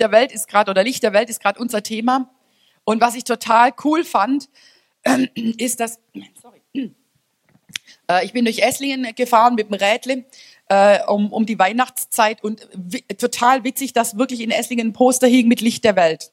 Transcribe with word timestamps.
Der 0.00 0.10
Welt 0.10 0.32
ist 0.32 0.48
gerade, 0.48 0.70
oder 0.70 0.82
Licht 0.82 1.02
der 1.02 1.12
Welt 1.12 1.30
ist 1.30 1.40
gerade 1.40 1.60
unser 1.60 1.82
Thema. 1.82 2.30
Und 2.84 3.00
was 3.00 3.14
ich 3.14 3.24
total 3.24 3.72
cool 3.84 4.04
fand, 4.04 4.48
ist, 5.34 5.80
dass, 5.80 6.00
sorry, 6.40 6.60
äh, 8.10 8.24
ich 8.24 8.32
bin 8.32 8.44
durch 8.44 8.60
Esslingen 8.60 9.14
gefahren 9.14 9.54
mit 9.54 9.70
dem 9.70 9.74
Rädle 9.74 10.24
äh, 10.68 11.02
um, 11.04 11.32
um 11.32 11.46
die 11.46 11.58
Weihnachtszeit 11.58 12.42
und 12.42 12.66
total 13.18 13.64
witzig, 13.64 13.92
dass 13.92 14.16
wirklich 14.16 14.40
in 14.40 14.50
Esslingen 14.50 14.88
ein 14.88 14.92
Poster 14.92 15.26
hing 15.26 15.48
mit 15.48 15.60
Licht 15.60 15.84
der 15.84 15.96
Welt. 15.96 16.32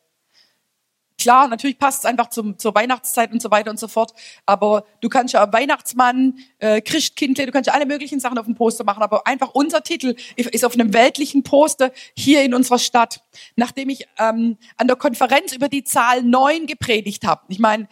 Klar, 1.20 1.48
natürlich 1.48 1.80
passt 1.80 2.00
es 2.00 2.06
einfach 2.06 2.30
zum, 2.30 2.60
zur 2.60 2.76
Weihnachtszeit 2.76 3.32
und 3.32 3.42
so 3.42 3.50
weiter 3.50 3.72
und 3.72 3.80
so 3.80 3.88
fort. 3.88 4.14
Aber 4.46 4.86
du 5.02 5.10
kannst 5.10 5.34
ja 5.34 5.52
Weihnachtsmann, 5.52 6.38
äh, 6.60 6.80
Christkindle, 6.82 7.48
du 7.48 7.52
kannst 7.52 7.68
ja 7.68 7.74
alle 7.74 7.88
möglichen 7.88 8.20
Sachen 8.20 8.38
auf 8.38 8.46
dem 8.46 8.54
Poster 8.54 8.84
machen. 8.84 9.02
Aber 9.02 9.26
einfach 9.26 9.50
unser 9.54 9.82
Titel 9.82 10.16
ist 10.36 10.64
auf 10.64 10.74
einem 10.74 10.94
weltlichen 10.94 11.42
Poster 11.42 11.92
hier 12.16 12.44
in 12.44 12.54
unserer 12.54 12.78
Stadt. 12.78 13.22
Nachdem 13.56 13.90
ich 13.90 14.08
ähm, 14.20 14.58
an 14.78 14.88
der 14.88 14.96
Konferenz 14.96 15.54
über 15.54 15.70
die 15.70 15.84
Zahl 15.84 16.22
neun 16.22 16.68
gepredigt 16.68 17.26
habe. 17.26 17.42
Ich 17.48 17.60
meine, 17.60 17.88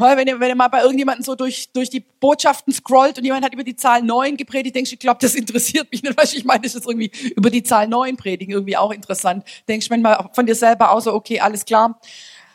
wenn 0.00 0.26
ihr, 0.26 0.40
wenn 0.40 0.48
ihr 0.48 0.54
mal 0.54 0.68
bei 0.68 0.82
irgendjemandem 0.82 1.24
so 1.24 1.34
durch, 1.34 1.72
durch 1.72 1.90
die 1.90 2.00
Botschaften 2.00 2.72
scrollt 2.72 3.18
und 3.18 3.24
jemand 3.24 3.44
hat 3.44 3.52
über 3.52 3.64
die 3.64 3.76
Zahl 3.76 4.02
neun 4.02 4.36
gepredigt, 4.36 4.74
denkst 4.74 4.90
du, 4.90 4.94
ich 4.94 5.00
glaube, 5.00 5.18
das 5.20 5.34
interessiert 5.34 5.90
mich 5.90 6.02
nicht. 6.02 6.16
Weißt, 6.20 6.34
ich 6.34 6.44
meine, 6.44 6.62
das 6.62 6.74
ist 6.74 6.86
irgendwie 6.86 7.10
über 7.36 7.50
die 7.50 7.62
Zahl 7.62 7.88
neun 7.88 8.16
predigen 8.16 8.52
irgendwie 8.52 8.76
auch 8.76 8.92
interessant. 8.92 9.44
Denkst 9.68 9.88
du 9.88 9.94
manchmal 9.94 10.30
von 10.32 10.46
dir 10.46 10.54
selber 10.54 10.92
außer, 10.92 11.14
okay, 11.14 11.40
alles 11.40 11.64
klar. 11.64 12.00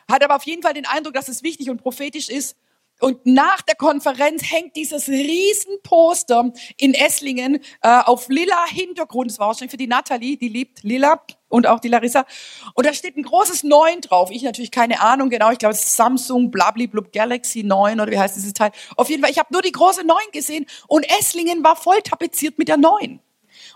Hat 0.10 0.24
aber 0.24 0.36
auf 0.36 0.44
jeden 0.44 0.62
Fall 0.62 0.74
den 0.74 0.86
Eindruck, 0.86 1.14
dass 1.14 1.28
es 1.28 1.44
wichtig 1.44 1.70
und 1.70 1.82
prophetisch 1.82 2.30
ist. 2.30 2.56
Und 3.02 3.26
nach 3.26 3.62
der 3.62 3.76
Konferenz 3.76 4.50
hängt 4.50 4.76
dieses 4.76 5.10
Riesenposter 5.10 6.54
in 6.78 6.94
Esslingen 6.94 7.60
äh, 7.82 8.00
auf 8.06 8.30
lila 8.30 8.68
Hintergrund. 8.68 9.32
Das 9.32 9.40
war 9.40 9.48
wahrscheinlich 9.48 9.72
für 9.72 9.78
die 9.78 9.88
Natalie, 9.88 10.38
die 10.38 10.48
liebt 10.48 10.84
lila 10.84 11.22
und 11.56 11.68
auch 11.68 11.80
die 11.80 11.88
Larissa. 11.88 12.26
Und 12.74 12.86
da 12.86 12.94
steht 12.94 13.16
ein 13.16 13.24
großes 13.24 13.64
9 13.64 14.02
drauf. 14.02 14.30
Ich 14.30 14.44
natürlich 14.44 14.72
keine 14.72 15.00
Ahnung 15.00 15.30
genau. 15.30 15.52
Ich 15.52 15.58
glaube, 15.58 15.74
es 15.74 15.86
ist 15.86 15.96
Samsung 15.96 16.52
Blablablub 16.52 17.14
Galaxy 17.14 17.64
9 17.64 18.00
oder 18.02 18.12
wie 18.12 18.20
heißt 18.20 18.36
dieses 18.36 18.54
Teil. 18.54 18.72
Auf 18.98 19.10
jeden 19.10 19.22
Fall, 19.22 19.32
ich 19.32 19.40
habe 19.40 19.54
nur 19.54 19.62
die 19.62 19.72
große 19.72 20.06
9 20.06 20.18
gesehen 20.34 20.66
und 20.88 21.10
Esslingen 21.18 21.64
war 21.64 21.78
voll 21.78 22.02
tapeziert 22.02 22.58
mit 22.58 22.68
der 22.68 22.78
9. 22.78 23.22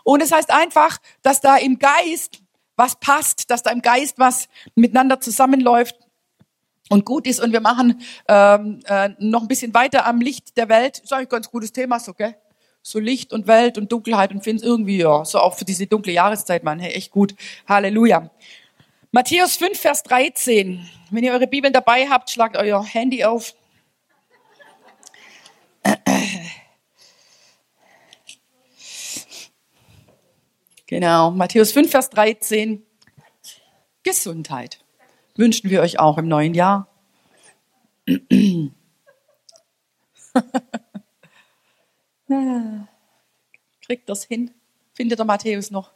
Und 0.03 0.21
es 0.21 0.29
das 0.29 0.39
heißt 0.39 0.51
einfach, 0.51 0.97
dass 1.21 1.39
da 1.39 1.55
im 1.55 1.79
Geist 1.79 2.41
was 2.75 2.97
passt, 2.97 3.49
dass 3.49 3.63
da 3.63 3.71
im 3.71 3.81
Geist 3.81 4.19
was 4.19 4.47
miteinander 4.75 5.21
zusammenläuft 5.21 5.95
und 6.89 7.05
gut 7.05 7.27
ist. 7.27 7.39
Und 7.41 7.53
wir 7.53 7.61
machen 7.61 8.01
ähm, 8.27 8.81
äh, 8.85 9.09
noch 9.19 9.41
ein 9.41 9.47
bisschen 9.47 9.73
weiter 9.73 10.05
am 10.05 10.19
Licht 10.19 10.57
der 10.57 10.67
Welt. 10.67 10.99
Ist 10.99 11.13
eigentlich 11.13 11.27
ein 11.27 11.29
ganz 11.29 11.49
gutes 11.49 11.71
Thema, 11.71 11.99
so, 11.99 12.13
gell? 12.13 12.35
So 12.89 12.97
Licht 12.97 13.33
und 13.33 13.45
Welt 13.45 13.77
und 13.77 13.91
Dunkelheit 13.91 14.31
und 14.31 14.43
finde 14.43 14.65
irgendwie, 14.65 14.97
ja, 14.97 15.23
so 15.23 15.37
auch 15.37 15.53
für 15.53 15.63
diese 15.63 15.85
dunkle 15.85 16.11
Jahreszeit, 16.11 16.63
man, 16.63 16.79
hey, 16.79 16.93
echt 16.93 17.11
gut. 17.11 17.35
Halleluja. 17.67 18.31
Matthäus 19.11 19.57
5, 19.57 19.79
Vers 19.79 20.01
13. 20.01 20.89
Wenn 21.11 21.23
ihr 21.23 21.33
eure 21.33 21.45
Bibeln 21.45 21.71
dabei 21.71 22.09
habt, 22.09 22.31
schlagt 22.31 22.57
euer 22.57 22.83
Handy 22.83 23.23
auf. 23.23 23.53
Genau, 30.87 31.29
Matthäus 31.29 31.71
5, 31.71 31.91
Vers 31.91 32.09
13. 32.09 32.81
Gesundheit 34.01 34.79
wünschen 35.35 35.69
wir 35.69 35.81
euch 35.81 35.99
auch 35.99 36.17
im 36.17 36.27
neuen 36.27 36.55
Jahr. 36.55 36.87
Kriegt 43.81 44.07
das 44.07 44.23
hin? 44.23 44.51
Findet 44.93 45.19
der 45.19 45.25
Matthäus 45.25 45.71
noch? 45.71 45.91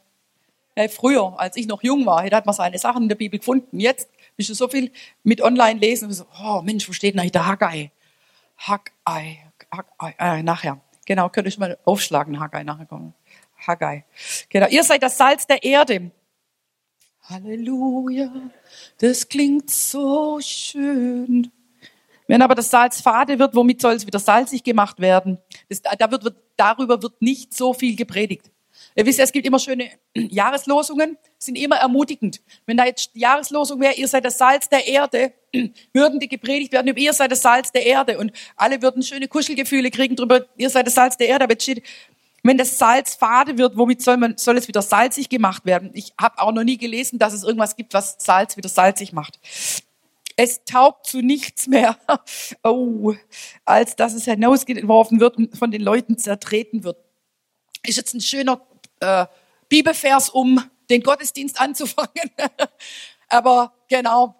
Ja, 0.76 0.88
früher, 0.88 1.38
als 1.38 1.56
ich 1.56 1.66
noch 1.66 1.82
jung 1.82 2.04
war, 2.06 2.24
hat 2.24 2.46
man 2.46 2.54
seine 2.54 2.78
Sachen 2.78 3.04
in 3.04 3.08
der 3.08 3.16
Bibel 3.16 3.38
gefunden. 3.38 3.78
Jetzt 3.78 4.08
bist 4.36 4.50
du 4.50 4.54
so 4.54 4.66
viel 4.68 4.90
mit 5.22 5.40
Online-Lesen. 5.40 6.12
So, 6.12 6.26
oh 6.42 6.62
Mensch, 6.62 6.88
wo 6.88 6.92
steht 6.92 7.16
denn 7.16 7.30
der 7.30 7.46
Haggai? 7.46 7.92
Haggai, 8.58 9.38
Haggai, 9.70 10.14
äh, 10.18 10.42
nachher. 10.42 10.80
Genau, 11.06 11.28
könnte 11.28 11.48
ich 11.48 11.58
mal 11.58 11.78
aufschlagen, 11.84 12.40
Haggai, 12.40 12.64
nachher 12.64 12.86
kommen. 12.86 13.14
Haggai. 13.66 14.04
Genau, 14.48 14.68
ihr 14.68 14.82
seid 14.82 15.02
das 15.02 15.16
Salz 15.16 15.46
der 15.46 15.62
Erde. 15.62 16.10
Halleluja, 17.22 18.30
das 18.98 19.28
klingt 19.28 19.70
so 19.70 20.40
schön. 20.40 21.50
Wenn 22.26 22.42
aber 22.42 22.54
das 22.54 22.70
Salz 22.70 23.00
fade 23.00 23.38
wird, 23.38 23.54
womit 23.54 23.80
soll 23.80 23.94
es 23.94 24.06
wieder 24.06 24.18
salzig 24.18 24.64
gemacht 24.64 24.98
werden? 25.00 25.38
Das, 25.68 25.82
da 25.82 26.10
wird, 26.10 26.24
wird, 26.24 26.36
darüber 26.56 27.02
wird 27.02 27.20
nicht 27.20 27.54
so 27.54 27.74
viel 27.74 27.96
gepredigt. 27.96 28.50
Ihr 28.96 29.06
wisst, 29.06 29.18
es 29.18 29.32
gibt 29.32 29.46
immer 29.46 29.58
schöne 29.58 29.90
Jahreslosungen, 30.14 31.18
sind 31.38 31.56
immer 31.56 31.76
ermutigend. 31.76 32.40
Wenn 32.66 32.76
da 32.76 32.86
jetzt 32.86 33.10
Jahreslosung 33.14 33.80
wäre, 33.80 33.94
ihr 33.94 34.08
seid 34.08 34.24
das 34.24 34.38
Salz 34.38 34.68
der 34.68 34.86
Erde, 34.86 35.32
würden 35.92 36.20
die 36.20 36.28
gepredigt 36.28 36.72
werden 36.72 36.96
ihr 36.96 37.12
seid 37.12 37.32
das 37.32 37.42
Salz 37.42 37.72
der 37.72 37.84
Erde 37.86 38.18
und 38.18 38.32
alle 38.56 38.82
würden 38.82 39.02
schöne 39.02 39.28
Kuschelgefühle 39.28 39.90
kriegen 39.90 40.16
drüber, 40.16 40.46
ihr 40.56 40.70
seid 40.70 40.86
das 40.86 40.94
Salz 40.94 41.16
der 41.16 41.28
Erde, 41.28 41.44
aber 41.44 41.54
jetzt 41.54 41.64
steht, 41.64 41.82
wenn 42.42 42.58
das 42.58 42.78
Salz 42.78 43.14
fade 43.14 43.56
wird, 43.56 43.76
womit 43.76 44.02
soll, 44.02 44.18
man, 44.18 44.36
soll 44.36 44.58
es 44.58 44.68
wieder 44.68 44.82
salzig 44.82 45.30
gemacht 45.30 45.64
werden? 45.64 45.90
Ich 45.94 46.12
habe 46.20 46.38
auch 46.40 46.52
noch 46.52 46.62
nie 46.62 46.76
gelesen, 46.76 47.18
dass 47.18 47.32
es 47.32 47.42
irgendwas 47.42 47.74
gibt, 47.74 47.94
was 47.94 48.16
Salz 48.18 48.58
wieder 48.58 48.68
salzig 48.68 49.14
macht. 49.14 49.40
Es 50.36 50.64
taugt 50.64 51.06
zu 51.06 51.20
nichts 51.20 51.66
mehr, 51.66 51.96
oh, 52.64 53.14
als 53.64 53.96
dass 53.96 54.14
es 54.14 54.24
hinausgeworfen 54.24 55.20
wird 55.20 55.36
und 55.36 55.56
von 55.56 55.70
den 55.70 55.82
Leuten 55.82 56.18
zertreten 56.18 56.84
wird. 56.84 56.98
Ist 57.86 57.96
jetzt 57.96 58.14
ein 58.14 58.20
schöner 58.20 58.60
äh, 59.00 59.26
Bibelvers, 59.68 60.30
um 60.30 60.62
den 60.90 61.02
Gottesdienst 61.02 61.60
anzufangen. 61.60 62.30
Aber 63.28 63.72
genau, 63.88 64.34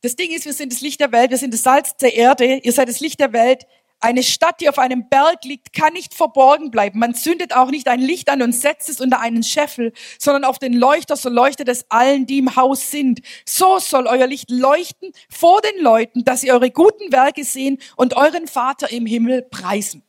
das 0.00 0.16
Ding 0.16 0.30
ist, 0.32 0.44
wir 0.44 0.52
sind 0.52 0.72
das 0.72 0.80
Licht 0.80 1.00
der 1.00 1.12
Welt, 1.12 1.30
wir 1.30 1.38
sind 1.38 1.54
das 1.54 1.62
Salz 1.62 1.96
der 1.96 2.14
Erde, 2.14 2.56
ihr 2.56 2.72
seid 2.72 2.88
das 2.88 3.00
Licht 3.00 3.20
der 3.20 3.32
Welt. 3.32 3.66
Eine 4.02 4.24
Stadt, 4.24 4.60
die 4.60 4.68
auf 4.68 4.80
einem 4.80 5.08
Berg 5.08 5.44
liegt, 5.44 5.72
kann 5.72 5.92
nicht 5.92 6.12
verborgen 6.12 6.72
bleiben. 6.72 6.98
Man 6.98 7.14
zündet 7.14 7.54
auch 7.54 7.70
nicht 7.70 7.86
ein 7.86 8.00
Licht 8.00 8.28
an 8.28 8.42
und 8.42 8.52
setzt 8.52 8.88
es 8.88 9.00
unter 9.00 9.20
einen 9.20 9.44
Scheffel, 9.44 9.92
sondern 10.18 10.44
auf 10.44 10.58
den 10.58 10.72
Leuchter, 10.72 11.16
so 11.16 11.28
leuchtet 11.28 11.68
es 11.68 11.86
allen, 11.88 12.26
die 12.26 12.38
im 12.38 12.56
Haus 12.56 12.90
sind. 12.90 13.20
So 13.46 13.78
soll 13.78 14.08
euer 14.08 14.26
Licht 14.26 14.50
leuchten 14.50 15.12
vor 15.30 15.60
den 15.60 15.80
Leuten, 15.80 16.24
dass 16.24 16.40
sie 16.40 16.50
eure 16.50 16.72
guten 16.72 17.12
Werke 17.12 17.44
sehen 17.44 17.78
und 17.94 18.16
euren 18.16 18.48
Vater 18.48 18.90
im 18.90 19.06
Himmel 19.06 19.42
preisen. 19.42 20.02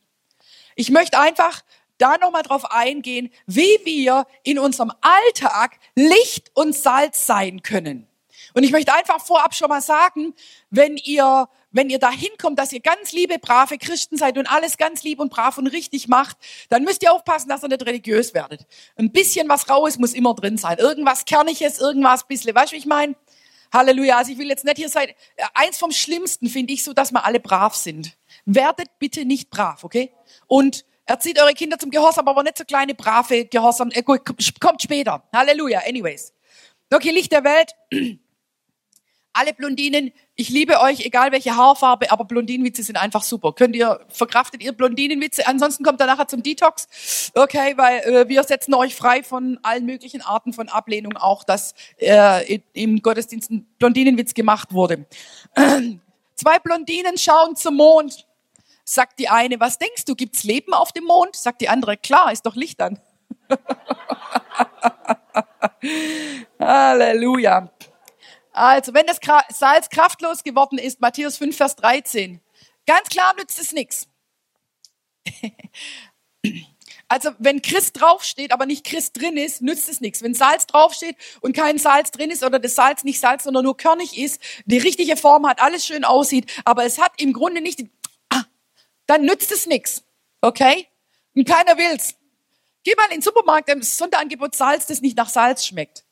Ich 0.74 0.90
möchte 0.90 1.20
einfach 1.20 1.62
da 1.98 2.18
nochmal 2.18 2.42
drauf 2.42 2.72
eingehen, 2.72 3.30
wie 3.46 3.78
wir 3.84 4.26
in 4.42 4.58
unserem 4.58 4.90
Alltag 5.02 5.78
Licht 5.94 6.50
und 6.54 6.74
Salz 6.74 7.26
sein 7.26 7.62
können. 7.62 8.08
Und 8.54 8.64
ich 8.64 8.72
möchte 8.72 8.92
einfach 8.92 9.20
vorab 9.20 9.54
schon 9.54 9.68
mal 9.68 9.80
sagen, 9.80 10.34
wenn 10.70 10.96
ihr, 10.96 11.48
wenn 11.74 11.90
ihr 11.90 11.98
da 11.98 12.10
hinkommt, 12.10 12.58
dass 12.58 12.72
ihr 12.72 12.80
ganz 12.80 13.12
liebe, 13.12 13.38
brave 13.38 13.76
Christen 13.78 14.16
seid 14.16 14.38
und 14.38 14.46
alles 14.46 14.78
ganz 14.78 15.02
lieb 15.02 15.18
und 15.18 15.28
brav 15.28 15.58
und 15.58 15.66
richtig 15.66 16.08
macht, 16.08 16.36
dann 16.68 16.84
müsst 16.84 17.02
ihr 17.02 17.12
aufpassen, 17.12 17.48
dass 17.48 17.62
ihr 17.62 17.68
nicht 17.68 17.84
religiös 17.84 18.32
werdet. 18.32 18.64
Ein 18.96 19.10
bisschen 19.10 19.48
was 19.48 19.68
Raues 19.68 19.98
muss 19.98 20.14
immer 20.14 20.34
drin 20.34 20.56
sein. 20.56 20.78
Irgendwas 20.78 21.24
Kerniges, 21.24 21.80
irgendwas 21.80 22.26
bisschen. 22.26 22.54
Weißt 22.54 22.72
du, 22.72 22.76
wie 22.76 22.78
ich 22.78 22.86
meine? 22.86 23.16
Halleluja. 23.72 24.18
Also 24.18 24.32
ich 24.32 24.38
will 24.38 24.48
jetzt 24.48 24.64
nicht 24.64 24.76
hier 24.76 24.88
sein. 24.88 25.08
Eins 25.52 25.76
vom 25.76 25.90
Schlimmsten 25.90 26.48
finde 26.48 26.72
ich 26.72 26.84
so, 26.84 26.92
dass 26.92 27.10
wir 27.10 27.24
alle 27.24 27.40
brav 27.40 27.74
sind. 27.74 28.16
Werdet 28.44 28.88
bitte 29.00 29.24
nicht 29.24 29.50
brav, 29.50 29.82
okay? 29.82 30.12
Und 30.46 30.84
erzieht 31.06 31.40
eure 31.40 31.54
Kinder 31.54 31.78
zum 31.78 31.90
Gehorsam, 31.90 32.28
aber 32.28 32.44
nicht 32.44 32.56
so 32.56 32.64
kleine, 32.64 32.94
brave 32.94 33.46
Gehorsam. 33.46 33.90
Äh, 33.90 34.02
kommt 34.04 34.80
später. 34.80 35.24
Halleluja. 35.34 35.80
Anyways. 35.86 36.32
Okay, 36.92 37.10
Licht 37.10 37.32
der 37.32 37.42
Welt 37.42 37.72
alle 39.34 39.52
Blondinen, 39.52 40.12
ich 40.36 40.48
liebe 40.48 40.80
euch, 40.80 41.04
egal 41.04 41.32
welche 41.32 41.56
Haarfarbe, 41.56 42.10
aber 42.10 42.24
Blondinenwitze 42.24 42.82
sind 42.82 42.96
einfach 42.96 43.22
super. 43.22 43.52
Könnt 43.52 43.76
ihr, 43.76 44.00
verkraftet 44.08 44.62
ihr 44.62 44.72
Blondinenwitze? 44.72 45.46
Ansonsten 45.46 45.84
kommt 45.84 46.00
ihr 46.00 46.06
nachher 46.06 46.28
zum 46.28 46.42
Detox. 46.42 47.32
Okay, 47.34 47.74
weil 47.76 48.00
äh, 48.00 48.28
wir 48.28 48.42
setzen 48.44 48.74
euch 48.74 48.94
frei 48.94 49.22
von 49.22 49.58
allen 49.62 49.84
möglichen 49.84 50.22
Arten 50.22 50.52
von 50.52 50.68
Ablehnung, 50.68 51.16
auch 51.16 51.44
dass 51.44 51.74
äh, 51.98 52.60
im 52.72 53.02
Gottesdienst 53.02 53.50
ein 53.50 53.66
Blondinenwitz 53.78 54.34
gemacht 54.34 54.72
wurde. 54.72 55.06
Zwei 56.36 56.58
Blondinen 56.58 57.18
schauen 57.18 57.56
zum 57.56 57.76
Mond. 57.76 58.26
Sagt 58.84 59.18
die 59.18 59.28
eine, 59.28 59.60
was 59.60 59.78
denkst 59.78 60.04
du, 60.04 60.14
gibt's 60.14 60.44
Leben 60.44 60.74
auf 60.74 60.92
dem 60.92 61.04
Mond? 61.04 61.36
Sagt 61.36 61.60
die 61.60 61.68
andere, 61.68 61.96
klar, 61.96 62.32
ist 62.32 62.44
doch 62.46 62.54
Licht 62.54 62.80
an. 62.80 63.00
Halleluja. 66.60 67.70
Also, 68.54 68.94
wenn 68.94 69.06
das 69.06 69.18
Salz 69.48 69.90
kraftlos 69.90 70.44
geworden 70.44 70.78
ist, 70.78 71.00
Matthäus 71.00 71.38
5, 71.38 71.56
Vers 71.56 71.74
13, 71.74 72.40
ganz 72.86 73.08
klar 73.08 73.34
nützt 73.36 73.60
es 73.60 73.72
nichts. 73.72 74.08
Also, 77.06 77.30
wenn 77.38 77.60
Christ 77.60 78.00
draufsteht, 78.00 78.50
aber 78.50 78.64
nicht 78.64 78.84
Christ 78.84 79.20
drin 79.20 79.36
ist, 79.36 79.60
nützt 79.60 79.90
es 79.90 80.00
nichts. 80.00 80.22
Wenn 80.22 80.34
Salz 80.34 80.66
draufsteht 80.66 81.16
und 81.42 81.54
kein 81.54 81.78
Salz 81.78 82.10
drin 82.10 82.30
ist 82.30 82.42
oder 82.42 82.58
das 82.58 82.74
Salz 82.74 83.04
nicht 83.04 83.20
Salz, 83.20 83.44
sondern 83.44 83.64
nur 83.64 83.76
körnig 83.76 84.18
ist, 84.18 84.40
die 84.64 84.78
richtige 84.78 85.16
Form 85.16 85.46
hat, 85.46 85.60
alles 85.60 85.84
schön 85.86 86.04
aussieht, 86.04 86.50
aber 86.64 86.84
es 86.84 86.98
hat 86.98 87.20
im 87.20 87.34
Grunde 87.34 87.60
nicht, 87.60 87.84
ah, 88.30 88.44
dann 89.06 89.26
nützt 89.26 89.52
es 89.52 89.66
nichts. 89.66 90.02
Okay? 90.40 90.88
Und 91.34 91.46
keiner 91.46 91.76
will's. 91.76 92.14
Geh 92.84 92.94
mal 92.96 93.04
in 93.06 93.18
den 93.18 93.22
Supermarkt, 93.22 93.68
im 93.68 93.82
Sonderangebot 93.82 94.54
Salz, 94.54 94.86
das 94.86 95.02
nicht 95.02 95.16
nach 95.16 95.28
Salz 95.28 95.66
schmeckt. 95.66 96.04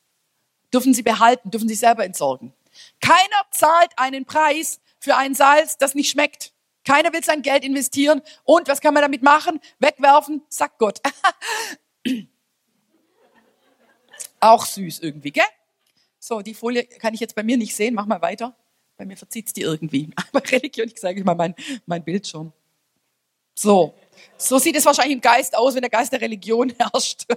Dürfen 0.73 0.95
sie 0.95 1.03
behalten, 1.03 1.51
dürfen 1.51 1.69
sie 1.69 1.75
selber 1.75 2.05
entsorgen. 2.05 2.53
Keiner 3.01 3.47
zahlt 3.51 3.91
einen 3.97 4.25
Preis 4.25 4.81
für 4.99 5.17
ein 5.17 5.35
Salz, 5.35 5.79
das 5.79 5.95
nicht 5.95 6.11
schmeckt. 6.11 6.53
Keiner 6.85 7.13
will 7.13 7.23
sein 7.23 7.43
Geld 7.43 7.65
investieren. 7.65 8.23
Und 8.45 8.69
was 8.69 8.81
kann 8.81 8.95
man 8.95 9.03
damit 9.03 9.23
machen? 9.23 9.61
Wegwerfen, 9.79 10.43
sagt 10.49 10.79
Gott. 10.79 11.01
Auch 14.41 14.67
süß 14.67 15.01
irgendwie, 15.01 15.31
gell? 15.31 15.45
So, 16.19 16.41
die 16.41 16.55
Folie 16.55 16.85
kann 16.85 17.15
ich 17.15 17.21
jetzt 17.21 17.35
bei 17.35 17.43
mir 17.43 17.57
nicht 17.57 17.75
sehen. 17.77 17.95
Mach 17.95 18.07
mal 18.07 18.23
weiter. 18.23 18.57
Bei 18.97 19.05
mir 19.05 19.17
verzieht's 19.17 19.53
die 19.53 19.63
irgendwie. 19.63 20.11
Aber 20.33 20.43
Religion, 20.51 20.89
ich 20.89 21.01
sage 21.01 21.23
mal 21.25 21.35
mein, 21.35 21.55
mein 21.87 22.03
Bildschirm. 22.05 22.53
So. 23.55 23.95
So 24.37 24.59
sieht 24.59 24.77
es 24.77 24.85
wahrscheinlich 24.85 25.15
im 25.15 25.21
Geist 25.21 25.57
aus, 25.57 25.75
wenn 25.75 25.83
der 25.83 25.91
Geist 25.91 26.13
der 26.13 26.21
Religion 26.21 26.73
herrscht. 26.79 27.27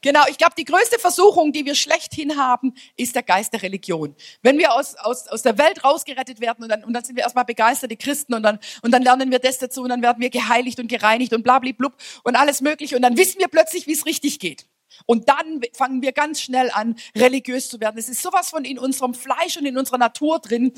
Genau, 0.00 0.20
ich 0.28 0.38
glaube, 0.38 0.54
die 0.56 0.64
größte 0.64 0.98
Versuchung, 1.00 1.52
die 1.52 1.64
wir 1.64 1.74
schlechthin 1.74 2.36
haben, 2.36 2.74
ist 2.96 3.16
der 3.16 3.24
Geist 3.24 3.52
der 3.52 3.62
Religion. 3.62 4.14
Wenn 4.42 4.56
wir 4.56 4.72
aus, 4.72 4.94
aus, 4.94 5.26
aus 5.26 5.42
der 5.42 5.58
Welt 5.58 5.82
rausgerettet 5.82 6.40
werden 6.40 6.62
und 6.62 6.68
dann, 6.68 6.84
und 6.84 6.92
dann 6.92 7.02
sind 7.02 7.16
wir 7.16 7.24
erstmal 7.24 7.44
begeisterte 7.44 7.96
Christen 7.96 8.34
und 8.34 8.44
dann, 8.44 8.60
und 8.82 8.92
dann 8.92 9.02
lernen 9.02 9.32
wir 9.32 9.40
das 9.40 9.58
dazu 9.58 9.82
und 9.82 9.88
dann 9.88 10.00
werden 10.00 10.20
wir 10.20 10.30
geheiligt 10.30 10.78
und 10.78 10.86
gereinigt 10.86 11.32
und 11.32 11.42
blablablub 11.42 11.94
und 12.22 12.36
alles 12.36 12.60
mögliche 12.60 12.94
und 12.94 13.02
dann 13.02 13.16
wissen 13.16 13.40
wir 13.40 13.48
plötzlich, 13.48 13.88
wie 13.88 13.92
es 13.92 14.06
richtig 14.06 14.38
geht. 14.38 14.66
Und 15.06 15.28
dann 15.28 15.60
fangen 15.74 16.00
wir 16.02 16.12
ganz 16.12 16.40
schnell 16.40 16.70
an, 16.72 16.96
religiös 17.16 17.68
zu 17.68 17.80
werden. 17.80 17.98
Es 17.98 18.08
ist 18.08 18.22
sowas 18.22 18.50
von 18.50 18.64
in 18.64 18.78
unserem 18.78 19.14
Fleisch 19.14 19.56
und 19.56 19.66
in 19.66 19.76
unserer 19.76 19.98
Natur 19.98 20.38
drin. 20.38 20.72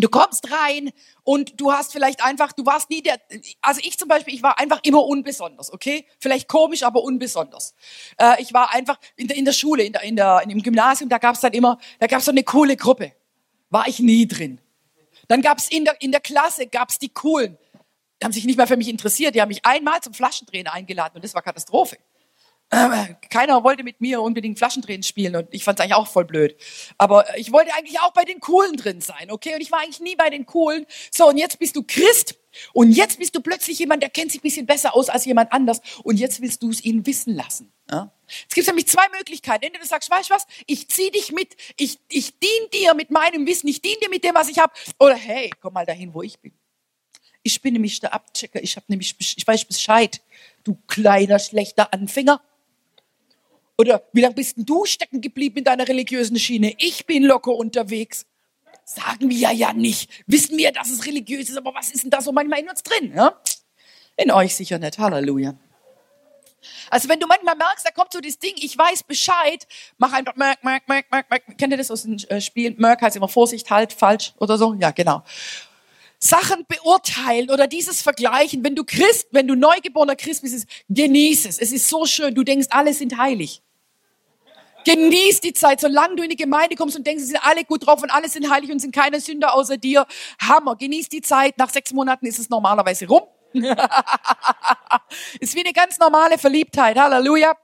Du 0.00 0.08
kommst 0.08 0.50
rein 0.50 0.90
und 1.24 1.60
du 1.60 1.72
hast 1.72 1.92
vielleicht 1.92 2.22
einfach, 2.24 2.52
du 2.52 2.64
warst 2.64 2.90
nie 2.90 3.02
der, 3.02 3.20
also 3.60 3.80
ich 3.84 3.98
zum 3.98 4.08
Beispiel, 4.08 4.34
ich 4.34 4.42
war 4.42 4.58
einfach 4.58 4.80
immer 4.82 5.04
unbesonders, 5.04 5.72
okay? 5.72 6.06
Vielleicht 6.18 6.48
komisch, 6.48 6.82
aber 6.82 7.02
unbesonders. 7.02 7.74
Äh, 8.18 8.40
ich 8.42 8.52
war 8.52 8.72
einfach 8.72 8.98
in 9.16 9.28
der, 9.28 9.36
in 9.36 9.44
der 9.44 9.52
Schule, 9.52 9.82
in 9.82 9.92
der, 9.92 10.02
in 10.02 10.16
der, 10.16 10.42
im 10.48 10.62
Gymnasium, 10.62 11.08
da 11.08 11.18
gab 11.18 11.34
es 11.34 11.40
dann 11.40 11.52
immer, 11.52 11.78
da 11.98 12.06
gab 12.06 12.20
es 12.20 12.24
so 12.24 12.30
eine 12.30 12.42
coole 12.42 12.76
Gruppe. 12.76 13.12
War 13.68 13.86
ich 13.86 14.00
nie 14.00 14.26
drin. 14.26 14.60
Dann 15.28 15.42
gab 15.42 15.58
es 15.58 15.70
in 15.70 15.84
der, 15.84 16.00
in 16.00 16.10
der 16.10 16.20
Klasse, 16.20 16.66
gab 16.66 16.88
es 16.88 16.98
die 16.98 17.10
coolen. 17.10 17.56
Die 18.20 18.24
haben 18.24 18.32
sich 18.32 18.44
nicht 18.44 18.56
mehr 18.56 18.66
für 18.66 18.76
mich 18.76 18.88
interessiert. 18.88 19.34
Die 19.34 19.40
haben 19.40 19.48
mich 19.48 19.64
einmal 19.64 20.00
zum 20.00 20.14
Flaschendrehen 20.14 20.66
eingeladen 20.66 21.16
und 21.16 21.24
das 21.24 21.34
war 21.34 21.42
Katastrophe 21.42 21.98
keiner 22.70 23.64
wollte 23.64 23.82
mit 23.82 24.00
mir 24.00 24.22
unbedingt 24.22 24.58
Flaschendrehen 24.58 25.02
spielen 25.02 25.34
und 25.34 25.48
ich 25.50 25.64
fand 25.64 25.78
es 25.78 25.82
eigentlich 25.82 25.96
auch 25.96 26.06
voll 26.06 26.24
blöd. 26.24 26.56
Aber 26.98 27.36
ich 27.36 27.50
wollte 27.50 27.74
eigentlich 27.74 27.98
auch 28.00 28.12
bei 28.12 28.24
den 28.24 28.38
Coolen 28.38 28.76
drin 28.76 29.00
sein, 29.00 29.30
okay? 29.30 29.54
Und 29.54 29.60
ich 29.60 29.72
war 29.72 29.80
eigentlich 29.80 30.00
nie 30.00 30.14
bei 30.14 30.30
den 30.30 30.46
Coolen. 30.46 30.86
So, 31.10 31.28
und 31.28 31.36
jetzt 31.36 31.58
bist 31.58 31.74
du 31.74 31.82
Christ 31.82 32.38
und 32.72 32.92
jetzt 32.92 33.18
bist 33.18 33.34
du 33.34 33.40
plötzlich 33.40 33.80
jemand, 33.80 34.02
der 34.02 34.10
kennt 34.10 34.30
sich 34.30 34.40
ein 34.40 34.42
bisschen 34.42 34.66
besser 34.66 34.94
aus 34.94 35.08
als 35.08 35.24
jemand 35.24 35.52
anders 35.52 35.80
und 36.04 36.18
jetzt 36.18 36.40
willst 36.40 36.62
du 36.62 36.70
es 36.70 36.84
ihnen 36.84 37.04
wissen 37.06 37.34
lassen. 37.34 37.72
Ja? 37.90 38.12
Es 38.48 38.54
gibt 38.54 38.66
nämlich 38.68 38.86
zwei 38.86 39.08
Möglichkeiten. 39.16 39.64
Entweder 39.64 39.82
du 39.82 39.88
sagst, 39.88 40.08
weißt 40.08 40.30
du 40.30 40.34
was, 40.34 40.46
ich 40.66 40.88
zieh 40.88 41.10
dich 41.10 41.32
mit, 41.32 41.56
ich, 41.76 41.98
ich 42.08 42.38
dien 42.38 42.70
dir 42.72 42.94
mit 42.94 43.10
meinem 43.10 43.46
Wissen, 43.46 43.66
ich 43.66 43.82
dien 43.82 43.96
dir 44.00 44.10
mit 44.10 44.22
dem, 44.22 44.34
was 44.34 44.48
ich 44.48 44.58
habe. 44.58 44.72
Oder 45.00 45.16
hey, 45.16 45.50
komm 45.60 45.74
mal 45.74 45.86
dahin, 45.86 46.14
wo 46.14 46.22
ich 46.22 46.38
bin. 46.38 46.52
Ich 47.42 47.60
bin 47.62 47.72
nämlich 47.72 47.98
der 48.00 48.12
Abchecker, 48.12 48.62
ich, 48.62 48.76
hab 48.76 48.88
nämlich, 48.88 49.16
ich 49.18 49.46
weiß 49.46 49.64
Bescheid, 49.64 50.20
du 50.62 50.76
kleiner, 50.86 51.38
schlechter 51.38 51.92
Anfänger. 51.92 52.40
Oder 53.80 54.02
wie 54.12 54.20
lange 54.20 54.34
bist 54.34 54.58
denn 54.58 54.66
du 54.66 54.84
stecken 54.84 55.22
geblieben 55.22 55.56
in 55.56 55.64
deiner 55.64 55.88
religiösen 55.88 56.38
Schiene? 56.38 56.74
Ich 56.76 57.06
bin 57.06 57.22
locker 57.22 57.52
unterwegs. 57.52 58.26
Sagen 58.84 59.30
wir 59.30 59.52
ja 59.52 59.72
nicht. 59.72 60.10
Wissen 60.26 60.58
wir, 60.58 60.70
dass 60.70 60.90
es 60.90 61.06
religiös 61.06 61.48
ist, 61.48 61.56
aber 61.56 61.74
was 61.74 61.90
ist 61.90 62.04
denn 62.04 62.10
da 62.10 62.20
so 62.20 62.30
manchmal 62.30 62.60
in 62.60 62.68
uns 62.68 62.82
drin? 62.82 63.14
Ja? 63.16 63.40
In 64.18 64.30
euch 64.32 64.54
sicher 64.54 64.78
nicht. 64.78 64.98
Halleluja. 64.98 65.54
Also 66.90 67.08
wenn 67.08 67.20
du 67.20 67.26
manchmal 67.26 67.56
merkst, 67.56 67.86
da 67.86 67.90
kommt 67.90 68.12
so 68.12 68.20
das 68.20 68.38
Ding, 68.38 68.52
ich 68.56 68.76
weiß 68.76 69.04
Bescheid, 69.04 69.66
mach 69.96 70.12
einfach 70.12 70.36
Merk, 70.36 70.62
Merk, 70.62 70.86
Merk, 70.86 71.10
Merk, 71.10 71.30
Merk. 71.30 71.56
Kennt 71.56 71.72
ihr 71.72 71.78
das 71.78 71.90
aus 71.90 72.02
den 72.02 72.18
äh, 72.28 72.38
Spielen? 72.42 72.74
Merk 72.76 73.00
heißt 73.00 73.16
immer 73.16 73.28
Vorsicht, 73.28 73.70
halt, 73.70 73.94
falsch 73.94 74.34
oder 74.40 74.58
so. 74.58 74.74
Ja, 74.74 74.90
genau. 74.90 75.22
Sachen 76.18 76.66
beurteilen 76.68 77.48
oder 77.48 77.66
dieses 77.66 78.02
vergleichen. 78.02 78.62
Wenn 78.62 78.76
du 78.76 78.84
Christ, 78.84 79.28
wenn 79.30 79.48
du 79.48 79.54
neugeborener 79.54 80.16
Christ 80.16 80.42
bist, 80.42 80.66
genieß 80.90 81.46
es. 81.46 81.58
Es 81.58 81.72
ist 81.72 81.88
so 81.88 82.04
schön. 82.04 82.34
Du 82.34 82.44
denkst, 82.44 82.66
alle 82.68 82.92
sind 82.92 83.16
heilig. 83.16 83.62
Genieß 84.84 85.40
die 85.40 85.52
Zeit, 85.52 85.80
solange 85.80 86.16
du 86.16 86.22
in 86.22 86.30
die 86.30 86.36
Gemeinde 86.36 86.76
kommst 86.76 86.96
und 86.96 87.06
denkst, 87.06 87.22
sie 87.22 87.28
sind 87.30 87.44
alle 87.44 87.64
gut 87.64 87.86
drauf 87.86 88.02
und 88.02 88.10
alle 88.10 88.28
sind 88.28 88.50
heilig 88.50 88.70
und 88.70 88.78
sind 88.78 88.94
keine 88.94 89.20
Sünder 89.20 89.54
außer 89.54 89.76
dir. 89.76 90.06
Hammer. 90.40 90.76
Genieß 90.76 91.08
die 91.08 91.22
Zeit. 91.22 91.58
Nach 91.58 91.70
sechs 91.70 91.92
Monaten 91.92 92.26
ist 92.26 92.38
es 92.38 92.48
normalerweise 92.48 93.06
rum. 93.06 93.22
ist 95.40 95.54
wie 95.54 95.60
eine 95.60 95.72
ganz 95.72 95.98
normale 95.98 96.38
Verliebtheit. 96.38 96.96
Halleluja. 96.98 97.56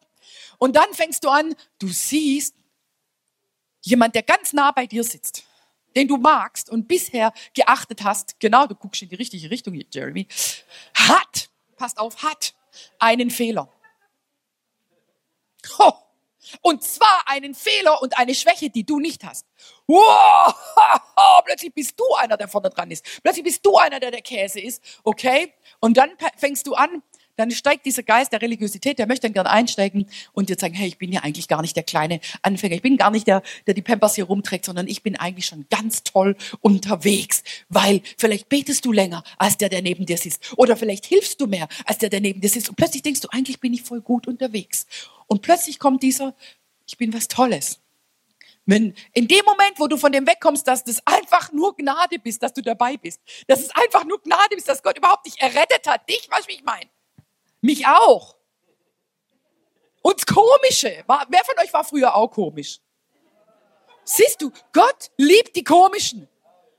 Und 0.58 0.76
dann 0.76 0.92
fängst 0.92 1.24
du 1.24 1.28
an, 1.28 1.54
du 1.78 1.88
siehst 1.88 2.54
jemand, 3.82 4.14
der 4.14 4.22
ganz 4.22 4.52
nah 4.52 4.72
bei 4.72 4.86
dir 4.86 5.04
sitzt, 5.04 5.44
den 5.94 6.08
du 6.08 6.16
magst 6.16 6.70
und 6.70 6.88
bisher 6.88 7.32
geachtet 7.54 8.02
hast, 8.04 8.40
genau, 8.40 8.66
du 8.66 8.74
guckst 8.74 9.02
in 9.02 9.08
die 9.08 9.14
richtige 9.14 9.50
Richtung, 9.50 9.80
Jeremy, 9.90 10.26
hat, 10.94 11.50
passt 11.76 11.98
auf, 11.98 12.22
hat 12.22 12.54
einen 12.98 13.30
Fehler. 13.30 13.72
Oh, 15.78 15.92
und 16.62 16.82
zwar 16.82 17.24
einen 17.26 17.54
Fehler 17.54 18.00
und 18.02 18.18
eine 18.18 18.34
Schwäche, 18.34 18.70
die 18.70 18.84
du 18.84 18.98
nicht 19.00 19.24
hast. 19.24 19.46
Wow, 19.86 20.54
plötzlich 21.44 21.72
bist 21.74 21.98
du 21.98 22.04
einer, 22.14 22.36
der 22.36 22.48
vorne 22.48 22.70
dran 22.70 22.90
ist. 22.90 23.04
Plötzlich 23.22 23.44
bist 23.44 23.64
du 23.64 23.76
einer, 23.76 24.00
der 24.00 24.10
der 24.10 24.22
Käse 24.22 24.60
ist. 24.60 24.82
Okay? 25.04 25.52
Und 25.80 25.96
dann 25.96 26.10
fängst 26.36 26.66
du 26.66 26.74
an, 26.74 27.02
dann 27.36 27.50
steigt 27.50 27.86
dieser 27.86 28.02
Geist 28.02 28.32
der 28.32 28.42
Religiosität, 28.42 28.98
der 28.98 29.06
möchte 29.06 29.26
dann 29.26 29.34
gerne 29.34 29.50
einsteigen 29.50 30.06
und 30.32 30.48
dir 30.48 30.56
sagen, 30.58 30.74
hey, 30.74 30.88
ich 30.88 30.98
bin 30.98 31.12
ja 31.12 31.20
eigentlich 31.20 31.48
gar 31.48 31.62
nicht 31.62 31.76
der 31.76 31.82
kleine 31.82 32.20
Anfänger, 32.42 32.74
ich 32.74 32.82
bin 32.82 32.96
gar 32.96 33.10
nicht 33.10 33.26
der, 33.26 33.42
der 33.66 33.74
die 33.74 33.82
Pampers 33.82 34.14
hier 34.14 34.24
rumträgt, 34.24 34.64
sondern 34.64 34.88
ich 34.88 35.02
bin 35.02 35.16
eigentlich 35.16 35.46
schon 35.46 35.66
ganz 35.70 36.02
toll 36.02 36.36
unterwegs, 36.60 37.42
weil 37.68 38.02
vielleicht 38.16 38.48
betest 38.48 38.84
du 38.84 38.92
länger 38.92 39.22
als 39.38 39.56
der, 39.56 39.68
der 39.68 39.82
neben 39.82 40.06
dir 40.06 40.18
sitzt. 40.18 40.52
Oder 40.56 40.76
vielleicht 40.76 41.06
hilfst 41.06 41.40
du 41.40 41.46
mehr 41.46 41.68
als 41.84 41.98
der, 41.98 42.08
der 42.08 42.20
neben 42.20 42.40
dir 42.40 42.48
sitzt. 42.48 42.68
Und 42.68 42.76
plötzlich 42.76 43.02
denkst 43.02 43.20
du, 43.20 43.28
eigentlich 43.30 43.60
bin 43.60 43.72
ich 43.74 43.82
voll 43.82 44.00
gut 44.00 44.26
unterwegs. 44.26 44.86
Und 45.26 45.42
plötzlich 45.42 45.78
kommt 45.78 46.02
dieser, 46.02 46.34
ich 46.86 46.96
bin 46.96 47.12
was 47.12 47.28
Tolles. 47.28 47.80
Wenn 48.66 48.94
in 49.12 49.28
dem 49.28 49.44
Moment, 49.44 49.78
wo 49.78 49.86
du 49.86 49.96
von 49.96 50.10
dem 50.10 50.26
wegkommst, 50.26 50.66
dass 50.66 50.82
das 50.82 51.00
einfach 51.06 51.52
nur 51.52 51.76
Gnade 51.76 52.18
bist, 52.18 52.42
dass 52.42 52.52
du 52.52 52.62
dabei 52.62 52.96
bist, 52.96 53.20
dass 53.46 53.60
es 53.60 53.70
einfach 53.70 54.04
nur 54.04 54.20
Gnade 54.20 54.56
ist, 54.56 54.68
dass 54.68 54.82
Gott 54.82 54.98
überhaupt 54.98 55.26
dich 55.26 55.40
errettet 55.40 55.86
hat, 55.86 56.08
dich, 56.08 56.26
was 56.30 56.46
ich 56.48 56.64
meine, 56.64 56.90
mich 57.66 57.86
auch. 57.86 58.36
Und 60.02 60.26
Komische, 60.26 61.04
wer 61.06 61.44
von 61.44 61.58
euch 61.62 61.72
war 61.72 61.84
früher 61.84 62.14
auch 62.14 62.28
komisch? 62.28 62.80
Siehst 64.04 64.40
du, 64.40 64.52
Gott 64.72 65.10
liebt 65.16 65.56
die 65.56 65.64
Komischen. 65.64 66.28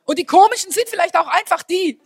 Und 0.05 0.17
die 0.17 0.25
Komischen 0.25 0.71
sind 0.71 0.87
vielleicht 0.87 1.17
auch 1.17 1.27
einfach 1.27 1.61
die, 1.63 1.99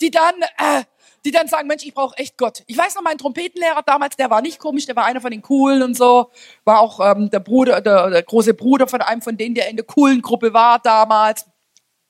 die 0.00 0.10
dann 0.10 0.34
äh, 0.58 0.84
die 1.26 1.32
dann 1.32 1.48
sagen, 1.48 1.66
Mensch, 1.66 1.84
ich 1.84 1.92
brauche 1.92 2.16
echt 2.18 2.38
Gott. 2.38 2.62
Ich 2.68 2.78
weiß 2.78 2.94
noch, 2.94 3.02
mein 3.02 3.18
Trompetenlehrer 3.18 3.82
damals, 3.82 4.16
der 4.16 4.30
war 4.30 4.40
nicht 4.40 4.60
komisch, 4.60 4.86
der 4.86 4.94
war 4.94 5.04
einer 5.04 5.20
von 5.20 5.32
den 5.32 5.42
Coolen 5.42 5.82
und 5.82 5.96
so, 5.96 6.30
war 6.64 6.80
auch 6.80 7.00
ähm, 7.00 7.28
der 7.30 7.40
Bruder, 7.40 7.80
der, 7.80 8.10
der 8.10 8.22
große 8.22 8.54
Bruder 8.54 8.86
von 8.86 9.02
einem 9.02 9.20
von 9.20 9.36
denen, 9.36 9.56
der 9.56 9.68
in 9.68 9.76
der 9.76 9.84
coolen 9.84 10.22
Gruppe 10.22 10.54
war 10.54 10.78
damals. 10.78 11.44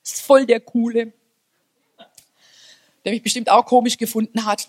Ist 0.03 0.21
voll 0.21 0.45
der 0.45 0.59
Coole. 0.59 1.13
Der 3.03 3.11
mich 3.11 3.23
bestimmt 3.23 3.49
auch 3.49 3.65
komisch 3.65 3.97
gefunden 3.97 4.45
hat. 4.45 4.67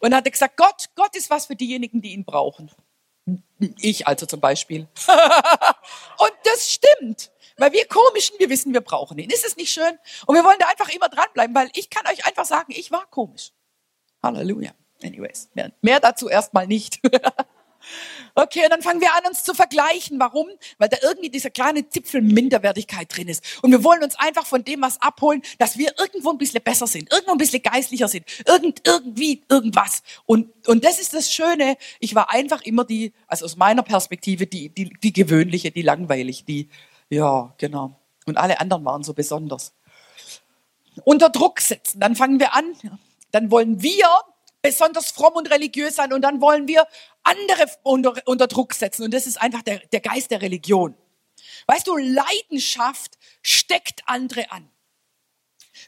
Und 0.00 0.14
hat 0.14 0.30
gesagt, 0.30 0.56
Gott, 0.56 0.90
Gott 0.94 1.14
ist 1.16 1.30
was 1.30 1.46
für 1.46 1.56
diejenigen, 1.56 2.00
die 2.00 2.12
ihn 2.12 2.24
brauchen. 2.24 2.70
Ich 3.78 4.06
also 4.06 4.26
zum 4.26 4.40
Beispiel. 4.40 4.86
und 6.18 6.32
das 6.44 6.72
stimmt. 6.72 7.30
Weil 7.56 7.72
wir 7.72 7.86
Komischen, 7.86 8.38
wir 8.38 8.48
wissen, 8.48 8.72
wir 8.72 8.80
brauchen 8.80 9.18
ihn. 9.18 9.30
Ist 9.30 9.44
es 9.44 9.56
nicht 9.56 9.72
schön? 9.72 9.98
Und 10.26 10.36
wir 10.36 10.44
wollen 10.44 10.58
da 10.60 10.66
einfach 10.68 10.88
immer 10.90 11.08
dranbleiben, 11.08 11.54
weil 11.54 11.70
ich 11.74 11.90
kann 11.90 12.06
euch 12.06 12.24
einfach 12.24 12.44
sagen, 12.44 12.72
ich 12.74 12.92
war 12.92 13.06
komisch. 13.06 13.52
Halleluja. 14.22 14.70
Anyways, 15.02 15.50
mehr, 15.54 15.72
mehr 15.80 16.00
dazu 16.00 16.28
erstmal 16.28 16.66
nicht. 16.66 17.00
Okay, 18.34 18.64
und 18.64 18.70
dann 18.70 18.82
fangen 18.82 19.00
wir 19.00 19.14
an, 19.14 19.26
uns 19.26 19.42
zu 19.44 19.54
vergleichen. 19.54 20.18
Warum? 20.20 20.48
Weil 20.78 20.88
da 20.88 20.96
irgendwie 21.02 21.30
dieser 21.30 21.50
kleine 21.50 21.88
Zipfel 21.88 22.22
Minderwertigkeit 22.22 23.14
drin 23.14 23.28
ist. 23.28 23.42
Und 23.62 23.70
wir 23.70 23.82
wollen 23.84 24.02
uns 24.02 24.16
einfach 24.18 24.46
von 24.46 24.64
dem 24.64 24.82
was 24.82 25.00
abholen, 25.00 25.42
dass 25.58 25.78
wir 25.78 25.94
irgendwo 25.98 26.30
ein 26.30 26.38
bisschen 26.38 26.62
besser 26.62 26.86
sind, 26.86 27.10
irgendwo 27.12 27.32
ein 27.32 27.38
bisschen 27.38 27.62
geistlicher 27.62 28.08
sind, 28.08 28.24
irgend, 28.46 28.86
irgendwie, 28.86 29.42
irgendwas. 29.48 30.02
Und, 30.26 30.68
und 30.68 30.84
das 30.84 31.00
ist 31.00 31.14
das 31.14 31.32
Schöne. 31.32 31.76
Ich 32.00 32.14
war 32.14 32.32
einfach 32.32 32.62
immer 32.62 32.84
die, 32.84 33.12
also 33.26 33.44
aus 33.44 33.56
meiner 33.56 33.82
Perspektive, 33.82 34.46
die, 34.46 34.68
die, 34.68 34.90
die 34.90 35.12
gewöhnliche, 35.12 35.70
die 35.70 35.82
langweilig, 35.82 36.44
die, 36.44 36.68
ja, 37.10 37.54
genau. 37.58 37.98
Und 38.26 38.36
alle 38.36 38.60
anderen 38.60 38.84
waren 38.84 39.02
so 39.02 39.14
besonders. 39.14 39.72
Unter 41.04 41.30
Druck 41.30 41.60
setzen. 41.60 42.00
Dann 42.00 42.16
fangen 42.16 42.40
wir 42.40 42.54
an, 42.54 42.76
dann 43.30 43.50
wollen 43.50 43.82
wir 43.82 44.06
besonders 44.62 45.10
fromm 45.10 45.34
und 45.34 45.50
religiös 45.50 45.96
sein 45.96 46.12
und 46.12 46.22
dann 46.22 46.40
wollen 46.40 46.68
wir 46.68 46.86
andere 47.22 47.66
unter, 47.82 48.14
unter 48.26 48.46
Druck 48.46 48.74
setzen. 48.74 49.04
Und 49.04 49.14
das 49.14 49.26
ist 49.26 49.40
einfach 49.40 49.62
der, 49.62 49.78
der 49.78 50.00
Geist 50.00 50.30
der 50.30 50.42
Religion. 50.42 50.96
Weißt 51.66 51.86
du, 51.86 51.96
Leidenschaft 51.96 53.18
steckt 53.42 54.02
andere 54.06 54.50
an. 54.50 54.70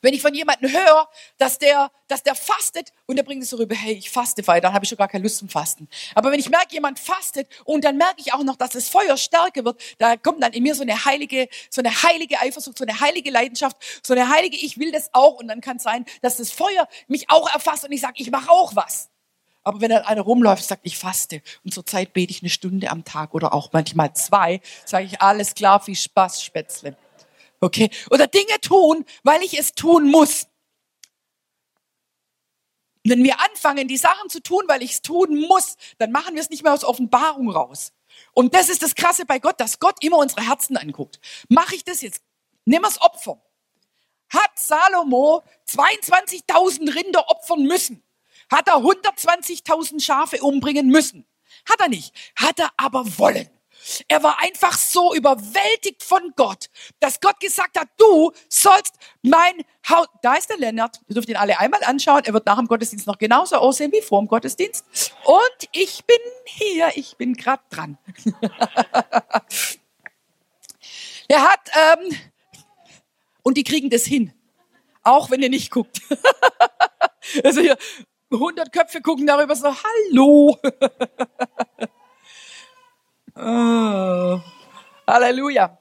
Wenn 0.03 0.15
ich 0.15 0.23
von 0.23 0.35
jemandem 0.35 0.73
höre, 0.73 1.09
dass 1.39 1.59
der, 1.59 1.91
dass 2.09 2.23
der 2.23 2.35
fastet 2.35 2.93
und 3.07 3.17
der 3.17 3.23
bringt 3.23 3.43
es 3.43 3.51
so 3.51 3.57
rüber, 3.57 3.75
hey, 3.75 3.95
ich 3.95 4.11
faste 4.11 4.47
weiter, 4.47 4.63
dann 4.69 4.75
habe 4.75 4.85
ich 4.85 4.89
schon 4.89 4.99
gar 4.99 5.09
keine 5.09 5.23
Lust 5.23 5.39
zum 5.39 5.49
Fasten. 5.49 5.89
Aber 6.15 6.33
wenn 6.33 6.41
ich 6.41 6.49
merke, 6.49 6.73
jemand 6.73 6.99
fastet 6.99 7.49
und 7.65 7.85
dann 7.85 7.97
merke 7.97 8.17
ich 8.19 8.33
auch 8.33 8.43
noch, 8.43 8.57
dass 8.57 8.71
das 8.71 8.89
Feuer 8.89 9.17
stärker 9.17 9.65
wird, 9.65 9.81
da 9.99 10.17
kommt 10.17 10.43
dann 10.43 10.53
in 10.53 10.63
mir 10.63 10.75
so 10.75 10.83
eine 10.83 11.05
heilige, 11.05 11.49
so 11.69 11.83
eine 11.83 11.91
heilige 12.03 12.41
Eifersucht, 12.41 12.79
so 12.79 12.85
eine 12.85 13.01
heilige 13.01 13.31
Leidenschaft, 13.31 13.77
so 14.03 14.15
eine 14.15 14.29
heilige, 14.29 14.57
ich 14.57 14.79
will 14.79 14.93
das 14.93 15.11
auch. 15.13 15.35
Und 15.35 15.49
dann 15.49 15.61
kann 15.61 15.77
es 15.77 15.83
sein, 15.83 16.07
dass 16.23 16.37
das 16.37 16.51
Feuer 16.51 16.89
mich 17.09 17.29
auch 17.29 17.53
erfasst 17.53 17.85
und 17.85 17.93
ich 17.93 18.01
sage, 18.01 18.15
ich 18.17 18.31
mache 18.31 18.51
auch 18.51 18.75
was. 18.75 19.11
Aber 19.63 19.81
wenn 19.81 19.91
dann 19.91 20.05
einer 20.05 20.23
rumläuft 20.23 20.65
sagt, 20.65 20.83
ich 20.85 20.97
faste 20.97 21.43
und 21.65 21.75
zur 21.75 21.85
Zeit 21.85 22.15
bete 22.15 22.31
ich 22.31 22.43
eine 22.43 22.49
Stunde 22.49 22.91
am 22.91 23.05
Tag 23.05 23.35
oder 23.35 23.53
auch 23.53 23.73
manchmal 23.73 24.15
zwei, 24.15 24.61
sage 24.87 25.05
ich, 25.05 25.21
alles 25.21 25.55
klar, 25.55 25.81
viel 25.81 25.97
Spaß, 25.97 26.43
Spätzle. 26.43 26.97
Okay? 27.61 27.91
Oder 28.11 28.27
Dinge 28.27 28.61
tun, 28.61 29.05
weil 29.23 29.43
ich 29.43 29.59
es 29.59 29.73
tun 29.73 30.11
muss. 30.11 30.47
Wenn 33.05 33.25
wir 33.25 33.41
anfangen, 33.41 33.89
die 33.89 33.97
Sachen 33.97 34.29
zu 34.29 34.43
tun, 34.43 34.65
weil 34.67 34.83
ich 34.83 34.93
es 34.93 35.03
tun 35.03 35.41
muss, 35.41 35.77
dann 35.99 36.13
machen 36.13 36.35
wir 36.35 36.43
es 36.43 36.51
nicht 36.51 36.63
mehr 36.63 36.73
aus 36.73 36.85
Offenbarung 36.85 37.51
raus. 37.51 37.93
Und 38.33 38.55
das 38.55 38.69
ist 38.69 38.83
das 38.83 38.95
Krasse 38.95 39.25
bei 39.25 39.39
Gott, 39.39 39.61
dass 39.61 39.79
Gott 39.79 40.03
immer 40.03 40.19
unsere 40.19 40.47
Herzen 40.47 40.77
anguckt. 40.77 41.21
Mache 41.49 41.75
ich 41.75 41.85
das 41.85 42.03
jetzt? 42.03 42.23
Nimm 42.65 42.85
es 42.85 43.01
Opfer. 43.01 43.41
Hat 44.29 44.59
Salomo 44.59 45.43
22.000 45.67 46.95
Rinder 46.95 47.29
opfern 47.29 47.63
müssen? 47.63 48.03
Hat 48.51 48.69
er 48.69 48.77
120.000 48.77 50.01
Schafe 50.01 50.43
umbringen 50.43 50.89
müssen? 50.89 51.27
Hat 51.69 51.81
er 51.81 51.89
nicht. 51.89 52.15
Hat 52.37 52.59
er 52.59 52.71
aber 52.77 53.19
wollen. 53.19 53.49
Er 54.09 54.23
war 54.23 54.39
einfach 54.41 54.77
so 54.77 55.15
überwältigt 55.15 56.03
von 56.03 56.33
Gott, 56.37 56.71
dass 57.01 57.21
Gott 57.21 57.39
gesagt 57.41 57.79
hat, 57.79 57.89
du 57.97 58.33
sollst 58.49 58.95
mein 59.23 59.65
Haus, 59.89 60.07
da 60.23 60.35
ist 60.35 60.51
der 60.51 60.59
Lennart, 60.59 61.01
ihr 61.09 61.15
dürft 61.15 61.29
ihn 61.29 61.37
alle 61.37 61.59
einmal 61.59 61.83
anschauen, 61.85 62.23
er 62.25 62.33
wird 62.33 62.47
nach 62.47 62.57
dem 62.57 62.67
Gottesdienst 62.67 63.07
noch 63.07 63.19
genauso 63.19 63.57
aussehen 63.57 63.93
wie 63.93 64.03
vor 64.03 64.21
dem 64.21 64.29
Gottesdienst. 64.29 64.85
Und 65.25 65.69
ich 65.73 66.05
bin 66.05 66.19
hier, 66.45 66.91
ich 66.95 67.17
bin 67.17 67.35
gerade 67.35 67.63
dran. 67.71 67.99
er 71.29 71.43
hat, 71.43 71.71
ähm, 71.75 72.17
und 73.43 73.57
die 73.57 73.65
kriegen 73.65 73.91
das 73.91 74.05
hin, 74.05 74.33
auch 75.03 75.31
wenn 75.31 75.43
ihr 75.43 75.51
nicht 75.51 75.71
guckt. 75.71 76.01
also 77.45 77.61
hier, 77.61 77.77
100 78.33 78.73
Köpfe 78.73 79.01
gucken 79.01 79.27
darüber 79.27 79.57
so, 79.57 79.75
hallo. 79.75 80.59
oh. 83.41 84.41
Halleluja. 85.07 85.81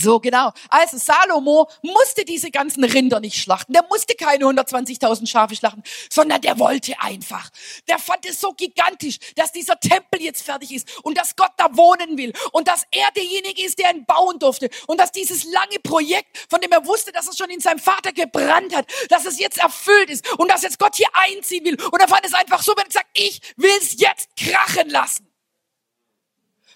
So 0.00 0.20
genau. 0.20 0.52
Also 0.68 0.98
Salomo 0.98 1.68
musste 1.82 2.24
diese 2.24 2.50
ganzen 2.50 2.84
Rinder 2.84 3.20
nicht 3.20 3.36
schlachten. 3.36 3.72
Der 3.72 3.84
musste 3.88 4.14
keine 4.14 4.44
120.000 4.44 5.26
Schafe 5.26 5.56
schlachten, 5.56 5.82
sondern 6.10 6.40
der 6.40 6.58
wollte 6.58 7.00
einfach. 7.00 7.50
Der 7.88 7.98
fand 7.98 8.24
es 8.26 8.40
so 8.40 8.52
gigantisch, 8.52 9.18
dass 9.34 9.50
dieser 9.50 9.80
Tempel 9.80 10.22
jetzt 10.22 10.42
fertig 10.42 10.72
ist 10.72 10.88
und 11.02 11.18
dass 11.18 11.34
Gott 11.34 11.52
da 11.56 11.76
wohnen 11.76 12.16
will 12.16 12.32
und 12.52 12.68
dass 12.68 12.84
er 12.92 13.10
derjenige 13.16 13.64
ist, 13.64 13.78
der 13.78 13.92
ihn 13.92 14.04
bauen 14.04 14.38
durfte 14.38 14.68
und 14.86 15.00
dass 15.00 15.10
dieses 15.10 15.44
lange 15.44 15.78
Projekt, 15.82 16.46
von 16.48 16.60
dem 16.60 16.70
er 16.70 16.86
wusste, 16.86 17.10
dass 17.10 17.26
es 17.26 17.36
schon 17.36 17.50
in 17.50 17.60
seinem 17.60 17.80
Vater 17.80 18.12
gebrannt 18.12 18.76
hat, 18.76 18.86
dass 19.08 19.24
es 19.24 19.38
jetzt 19.38 19.58
erfüllt 19.58 20.10
ist 20.10 20.38
und 20.38 20.50
dass 20.50 20.62
jetzt 20.62 20.78
Gott 20.78 20.96
hier 20.96 21.08
einziehen 21.12 21.64
will. 21.64 21.78
Und 21.90 22.00
er 22.00 22.08
fand 22.08 22.24
es 22.24 22.34
einfach 22.34 22.62
so, 22.62 22.72
wenn 22.76 22.86
er 22.86 22.92
sagt, 22.92 23.08
ich 23.14 23.40
will 23.56 23.70
es 23.80 23.98
jetzt 23.98 24.28
krachen 24.36 24.90
lassen. 24.90 25.27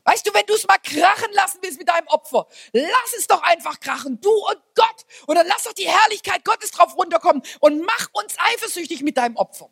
Weißt 0.05 0.27
du, 0.27 0.35
wenn 0.35 0.47
du 0.47 0.55
es 0.55 0.67
mal 0.67 0.79
krachen 0.79 1.33
lassen 1.33 1.59
willst 1.63 1.79
mit 1.79 1.89
deinem 1.89 2.09
Opfer, 2.09 2.47
lass 2.73 3.15
es 3.17 3.27
doch 3.27 3.43
einfach 3.43 3.79
krachen, 3.79 4.21
du 4.21 4.31
und 4.31 4.61
Gott. 4.75 5.07
Dann 5.29 5.47
lass 5.47 5.65
doch 5.65 5.73
die 5.73 5.89
Herrlichkeit 5.89 6.45
Gottes 6.45 6.73
drauf 6.73 6.97
runterkommen 6.97 7.43
und 7.61 7.81
mach 7.83 8.09
uns 8.13 8.37
eifersüchtig 8.39 9.03
mit 9.03 9.17
deinem 9.17 9.37
Opfer. 9.37 9.71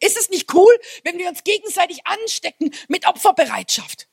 Ist 0.00 0.18
es 0.18 0.30
nicht 0.30 0.52
cool, 0.52 0.76
wenn 1.04 1.18
wir 1.18 1.28
uns 1.28 1.44
gegenseitig 1.44 2.04
anstecken 2.06 2.74
mit 2.88 3.06
Opferbereitschaft? 3.06 4.08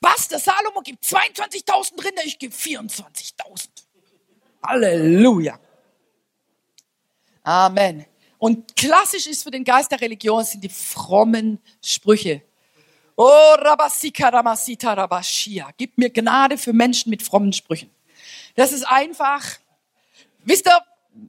Was? 0.00 0.28
Der 0.28 0.38
Salomo 0.38 0.80
gibt 0.82 1.04
22.000 1.04 2.04
Rinder, 2.04 2.24
ich 2.24 2.38
gebe 2.38 2.54
24.000. 2.54 3.68
Halleluja. 4.62 5.58
Amen. 7.42 8.06
Und 8.38 8.76
klassisch 8.76 9.26
ist 9.26 9.42
für 9.42 9.50
den 9.50 9.64
Geist 9.64 9.90
der 9.90 10.00
Religion 10.00 10.44
sind 10.44 10.62
die 10.62 10.68
frommen 10.68 11.60
Sprüche. 11.80 12.42
Oh, 13.24 13.54
Rabasika 13.56 14.30
Ramasita 14.30 14.94
Rabashia. 14.94 15.70
Gib 15.76 15.96
mir 15.96 16.10
Gnade 16.10 16.58
für 16.58 16.72
Menschen 16.72 17.08
mit 17.08 17.22
frommen 17.22 17.52
Sprüchen. 17.52 17.88
Das 18.56 18.72
ist 18.72 18.82
einfach, 18.82 19.44
wisst 20.42 20.66
ihr, 20.66 20.76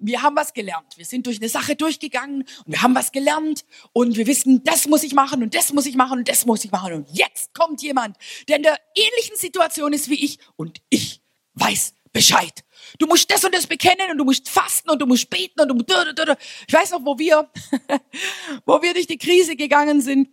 wir 0.02 0.24
haben 0.24 0.36
was 0.36 0.56
gelernt. 0.56 0.98
Wir 0.98 1.06
sind 1.06 1.28
durch 1.28 1.38
eine 1.38 1.50
Sache 1.50 1.76
durchgegangen 1.76 2.48
und 2.66 2.72
wir 2.72 2.82
haben 2.82 2.96
was 2.96 3.12
gelernt 3.12 3.64
und 3.92 4.18
wir 4.18 4.26
wissen, 4.26 4.64
das 4.64 4.88
muss 4.88 5.04
ich 5.04 5.14
machen 5.14 5.44
und 5.44 5.54
das 5.54 5.72
muss 5.72 5.86
ich 5.86 5.96
machen 5.96 6.18
und 6.18 6.30
das 6.30 6.48
muss 6.48 6.66
ich 6.66 6.72
machen. 6.72 6.94
Und 6.94 7.12
jetzt 7.12 7.54
kommt 7.54 7.84
jemand, 7.84 8.18
der 8.48 8.58
in 8.58 8.64
der 8.64 8.80
ähnlichen 8.96 9.38
Situation 9.38 9.94
ist 9.94 10.10
wie 10.10 10.26
ich 10.26 10.40
und 10.56 10.82
ich 10.90 11.22
weiß 11.54 11.94
Bescheid. 12.12 12.64
Du 12.98 13.06
musst 13.06 13.30
das 13.30 13.44
und 13.44 13.54
das 13.54 13.68
bekennen 13.68 14.10
und 14.10 14.18
du 14.18 14.24
musst 14.24 14.50
fasten 14.50 14.90
und 14.90 15.00
du 15.00 15.06
musst 15.06 15.30
beten 15.30 15.62
und 15.62 15.68
du 15.68 15.76
musst, 15.76 15.92
ich 16.68 16.74
weiß 16.74 16.90
noch, 16.90 17.06
wo 17.06 17.20
wir, 17.20 17.52
wo 18.66 18.82
wir 18.82 18.96
durch 18.96 19.06
die 19.06 19.20
Krise 19.20 19.56
gegangen 19.56 20.02
sind 20.02 20.28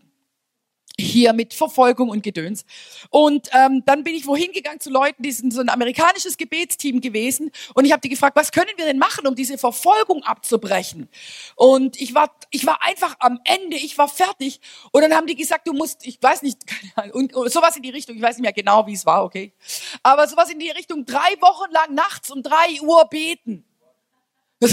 hier 1.00 1.32
mit 1.32 1.54
Verfolgung 1.54 2.08
und 2.08 2.22
Gedöns. 2.22 2.64
Und 3.10 3.48
ähm, 3.52 3.82
dann 3.86 4.04
bin 4.04 4.14
ich 4.14 4.26
wohin 4.26 4.52
gegangen 4.52 4.80
zu 4.80 4.90
Leuten, 4.90 5.22
die 5.22 5.32
sind 5.32 5.52
so 5.52 5.60
ein 5.60 5.68
amerikanisches 5.68 6.36
Gebetsteam 6.36 7.00
gewesen 7.00 7.50
und 7.74 7.84
ich 7.84 7.92
habe 7.92 8.00
die 8.00 8.08
gefragt, 8.08 8.36
was 8.36 8.52
können 8.52 8.70
wir 8.76 8.84
denn 8.84 8.98
machen, 8.98 9.26
um 9.26 9.34
diese 9.34 9.58
Verfolgung 9.58 10.22
abzubrechen? 10.24 11.08
Und 11.56 12.00
ich 12.00 12.14
war, 12.14 12.30
ich 12.50 12.66
war 12.66 12.82
einfach 12.82 13.16
am 13.18 13.40
Ende, 13.44 13.76
ich 13.76 13.98
war 13.98 14.08
fertig 14.08 14.60
und 14.92 15.02
dann 15.02 15.14
haben 15.14 15.26
die 15.26 15.36
gesagt, 15.36 15.66
du 15.66 15.72
musst, 15.72 16.06
ich 16.06 16.22
weiß 16.22 16.42
nicht, 16.42 16.58
und, 17.12 17.34
und 17.34 17.52
sowas 17.52 17.76
in 17.76 17.82
die 17.82 17.90
Richtung, 17.90 18.16
ich 18.16 18.22
weiß 18.22 18.36
nicht 18.36 18.42
mehr 18.42 18.52
genau, 18.52 18.86
wie 18.86 18.94
es 18.94 19.06
war, 19.06 19.24
okay, 19.24 19.52
aber 20.02 20.28
sowas 20.28 20.50
in 20.50 20.58
die 20.58 20.70
Richtung, 20.70 21.04
drei 21.04 21.36
Wochen 21.40 21.70
lang 21.72 21.94
nachts 21.94 22.30
um 22.30 22.42
drei 22.42 22.80
Uhr 22.82 23.04
beten. 23.08 23.64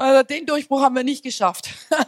Also 0.00 0.22
den 0.22 0.46
Durchbruch 0.46 0.80
haben 0.80 0.96
wir 0.96 1.04
nicht 1.04 1.22
geschafft. 1.22 1.68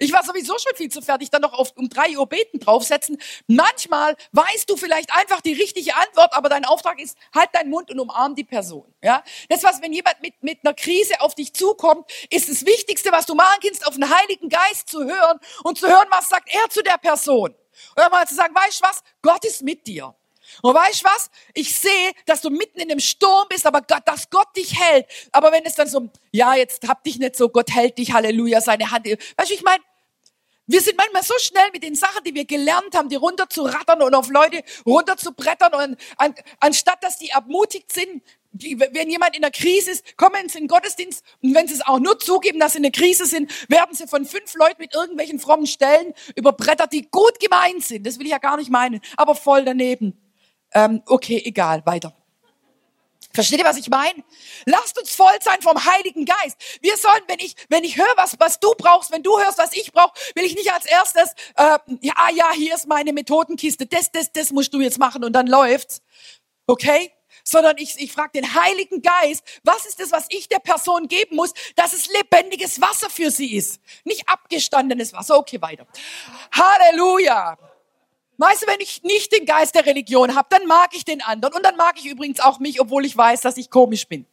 Ich 0.00 0.12
war 0.12 0.24
sowieso 0.24 0.58
schon 0.58 0.74
viel 0.76 0.90
zu 0.90 1.00
fertig, 1.00 1.30
dann 1.30 1.42
noch 1.42 1.52
auf, 1.52 1.72
um 1.76 1.88
drei 1.88 2.16
Uhr 2.18 2.26
beten 2.26 2.58
draufsetzen. 2.58 3.16
Manchmal 3.46 4.16
weißt 4.32 4.68
du 4.68 4.76
vielleicht 4.76 5.12
einfach 5.14 5.40
die 5.40 5.52
richtige 5.52 5.94
Antwort, 5.94 6.32
aber 6.34 6.48
dein 6.48 6.64
Auftrag 6.64 7.00
ist, 7.00 7.16
halt 7.34 7.48
deinen 7.52 7.70
Mund 7.70 7.90
und 7.90 8.00
umarm 8.00 8.34
die 8.34 8.44
Person. 8.44 8.92
Ja, 9.02 9.22
das 9.48 9.62
was, 9.62 9.80
wenn 9.82 9.92
jemand 9.92 10.20
mit, 10.20 10.42
mit 10.42 10.58
einer 10.64 10.74
Krise 10.74 11.20
auf 11.20 11.34
dich 11.34 11.54
zukommt, 11.54 12.10
ist 12.30 12.48
das 12.48 12.66
Wichtigste, 12.66 13.12
was 13.12 13.26
du 13.26 13.34
machen 13.34 13.60
kannst, 13.64 13.86
auf 13.86 13.94
den 13.94 14.08
Heiligen 14.08 14.48
Geist 14.48 14.88
zu 14.88 15.04
hören 15.04 15.38
und 15.62 15.78
zu 15.78 15.88
hören, 15.88 16.06
was 16.10 16.28
sagt 16.28 16.52
er 16.52 16.68
zu 16.70 16.82
der 16.82 16.98
Person. 16.98 17.54
Oder 17.96 18.10
mal 18.10 18.26
zu 18.26 18.34
sagen, 18.34 18.54
weißt 18.54 18.80
du 18.80 18.84
was? 18.84 19.02
Gott 19.22 19.44
ist 19.44 19.62
mit 19.62 19.86
dir. 19.86 20.14
Und 20.62 20.74
weißt 20.74 21.02
du 21.02 21.04
was? 21.06 21.30
Ich 21.54 21.74
sehe, 21.76 22.12
dass 22.26 22.40
du 22.40 22.50
mitten 22.50 22.80
in 22.80 22.88
dem 22.88 23.00
Sturm 23.00 23.46
bist, 23.48 23.66
aber 23.66 23.82
Gott, 23.82 24.02
dass 24.06 24.30
Gott 24.30 24.48
dich 24.56 24.80
hält. 24.80 25.06
Aber 25.32 25.52
wenn 25.52 25.64
es 25.64 25.74
dann 25.74 25.88
so, 25.88 26.08
ja, 26.32 26.54
jetzt 26.54 26.86
hab 26.88 27.04
dich 27.04 27.18
nicht 27.18 27.36
so, 27.36 27.48
Gott 27.48 27.70
hält 27.70 27.98
dich, 27.98 28.12
Halleluja, 28.12 28.60
seine 28.60 28.90
Hand. 28.90 29.06
Weißt 29.06 29.50
du, 29.50 29.54
ich 29.54 29.62
meine, 29.62 29.82
wir 30.66 30.80
sind 30.80 30.96
manchmal 30.96 31.22
so 31.22 31.34
schnell 31.38 31.68
mit 31.72 31.82
den 31.82 31.94
Sachen, 31.94 32.24
die 32.24 32.34
wir 32.34 32.46
gelernt 32.46 32.94
haben, 32.94 33.10
die 33.10 33.16
runter 33.16 33.48
zu 33.50 33.64
rattern 33.64 34.00
und 34.00 34.14
auf 34.14 34.30
Leute 34.30 34.62
runter 34.86 35.16
zu 35.16 35.32
brettern 35.32 35.74
und 35.74 35.98
an, 36.16 36.34
anstatt 36.58 37.04
dass 37.04 37.18
die 37.18 37.28
ermutigt 37.28 37.92
sind, 37.92 38.22
die, 38.52 38.78
wenn 38.78 39.10
jemand 39.10 39.34
in 39.36 39.42
der 39.42 39.50
Krise 39.50 39.90
ist, 39.90 40.16
kommen 40.16 40.48
sie 40.48 40.58
in 40.58 40.64
den 40.64 40.68
Gottesdienst 40.68 41.22
und 41.42 41.54
wenn 41.54 41.66
sie 41.66 41.74
es 41.74 41.86
auch 41.86 41.98
nur 41.98 42.18
zugeben, 42.18 42.60
dass 42.60 42.72
sie 42.72 42.78
in 42.78 42.84
der 42.84 42.92
Krise 42.92 43.26
sind, 43.26 43.52
werden 43.68 43.94
sie 43.94 44.06
von 44.06 44.24
fünf 44.24 44.54
Leuten 44.54 44.80
mit 44.80 44.94
irgendwelchen 44.94 45.38
frommen 45.38 45.66
Stellen 45.66 46.14
überbrettert, 46.34 46.92
die 46.92 47.10
gut 47.10 47.40
gemeint 47.40 47.84
sind. 47.84 48.06
Das 48.06 48.18
will 48.18 48.26
ich 48.26 48.32
ja 48.32 48.38
gar 48.38 48.56
nicht 48.56 48.70
meinen, 48.70 49.00
aber 49.16 49.34
voll 49.34 49.64
daneben. 49.64 50.18
Ähm, 50.74 51.02
okay, 51.06 51.40
egal, 51.44 51.84
weiter. 51.86 52.12
Versteht 53.34 53.58
ihr, 53.58 53.64
was 53.64 53.76
ich 53.76 53.88
meine? 53.88 54.22
Lasst 54.64 54.96
uns 54.96 55.10
voll 55.10 55.36
sein 55.42 55.60
vom 55.60 55.84
Heiligen 55.84 56.24
Geist. 56.24 56.56
Wir 56.80 56.96
sollen, 56.96 57.22
wenn 57.26 57.40
ich, 57.40 57.56
wenn 57.68 57.82
ich 57.82 57.96
höre, 57.96 58.16
was, 58.16 58.38
was 58.38 58.60
du 58.60 58.72
brauchst, 58.78 59.10
wenn 59.10 59.24
du 59.24 59.36
hörst, 59.38 59.58
was 59.58 59.72
ich 59.72 59.92
brauche, 59.92 60.12
will 60.36 60.44
ich 60.44 60.54
nicht 60.54 60.72
als 60.72 60.86
erstes, 60.86 61.32
äh, 61.56 61.78
ja, 62.00 62.28
ja, 62.32 62.52
hier 62.52 62.76
ist 62.76 62.86
meine 62.86 63.12
Methodenkiste, 63.12 63.86
das, 63.86 64.12
das, 64.12 64.30
das 64.30 64.52
musst 64.52 64.72
du 64.72 64.80
jetzt 64.80 65.00
machen 65.00 65.24
und 65.24 65.32
dann 65.32 65.48
läuft's. 65.48 66.00
Okay? 66.68 67.12
Sondern 67.42 67.76
ich, 67.78 67.98
ich 67.98 68.12
frage 68.12 68.40
den 68.40 68.54
Heiligen 68.54 69.02
Geist, 69.02 69.42
was 69.64 69.84
ist 69.84 69.98
das, 69.98 70.12
was 70.12 70.26
ich 70.28 70.48
der 70.48 70.60
Person 70.60 71.08
geben 71.08 71.34
muss, 71.34 71.52
dass 71.74 71.92
es 71.92 72.06
lebendiges 72.06 72.80
Wasser 72.80 73.10
für 73.10 73.32
sie 73.32 73.56
ist. 73.56 73.80
Nicht 74.04 74.28
abgestandenes 74.28 75.12
Wasser. 75.12 75.36
Okay, 75.38 75.60
weiter. 75.60 75.88
Halleluja. 76.52 77.58
Weißt 78.36 78.62
du, 78.62 78.66
wenn 78.66 78.80
ich 78.80 79.02
nicht 79.02 79.32
den 79.32 79.46
Geist 79.46 79.74
der 79.74 79.86
Religion 79.86 80.34
habe, 80.34 80.48
dann 80.50 80.66
mag 80.66 80.90
ich 80.94 81.04
den 81.04 81.22
anderen. 81.22 81.54
Und 81.54 81.64
dann 81.64 81.76
mag 81.76 81.98
ich 81.98 82.06
übrigens 82.06 82.40
auch 82.40 82.58
mich, 82.58 82.80
obwohl 82.80 83.04
ich 83.04 83.16
weiß, 83.16 83.42
dass 83.42 83.56
ich 83.56 83.70
komisch 83.70 84.08
bin. 84.08 84.26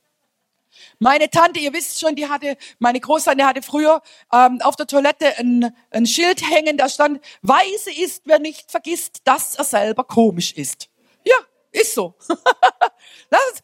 Meine 1.00 1.30
Tante, 1.30 1.60
ihr 1.60 1.74
wisst 1.74 2.00
schon, 2.00 2.16
die 2.16 2.28
hatte, 2.28 2.58
meine 2.80 3.00
Großtante 3.00 3.46
hatte 3.46 3.62
früher 3.62 4.02
ähm, 4.34 4.62
auf 4.62 4.76
der 4.76 4.88
Toilette 4.88 5.38
ein, 5.38 5.76
ein 5.92 6.06
Schild 6.06 6.42
hängen, 6.50 6.78
da 6.78 6.90
stand, 6.90 7.24
Weise 7.42 7.92
ist, 7.92 8.24
wer 8.26 8.40
nicht 8.40 8.72
vergisst, 8.72 9.22
dass 9.26 9.56
er 9.56 9.64
selber 9.64 10.04
komisch 10.04 10.54
ist. 10.54 10.90
Ja, 11.26 11.36
ist 11.72 11.94
so. 11.94 12.16
lass, 13.30 13.62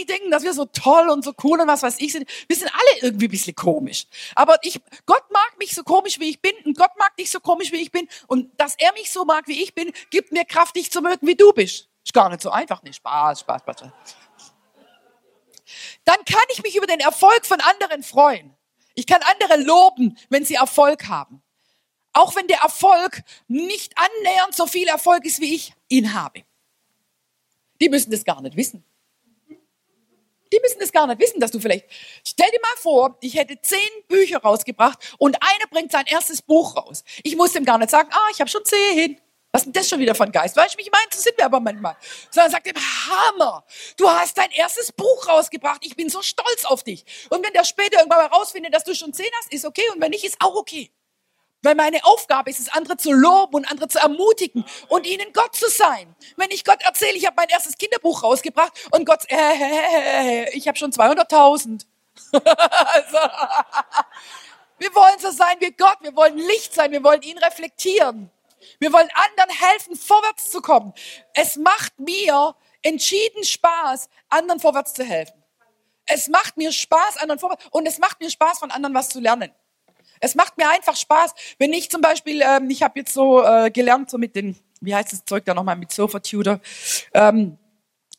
nie 0.00 0.06
denken, 0.06 0.30
dass 0.30 0.42
wir 0.42 0.52
so 0.52 0.64
toll 0.66 1.08
und 1.08 1.24
so 1.24 1.32
cool 1.44 1.60
und 1.60 1.68
was 1.68 1.82
weiß 1.82 1.96
ich 2.00 2.12
sind. 2.12 2.28
Wir 2.48 2.56
sind 2.56 2.70
alle 2.72 3.02
irgendwie 3.02 3.26
ein 3.26 3.30
bisschen 3.30 3.54
komisch. 3.54 4.06
Aber 4.34 4.58
ich, 4.62 4.80
Gott 5.06 5.24
mag 5.30 5.58
mich 5.58 5.74
so 5.74 5.82
komisch, 5.82 6.18
wie 6.18 6.30
ich 6.30 6.40
bin 6.40 6.52
und 6.64 6.76
Gott 6.76 6.90
mag 6.98 7.16
dich 7.16 7.30
so 7.30 7.40
komisch, 7.40 7.72
wie 7.72 7.82
ich 7.82 7.92
bin. 7.92 8.08
Und 8.26 8.50
dass 8.58 8.74
er 8.78 8.92
mich 8.94 9.10
so 9.10 9.24
mag, 9.24 9.46
wie 9.46 9.62
ich 9.62 9.74
bin, 9.74 9.92
gibt 10.10 10.32
mir 10.32 10.44
Kraft, 10.44 10.76
dich 10.76 10.90
zu 10.90 11.00
mögen, 11.00 11.26
wie 11.26 11.34
du 11.34 11.52
bist. 11.52 11.88
Ist 12.04 12.14
gar 12.14 12.28
nicht 12.28 12.42
so 12.42 12.50
einfach. 12.50 12.82
Nee, 12.82 12.92
Spaß, 12.92 13.40
Spaß, 13.40 13.62
Spaß. 13.62 13.76
Dann 16.04 16.24
kann 16.24 16.44
ich 16.52 16.62
mich 16.62 16.76
über 16.76 16.86
den 16.86 17.00
Erfolg 17.00 17.46
von 17.46 17.60
anderen 17.60 18.02
freuen. 18.02 18.56
Ich 18.94 19.06
kann 19.06 19.20
andere 19.22 19.62
loben, 19.62 20.18
wenn 20.28 20.44
sie 20.44 20.54
Erfolg 20.54 21.08
haben. 21.08 21.42
Auch 22.12 22.34
wenn 22.34 22.48
der 22.48 22.60
Erfolg 22.60 23.22
nicht 23.46 23.94
annähernd 23.96 24.54
so 24.54 24.66
viel 24.66 24.88
Erfolg 24.88 25.24
ist, 25.24 25.40
wie 25.40 25.54
ich 25.54 25.74
ihn 25.88 26.12
habe. 26.12 26.42
Die 27.80 27.88
müssen 27.88 28.10
das 28.10 28.24
gar 28.24 28.42
nicht 28.42 28.56
wissen. 28.56 28.84
Die 30.52 30.60
müssen 30.60 30.80
das 30.80 30.92
gar 30.92 31.06
nicht 31.06 31.20
wissen, 31.20 31.40
dass 31.40 31.50
du 31.50 31.60
vielleicht. 31.60 31.86
Stell 32.26 32.50
dir 32.50 32.60
mal 32.60 32.76
vor, 32.76 33.16
ich 33.20 33.34
hätte 33.34 33.60
zehn 33.60 33.78
Bücher 34.08 34.38
rausgebracht 34.38 35.14
und 35.18 35.36
einer 35.40 35.66
bringt 35.70 35.92
sein 35.92 36.06
erstes 36.06 36.42
Buch 36.42 36.76
raus. 36.76 37.04
Ich 37.22 37.36
muss 37.36 37.52
dem 37.52 37.64
gar 37.64 37.78
nicht 37.78 37.90
sagen, 37.90 38.08
ah, 38.12 38.28
ich 38.32 38.40
habe 38.40 38.50
schon 38.50 38.64
zehn. 38.64 39.20
Was 39.52 39.62
ist 39.62 39.66
denn 39.66 39.72
das 39.72 39.88
schon 39.88 39.98
wieder 39.98 40.14
von 40.14 40.30
Geist? 40.30 40.56
Weißt 40.56 40.74
du, 40.74 40.78
wie 40.78 40.82
ich 40.82 40.92
meine? 40.92 41.06
So 41.10 41.20
sind 41.20 41.36
wir 41.36 41.44
aber 41.44 41.58
manchmal. 41.58 41.96
Sondern 42.30 42.52
sagt 42.52 42.68
ihm, 42.68 42.74
Hammer, 42.76 43.64
du 43.96 44.08
hast 44.08 44.38
dein 44.38 44.50
erstes 44.52 44.92
Buch 44.92 45.28
rausgebracht. 45.28 45.84
Ich 45.84 45.96
bin 45.96 46.08
so 46.08 46.22
stolz 46.22 46.64
auf 46.64 46.84
dich. 46.84 47.04
Und 47.30 47.44
wenn 47.44 47.52
der 47.52 47.64
später 47.64 47.98
irgendwann 47.98 48.18
mal 48.18 48.26
rausfindet, 48.26 48.72
dass 48.72 48.84
du 48.84 48.94
schon 48.94 49.12
zehn 49.12 49.30
hast, 49.40 49.52
ist 49.52 49.64
okay. 49.64 49.82
Und 49.92 50.00
wenn 50.00 50.10
nicht, 50.10 50.24
ist 50.24 50.36
auch 50.38 50.54
okay. 50.54 50.90
Weil 51.62 51.74
meine 51.74 52.04
Aufgabe 52.04 52.48
ist 52.50 52.58
es, 52.58 52.70
andere 52.70 52.96
zu 52.96 53.12
loben 53.12 53.54
und 53.54 53.70
andere 53.70 53.88
zu 53.88 53.98
ermutigen 53.98 54.64
und 54.88 55.06
ihnen 55.06 55.32
Gott 55.32 55.54
zu 55.54 55.68
sein. 55.68 56.14
Wenn 56.36 56.50
ich 56.50 56.64
Gott 56.64 56.82
erzähle, 56.82 57.16
ich 57.16 57.26
habe 57.26 57.36
mein 57.36 57.48
erstes 57.48 57.76
Kinderbuch 57.76 58.22
rausgebracht 58.22 58.72
und 58.92 59.04
Gott, 59.04 59.24
äh, 59.28 59.36
äh, 59.36 60.44
äh, 60.44 60.56
ich 60.56 60.68
habe 60.68 60.78
schon 60.78 60.92
200.000. 60.92 61.84
also, 62.32 63.18
wir 64.78 64.94
wollen 64.94 65.18
so 65.18 65.30
sein 65.30 65.56
wie 65.60 65.72
Gott, 65.72 65.98
wir 66.00 66.16
wollen 66.16 66.38
Licht 66.38 66.72
sein, 66.72 66.92
wir 66.92 67.04
wollen 67.04 67.22
ihn 67.22 67.38
reflektieren. 67.38 68.30
Wir 68.78 68.92
wollen 68.92 69.08
anderen 69.14 69.50
helfen, 69.50 69.96
vorwärts 69.96 70.50
zu 70.50 70.60
kommen. 70.60 70.92
Es 71.34 71.56
macht 71.56 71.98
mir 71.98 72.54
entschieden 72.82 73.44
Spaß, 73.44 74.08
anderen 74.28 74.60
vorwärts 74.60 74.94
zu 74.94 75.04
helfen. 75.04 75.42
Es 76.06 76.28
macht 76.28 76.56
mir 76.56 76.72
Spaß, 76.72 77.18
anderen 77.18 77.38
vorwärts, 77.38 77.66
und 77.70 77.86
es 77.86 77.98
macht 77.98 78.20
mir 78.20 78.30
Spaß, 78.30 78.58
von 78.58 78.70
anderen 78.70 78.94
was 78.94 79.10
zu 79.10 79.20
lernen. 79.20 79.52
Es 80.20 80.34
macht 80.34 80.56
mir 80.58 80.68
einfach 80.68 80.96
Spaß, 80.96 81.34
wenn 81.58 81.72
ich 81.72 81.90
zum 81.90 82.00
Beispiel, 82.00 82.42
ähm, 82.42 82.70
ich 82.70 82.82
habe 82.82 83.00
jetzt 83.00 83.12
so 83.12 83.42
äh, 83.42 83.70
gelernt, 83.70 84.10
so 84.10 84.18
mit 84.18 84.36
den, 84.36 84.56
wie 84.80 84.94
heißt 84.94 85.12
das 85.12 85.24
Zeug 85.24 85.44
da 85.44 85.54
nochmal, 85.54 85.76
mit 85.76 85.92
Sofa 85.92 86.20
Tutor, 86.20 86.60
ähm, 87.14 87.58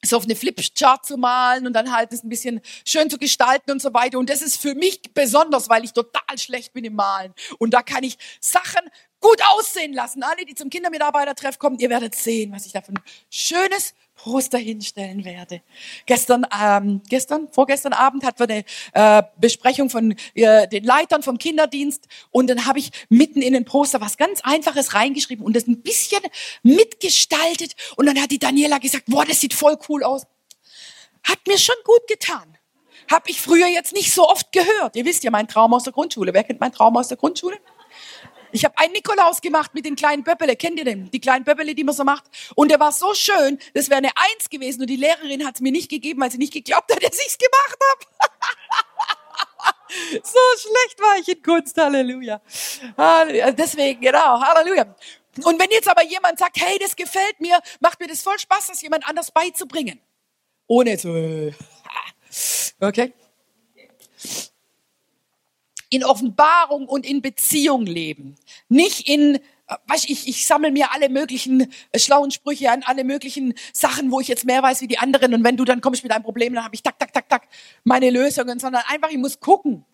so 0.03 0.17
auf 0.17 0.23
eine 0.23 0.35
Flipchart 0.35 1.05
zu 1.05 1.17
malen 1.17 1.67
und 1.67 1.73
dann 1.73 1.93
halt 1.93 2.11
es 2.11 2.23
ein 2.23 2.29
bisschen 2.29 2.61
schön 2.85 3.09
zu 3.09 3.17
gestalten 3.17 3.71
und 3.71 3.81
so 3.81 3.93
weiter. 3.93 4.17
Und 4.17 4.29
das 4.29 4.41
ist 4.41 4.59
für 4.59 4.73
mich 4.73 5.01
besonders, 5.13 5.69
weil 5.69 5.83
ich 5.83 5.93
total 5.93 6.37
schlecht 6.37 6.73
bin 6.73 6.85
im 6.85 6.95
Malen. 6.95 7.33
Und 7.59 7.73
da 7.73 7.83
kann 7.83 8.03
ich 8.03 8.17
Sachen 8.39 8.81
gut 9.19 9.39
aussehen 9.51 9.93
lassen. 9.93 10.23
Alle, 10.23 10.45
die 10.45 10.55
zum 10.55 10.69
Kindermitarbeitertreff 10.69 11.59
kommen, 11.59 11.77
ihr 11.77 11.91
werdet 11.91 12.15
sehen, 12.15 12.51
was 12.51 12.65
ich 12.65 12.73
da 12.73 12.81
für 12.81 12.93
ein 12.93 12.99
schönes 13.29 13.93
Poster 14.23 14.59
hinstellen 14.59 15.25
werde. 15.25 15.61
Gestern, 16.05 16.45
ähm, 16.61 17.01
gestern, 17.09 17.47
vorgestern 17.51 17.93
Abend 17.93 18.23
hatten 18.23 18.39
wir 18.39 18.49
eine 18.49 19.19
äh, 19.19 19.23
Besprechung 19.39 19.89
von 19.89 20.15
äh, 20.35 20.67
den 20.67 20.83
Leitern 20.83 21.23
vom 21.23 21.39
Kinderdienst 21.39 22.07
und 22.29 22.47
dann 22.47 22.67
habe 22.67 22.77
ich 22.77 22.91
mitten 23.09 23.41
in 23.41 23.53
den 23.53 23.65
Poster 23.65 23.99
was 23.99 24.17
ganz 24.17 24.41
Einfaches 24.43 24.93
reingeschrieben 24.93 25.43
und 25.43 25.55
das 25.55 25.65
ein 25.65 25.81
bisschen 25.81 26.21
mitgestaltet 26.61 27.75
und 27.95 28.05
dann 28.05 28.21
hat 28.21 28.29
die 28.29 28.37
Daniela 28.37 28.77
gesagt, 28.77 29.05
boah, 29.07 29.25
das 29.25 29.39
sieht 29.39 29.55
voll 29.55 29.77
cool 29.89 30.03
aus. 30.03 30.27
Hat 31.23 31.39
mir 31.47 31.57
schon 31.57 31.75
gut 31.83 32.07
getan. 32.07 32.57
Hab 33.09 33.27
ich 33.27 33.41
früher 33.41 33.67
jetzt 33.67 33.93
nicht 33.93 34.13
so 34.13 34.29
oft 34.29 34.51
gehört. 34.51 34.95
Ihr 34.95 35.05
wisst 35.05 35.23
ja, 35.23 35.31
mein 35.31 35.47
Traum 35.47 35.73
aus 35.73 35.83
der 35.83 35.93
Grundschule. 35.93 36.31
Wer 36.31 36.43
kennt 36.43 36.59
meinen 36.59 36.73
Traum 36.73 36.95
aus 36.95 37.07
der 37.07 37.17
Grundschule? 37.17 37.57
Ich 38.51 38.65
habe 38.65 38.77
einen 38.77 38.93
Nikolaus 38.93 39.41
gemacht 39.41 39.73
mit 39.73 39.85
den 39.85 39.95
kleinen 39.95 40.23
Böppele. 40.23 40.55
Kennt 40.55 40.77
ihr 40.77 40.85
den? 40.85 41.09
Die 41.11 41.21
kleinen 41.21 41.43
Böppele, 41.43 41.75
die 41.75 41.83
man 41.83 41.95
so 41.95 42.03
macht. 42.03 42.23
Und 42.55 42.69
der 42.69 42.79
war 42.79 42.91
so 42.91 43.13
schön, 43.13 43.59
das 43.73 43.89
wäre 43.89 43.99
eine 43.99 44.11
Eins 44.15 44.49
gewesen. 44.49 44.81
Und 44.81 44.87
die 44.87 44.95
Lehrerin 44.95 45.45
hat 45.45 45.55
es 45.55 45.61
mir 45.61 45.71
nicht 45.71 45.89
gegeben, 45.89 46.21
weil 46.21 46.31
sie 46.31 46.37
nicht 46.37 46.53
geglaubt 46.53 46.93
hat, 46.93 47.03
dass 47.03 47.19
ich 47.19 47.27
es 47.27 47.37
gemacht 47.37 47.77
habe. 47.89 48.05
so 50.23 50.39
schlecht 50.57 50.99
war 50.99 51.17
ich 51.19 51.27
in 51.27 51.41
Kunst. 51.41 51.77
Halleluja. 51.77 52.41
Halleluja. 52.97 53.51
Deswegen, 53.51 54.01
genau. 54.01 54.41
Halleluja. 54.41 54.95
Und 55.43 55.59
wenn 55.59 55.71
jetzt 55.71 55.87
aber 55.87 56.03
jemand 56.03 56.39
sagt, 56.39 56.57
hey, 56.59 56.77
das 56.79 56.95
gefällt 56.95 57.39
mir, 57.39 57.59
macht 57.79 57.99
mir 57.99 58.07
das 58.07 58.21
voll 58.21 58.37
Spaß, 58.37 58.67
das 58.67 58.81
jemand 58.81 59.07
anders 59.07 59.31
beizubringen. 59.31 59.99
Ohne 60.67 60.97
zu, 60.97 61.09
okay? 62.79 63.13
In 65.91 66.03
Offenbarung 66.03 66.87
und 66.87 67.05
in 67.05 67.21
Beziehung 67.21 67.85
leben. 67.85 68.35
Nicht 68.69 69.07
in, 69.07 69.35
äh, 69.35 69.39
weiß 69.87 70.05
ich, 70.05 70.27
ich 70.27 70.47
sammle 70.47 70.71
mir 70.71 70.93
alle 70.93 71.09
möglichen 71.09 71.71
äh, 71.91 71.99
schlauen 71.99 72.31
Sprüche 72.31 72.71
an, 72.71 72.81
alle 72.83 73.03
möglichen 73.03 73.53
Sachen, 73.73 74.09
wo 74.09 74.21
ich 74.21 74.29
jetzt 74.29 74.45
mehr 74.45 74.63
weiß 74.63 74.81
wie 74.81 74.87
die 74.87 74.97
anderen. 74.97 75.33
Und 75.33 75.43
wenn 75.43 75.57
du 75.57 75.65
dann 75.65 75.81
kommst 75.81 76.01
mit 76.03 76.13
einem 76.13 76.23
Problem, 76.23 76.53
dann 76.53 76.63
habe 76.63 76.73
ich 76.73 76.81
tak, 76.81 76.97
tak, 76.97 77.13
tak, 77.13 77.29
tak 77.29 77.47
meine 77.83 78.09
Lösungen, 78.09 78.57
sondern 78.57 78.83
einfach, 78.87 79.09
ich 79.09 79.17
muss 79.17 79.39
gucken, 79.39 79.85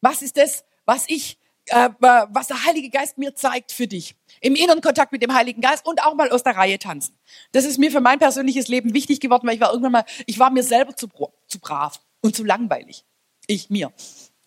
was 0.00 0.20
ist 0.20 0.36
das, 0.36 0.64
was 0.84 1.04
ich, 1.06 1.38
äh, 1.66 1.90
was 2.00 2.48
der 2.48 2.64
Heilige 2.64 2.90
Geist 2.90 3.16
mir 3.16 3.36
zeigt 3.36 3.70
für 3.70 3.86
dich. 3.86 4.16
Im 4.40 4.56
inneren 4.56 4.80
Kontakt 4.80 5.12
mit 5.12 5.22
dem 5.22 5.32
Heiligen 5.32 5.60
Geist 5.60 5.86
und 5.86 6.02
auch 6.02 6.14
mal 6.14 6.30
aus 6.30 6.42
der 6.42 6.56
Reihe 6.56 6.80
tanzen. 6.80 7.16
Das 7.52 7.64
ist 7.64 7.78
mir 7.78 7.92
für 7.92 8.00
mein 8.00 8.18
persönliches 8.18 8.66
Leben 8.66 8.94
wichtig 8.94 9.20
geworden, 9.20 9.46
weil 9.46 9.54
ich 9.54 9.60
war 9.60 9.70
irgendwann 9.70 9.92
mal, 9.92 10.04
ich 10.26 10.40
war 10.40 10.50
mir 10.50 10.64
selber 10.64 10.96
zu, 10.96 11.06
zu 11.46 11.60
brav 11.60 12.00
und 12.20 12.34
zu 12.34 12.42
langweilig. 12.42 13.04
Ich 13.46 13.70
mir. 13.70 13.92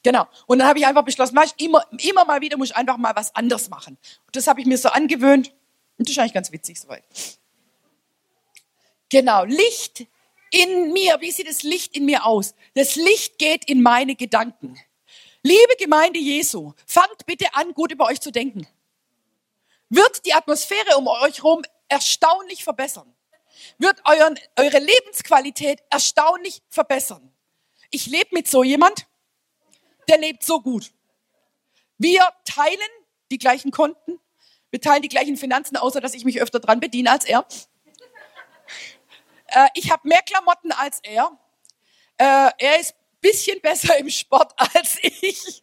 Genau. 0.03 0.27
Und 0.47 0.59
dann 0.59 0.67
habe 0.67 0.79
ich 0.79 0.85
einfach 0.85 1.03
beschlossen, 1.03 1.37
ich 1.43 1.65
immer, 1.65 1.85
immer 1.99 2.25
mal 2.25 2.41
wieder 2.41 2.57
muss 2.57 2.69
ich 2.69 2.75
einfach 2.75 2.97
mal 2.97 3.15
was 3.15 3.35
anderes 3.35 3.69
machen. 3.69 3.97
Und 4.25 4.35
das 4.35 4.47
habe 4.47 4.61
ich 4.61 4.67
mir 4.67 4.77
so 4.77 4.89
angewöhnt. 4.89 5.49
Und 5.97 6.07
das 6.07 6.11
ist 6.11 6.19
eigentlich 6.19 6.33
ganz 6.33 6.51
witzig 6.51 6.79
soweit. 6.79 7.03
Genau. 9.09 9.43
Licht 9.43 10.07
in 10.51 10.93
mir. 10.93 11.17
Wie 11.19 11.31
sieht 11.31 11.49
das 11.49 11.63
Licht 11.63 11.95
in 11.95 12.05
mir 12.05 12.25
aus? 12.25 12.55
Das 12.75 12.95
Licht 12.95 13.37
geht 13.37 13.65
in 13.65 13.81
meine 13.81 14.15
Gedanken. 14.15 14.79
Liebe 15.41 15.75
Gemeinde 15.77 16.19
Jesu, 16.19 16.73
fangt 16.85 17.25
bitte 17.25 17.53
an, 17.53 17.73
gut 17.73 17.91
über 17.91 18.05
euch 18.05 18.19
zu 18.19 18.31
denken. 18.31 18.67
Wird 19.89 20.25
die 20.25 20.33
Atmosphäre 20.33 20.97
um 20.97 21.07
euch 21.07 21.37
herum 21.37 21.63
erstaunlich 21.87 22.63
verbessern. 22.63 23.13
Wird 23.77 24.01
euren, 24.05 24.37
eure 24.57 24.79
Lebensqualität 24.79 25.81
erstaunlich 25.89 26.61
verbessern. 26.69 27.33
Ich 27.89 28.05
lebe 28.05 28.29
mit 28.31 28.47
so 28.47 28.63
jemand, 28.63 29.07
der 30.09 30.17
lebt 30.17 30.43
so 30.43 30.61
gut. 30.61 30.91
Wir 31.97 32.27
teilen 32.45 32.79
die 33.31 33.37
gleichen 33.37 33.71
Konten, 33.71 34.19
wir 34.71 34.81
teilen 34.81 35.01
die 35.01 35.09
gleichen 35.09 35.37
Finanzen, 35.37 35.77
außer 35.77 36.01
dass 36.01 36.13
ich 36.13 36.25
mich 36.25 36.41
öfter 36.41 36.59
dran 36.59 36.79
bediene 36.79 37.11
als 37.11 37.25
er. 37.25 37.45
Äh, 39.47 39.67
ich 39.73 39.91
habe 39.91 40.07
mehr 40.07 40.21
Klamotten 40.21 40.71
als 40.71 40.99
er. 41.03 41.31
Äh, 42.17 42.51
er 42.57 42.79
ist 42.79 42.95
bisschen 43.21 43.59
besser 43.61 43.97
im 43.97 44.09
Sport 44.09 44.53
als 44.75 44.97
ich. 45.01 45.61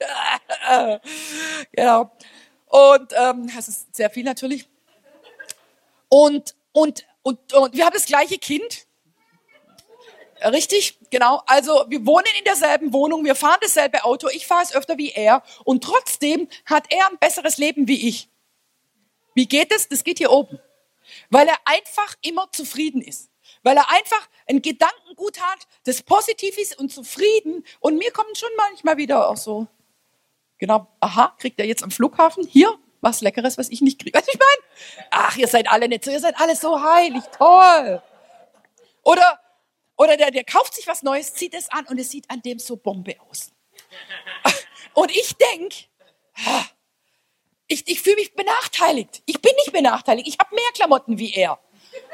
genau. 1.72 2.10
Und 2.66 3.12
ähm, 3.16 3.50
das 3.54 3.68
ist 3.68 3.94
sehr 3.94 4.10
viel 4.10 4.24
natürlich. 4.24 4.68
Und, 6.08 6.54
und, 6.72 7.06
und, 7.22 7.52
und 7.52 7.74
wir 7.74 7.84
haben 7.84 7.94
das 7.94 8.06
gleiche 8.06 8.38
Kind. 8.38 8.85
Richtig, 10.44 10.98
genau. 11.10 11.42
Also 11.46 11.84
wir 11.88 12.04
wohnen 12.04 12.26
in 12.38 12.44
derselben 12.44 12.92
Wohnung, 12.92 13.24
wir 13.24 13.34
fahren 13.34 13.58
dasselbe 13.60 14.04
Auto, 14.04 14.28
ich 14.28 14.46
fahre 14.46 14.62
es 14.62 14.74
öfter 14.74 14.98
wie 14.98 15.10
er 15.10 15.42
und 15.64 15.82
trotzdem 15.82 16.48
hat 16.66 16.84
er 16.92 17.08
ein 17.10 17.18
besseres 17.18 17.58
Leben 17.58 17.88
wie 17.88 18.08
ich. 18.08 18.28
Wie 19.34 19.46
geht 19.46 19.72
es? 19.72 19.88
Das 19.88 20.04
geht 20.04 20.18
hier 20.18 20.30
oben. 20.30 20.58
Weil 21.30 21.48
er 21.48 21.58
einfach 21.64 22.14
immer 22.22 22.50
zufrieden 22.52 23.02
ist. 23.02 23.30
Weil 23.62 23.76
er 23.76 23.90
einfach 23.90 24.28
ein 24.46 24.62
Gedankengut 24.62 25.40
hat, 25.40 25.66
das 25.84 26.02
positiv 26.02 26.58
ist 26.58 26.78
und 26.78 26.92
zufrieden. 26.92 27.64
Und 27.80 27.96
mir 27.96 28.10
kommen 28.12 28.34
schon 28.34 28.50
manchmal 28.56 28.96
wieder 28.96 29.28
auch 29.28 29.36
so, 29.36 29.66
genau, 30.58 30.86
aha, 31.00 31.34
kriegt 31.38 31.60
er 31.60 31.66
jetzt 31.66 31.82
am 31.82 31.90
Flughafen 31.90 32.46
hier 32.46 32.76
was 33.00 33.20
Leckeres, 33.20 33.58
was 33.58 33.68
ich 33.68 33.82
nicht 33.82 34.00
kriege. 34.00 34.18
Was 34.18 34.26
ich 34.26 34.38
meine? 34.38 35.08
Ach, 35.10 35.36
ihr 35.36 35.48
seid 35.48 35.70
alle 35.70 35.88
nicht 35.88 36.04
so, 36.04 36.10
ihr 36.10 36.20
seid 36.20 36.40
alle 36.40 36.56
so 36.56 36.82
heilig, 36.82 37.22
toll. 37.36 38.02
Oder 39.02 39.38
oder 39.96 40.16
der, 40.16 40.30
der 40.30 40.44
kauft 40.44 40.74
sich 40.74 40.86
was 40.86 41.02
Neues, 41.02 41.34
zieht 41.34 41.54
es 41.54 41.70
an 41.70 41.86
und 41.86 41.98
es 41.98 42.10
sieht 42.10 42.30
an 42.30 42.42
dem 42.42 42.58
so 42.58 42.76
Bombe 42.76 43.16
aus. 43.28 43.52
Und 44.94 45.10
ich 45.10 45.34
denk, 45.36 45.74
ich, 47.68 47.86
ich 47.86 48.00
fühle 48.00 48.16
mich 48.16 48.34
benachteiligt. 48.34 49.22
Ich 49.26 49.40
bin 49.42 49.52
nicht 49.56 49.72
benachteiligt. 49.72 50.26
Ich 50.26 50.38
habe 50.38 50.54
mehr 50.54 50.70
Klamotten 50.74 51.18
wie 51.18 51.34
er. 51.34 51.58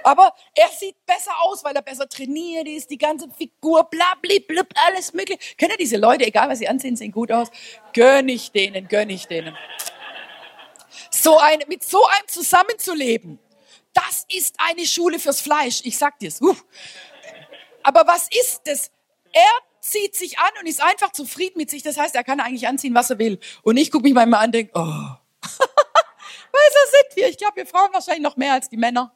Aber 0.05 0.35
er 0.55 0.69
sieht 0.69 0.97
besser 1.07 1.33
aus, 1.43 1.63
weil 1.65 1.75
er 1.75 1.83
besser 1.83 2.09
trainiert 2.09 2.67
ist, 2.67 2.91
die 2.91 2.99
ganze 2.99 3.29
Figur, 3.31 3.85
bla, 3.85 4.15
bla, 4.21 4.35
bla, 4.47 4.63
alles 4.87 5.13
mögliche. 5.13 5.39
Kennt 5.57 5.73
ihr 5.73 5.79
diese 5.79 5.97
Leute, 5.97 6.27
egal 6.27 6.49
was 6.49 6.59
sie 6.59 6.69
ansehen, 6.69 6.97
sehen 6.97 7.13
gut 7.13 7.31
aus? 7.31 7.49
Gönn 7.93 8.29
ich 8.29 8.51
denen, 8.51 8.89
gönn 8.89 9.11
ich 9.11 9.27
denen. 9.27 9.57
So 11.11 11.39
ein, 11.39 11.61
mit 11.69 11.85
so 11.85 12.05
einem 12.05 12.29
zusammenzuleben, 12.29 13.39
das 13.95 14.25
ist 14.29 14.57
eine 14.59 14.87
Schule 14.87 15.19
fürs 15.19 15.41
Fleisch. 15.41 15.83
Ich 15.85 15.99
sag 15.99 16.19
dir's. 16.19 16.41
Uh. 16.41 16.57
Aber 17.83 18.07
was 18.07 18.29
ist 18.31 18.63
das? 18.65 18.91
Er 19.33 19.51
zieht 19.81 20.15
sich 20.15 20.39
an 20.39 20.51
und 20.61 20.69
ist 20.69 20.83
einfach 20.83 21.13
zufrieden 21.13 21.59
mit 21.59 21.71
sich. 21.71 21.83
Das 21.83 21.99
heißt, 21.99 22.15
er 22.15 22.25
kann 22.25 22.41
eigentlich 22.41 22.69
anziehen, 22.69 22.95
was 22.95 23.11
er 23.11 23.19
will. 23.19 23.39
Und 23.63 23.77
ich 23.77 23.91
gucke 23.91 24.05
mich 24.05 24.15
manchmal 24.15 24.41
an 24.41 24.47
und 24.47 24.55
denke, 24.55 24.73
oh. 24.75 24.81
Weil 26.53 26.69
so 26.71 26.91
sind 26.91 27.17
wir. 27.17 27.29
Ich 27.29 27.39
glaube, 27.39 27.57
wir 27.57 27.67
Frauen 27.67 27.93
wahrscheinlich 27.93 28.23
noch 28.23 28.37
mehr 28.37 28.53
als 28.53 28.69
die 28.69 28.77
Männer. 28.77 29.13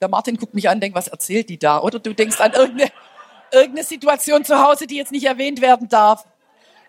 Der 0.00 0.08
Martin 0.08 0.36
guckt 0.36 0.54
mich 0.54 0.68
an 0.68 0.76
und 0.76 0.80
denkt, 0.82 0.96
was 0.96 1.08
erzählt 1.08 1.48
die 1.48 1.58
da? 1.58 1.80
Oder 1.80 1.98
du 1.98 2.14
denkst 2.14 2.40
an 2.40 2.52
irgendeine, 2.52 2.90
irgendeine 3.50 3.84
Situation 3.84 4.44
zu 4.44 4.62
Hause, 4.62 4.86
die 4.86 4.96
jetzt 4.96 5.12
nicht 5.12 5.24
erwähnt 5.24 5.60
werden 5.60 5.88
darf. 5.88 6.26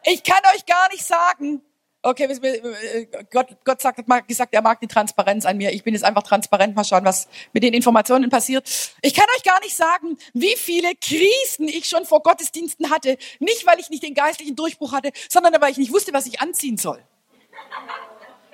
Ich 0.03 0.23
kann 0.23 0.39
euch 0.55 0.65
gar 0.65 0.89
nicht 0.91 1.05
sagen, 1.05 1.61
Okay, 2.03 2.23
äh, 2.23 3.05
Gott, 3.29 3.55
Gott 3.63 3.79
sagt, 3.79 3.99
hat 3.99 4.27
gesagt, 4.27 4.53
er 4.55 4.63
mag 4.63 4.79
die 4.79 4.87
Transparenz 4.87 5.45
an 5.45 5.57
mir. 5.57 5.71
Ich 5.71 5.83
bin 5.83 5.93
jetzt 5.93 6.03
einfach 6.03 6.23
transparent. 6.23 6.75
Mal 6.75 6.83
schauen, 6.83 7.05
was 7.05 7.27
mit 7.53 7.61
den 7.61 7.75
Informationen 7.75 8.31
passiert. 8.31 8.67
Ich 9.03 9.13
kann 9.13 9.27
euch 9.37 9.43
gar 9.43 9.59
nicht 9.59 9.75
sagen, 9.75 10.17
wie 10.33 10.55
viele 10.55 10.95
Krisen 10.95 11.67
ich 11.67 11.87
schon 11.87 12.05
vor 12.05 12.23
Gottesdiensten 12.23 12.89
hatte. 12.89 13.17
Nicht, 13.39 13.67
weil 13.67 13.79
ich 13.79 13.91
nicht 13.91 14.01
den 14.01 14.15
geistlichen 14.15 14.55
Durchbruch 14.55 14.93
hatte, 14.93 15.11
sondern 15.29 15.61
weil 15.61 15.71
ich 15.71 15.77
nicht 15.77 15.93
wusste, 15.93 16.11
was 16.11 16.25
ich 16.25 16.41
anziehen 16.41 16.77
soll. 16.77 17.03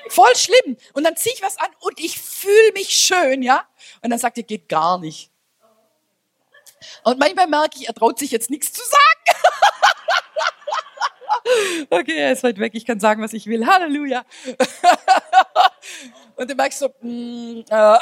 Voll 0.10 0.36
schlimm. 0.36 0.76
Und 0.94 1.06
dann 1.06 1.16
ziehe 1.16 1.34
ich 1.34 1.42
was 1.42 1.58
an 1.58 1.70
und 1.80 2.00
ich 2.00 2.20
fühle 2.20 2.74
mich 2.74 2.90
schön, 2.90 3.42
ja? 3.42 3.66
Und 4.02 4.10
dann 4.10 4.20
sagt 4.20 4.38
er, 4.38 4.44
geht 4.44 4.68
gar 4.68 5.00
nicht. 5.00 5.32
Und 7.04 7.18
manchmal 7.18 7.48
merke 7.48 7.80
ich, 7.80 7.88
er 7.88 7.94
traut 7.94 8.20
sich 8.20 8.32
jetzt 8.32 8.50
nichts 8.50 8.74
zu 8.74 8.82
sagen. 8.84 9.40
Okay, 11.90 12.18
er 12.18 12.34
ist 12.34 12.44
weit 12.44 12.60
weg, 12.60 12.74
ich 12.76 12.86
kann 12.86 13.00
sagen, 13.00 13.22
was 13.22 13.34
ich 13.34 13.48
will. 13.48 13.66
Halleluja. 13.66 14.26
Und 16.36 16.50
dann 16.50 16.58
merkst 16.58 16.82
du, 16.82 16.88
mm, 17.02 17.60
äh, 17.62 17.64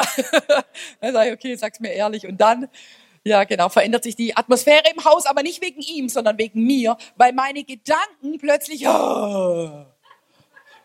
dann 1.02 1.14
sag 1.14 1.28
ich, 1.28 1.34
okay, 1.34 1.56
sag's 1.56 1.80
mir 1.80 1.94
ehrlich. 1.94 2.28
Und 2.28 2.40
dann, 2.40 2.68
ja 3.24 3.44
genau, 3.44 3.70
verändert 3.70 4.04
sich 4.04 4.16
die 4.16 4.36
Atmosphäre 4.36 4.84
im 4.96 5.04
Haus, 5.06 5.26
aber 5.26 5.44
nicht 5.44 5.62
wegen 5.62 5.82
ihm, 5.82 6.10
sondern 6.10 6.38
wegen 6.38 6.64
mir, 6.66 6.98
weil 7.16 7.34
meine 7.34 7.64
Gedanken 7.64 8.38
plötzlich, 8.40 8.88
oh, 8.88 9.86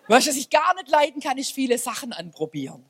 was 0.07 0.26
ich 0.26 0.50
gar 0.50 0.74
nicht 0.74 0.88
leiden 0.88 1.20
kann, 1.20 1.38
ist 1.38 1.53
viele 1.53 1.79
Sachen 1.79 2.12
anprobieren. 2.12 2.89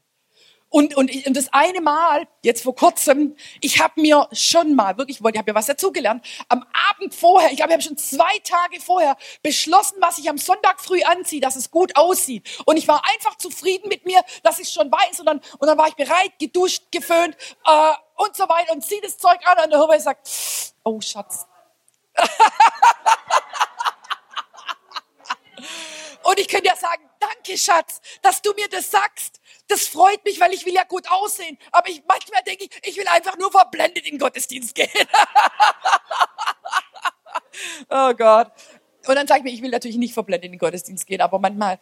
Und, 0.72 0.96
und, 0.96 1.10
und 1.26 1.36
das 1.36 1.52
eine 1.52 1.80
Mal, 1.80 2.28
jetzt 2.42 2.62
vor 2.62 2.76
kurzem, 2.76 3.36
ich 3.60 3.80
habe 3.80 4.00
mir 4.00 4.28
schon 4.30 4.76
mal, 4.76 4.96
wirklich, 4.96 5.20
ich 5.20 5.38
habe 5.38 5.50
ja 5.50 5.54
was 5.54 5.66
dazugelernt, 5.66 6.24
am 6.48 6.64
Abend 6.88 7.12
vorher, 7.12 7.50
ich 7.50 7.56
glaube, 7.56 7.70
ich 7.70 7.74
habe 7.74 7.82
schon 7.82 7.98
zwei 7.98 8.38
Tage 8.44 8.80
vorher 8.80 9.16
beschlossen, 9.42 9.96
was 10.00 10.18
ich 10.18 10.30
am 10.30 10.38
Sonntag 10.38 10.80
früh 10.80 11.02
anziehe, 11.02 11.40
dass 11.40 11.56
es 11.56 11.72
gut 11.72 11.96
aussieht. 11.96 12.48
Und 12.66 12.76
ich 12.76 12.86
war 12.86 13.02
einfach 13.12 13.36
zufrieden 13.36 13.88
mit 13.88 14.06
mir, 14.06 14.22
dass 14.44 14.60
ich 14.60 14.68
schon 14.68 14.92
weiß. 14.92 15.18
Und 15.18 15.26
dann, 15.26 15.40
und 15.58 15.66
dann 15.66 15.76
war 15.76 15.88
ich 15.88 15.96
bereit, 15.96 16.38
geduscht, 16.38 16.84
geföhnt 16.92 17.36
äh, 17.66 17.92
und 18.16 18.36
so 18.36 18.48
weiter 18.48 18.72
und 18.72 18.84
ziehe 18.84 19.00
das 19.00 19.18
Zeug 19.18 19.40
an 19.46 19.64
und 19.64 19.70
der 19.70 19.80
Hörer 19.80 19.98
sagt, 19.98 20.30
oh 20.84 21.00
Schatz. 21.00 21.48
und 26.22 26.38
ich 26.38 26.46
könnte 26.46 26.68
ja 26.68 26.76
sagen, 26.76 27.10
danke 27.18 27.58
Schatz, 27.58 28.00
dass 28.22 28.40
du 28.40 28.52
mir 28.54 28.68
das 28.68 28.88
sagst. 28.88 29.39
Das 29.70 29.86
freut 29.86 30.24
mich, 30.24 30.40
weil 30.40 30.52
ich 30.52 30.66
will 30.66 30.74
ja 30.74 30.82
gut 30.82 31.08
aussehen. 31.08 31.56
Aber 31.70 31.88
ich, 31.88 32.02
manchmal 32.08 32.42
denke 32.42 32.64
ich, 32.64 32.70
ich 32.82 32.96
will 32.96 33.06
einfach 33.06 33.38
nur 33.38 33.52
verblendet 33.52 34.04
in 34.04 34.14
den 34.14 34.18
Gottesdienst 34.18 34.74
gehen. 34.74 34.90
oh 37.88 38.12
Gott. 38.14 38.50
Und 39.06 39.14
dann 39.14 39.28
sage 39.28 39.38
ich 39.38 39.44
mir, 39.44 39.52
ich 39.52 39.62
will 39.62 39.70
natürlich 39.70 39.96
nicht 39.96 40.12
verblendet 40.12 40.46
in 40.46 40.52
den 40.54 40.58
Gottesdienst 40.58 41.06
gehen, 41.06 41.20
aber 41.20 41.38
manchmal 41.38 41.78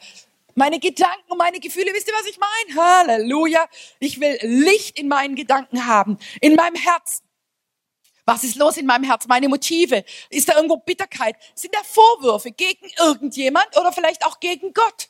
meine 0.54 0.78
Gedanken 0.78 1.32
und 1.32 1.38
meine 1.38 1.60
Gefühle, 1.60 1.94
wisst 1.94 2.08
ihr, 2.08 2.14
was 2.14 2.26
ich 2.26 2.38
meine? 2.38 2.82
Halleluja. 2.82 3.66
Ich 4.00 4.20
will 4.20 4.38
Licht 4.42 4.98
in 4.98 5.08
meinen 5.08 5.34
Gedanken 5.34 5.86
haben, 5.86 6.18
in 6.42 6.56
meinem 6.56 6.74
Herzen. 6.74 7.24
Was 8.26 8.44
ist 8.44 8.56
los 8.56 8.76
in 8.76 8.84
meinem 8.84 9.04
Herz? 9.04 9.26
Meine 9.26 9.48
Motive? 9.48 10.04
Ist 10.28 10.46
da 10.46 10.56
irgendwo 10.56 10.76
Bitterkeit? 10.76 11.36
Sind 11.54 11.74
da 11.74 11.80
Vorwürfe 11.82 12.50
gegen 12.50 12.90
irgendjemand 12.98 13.74
oder 13.78 13.92
vielleicht 13.92 14.26
auch 14.26 14.40
gegen 14.40 14.74
Gott? 14.74 15.08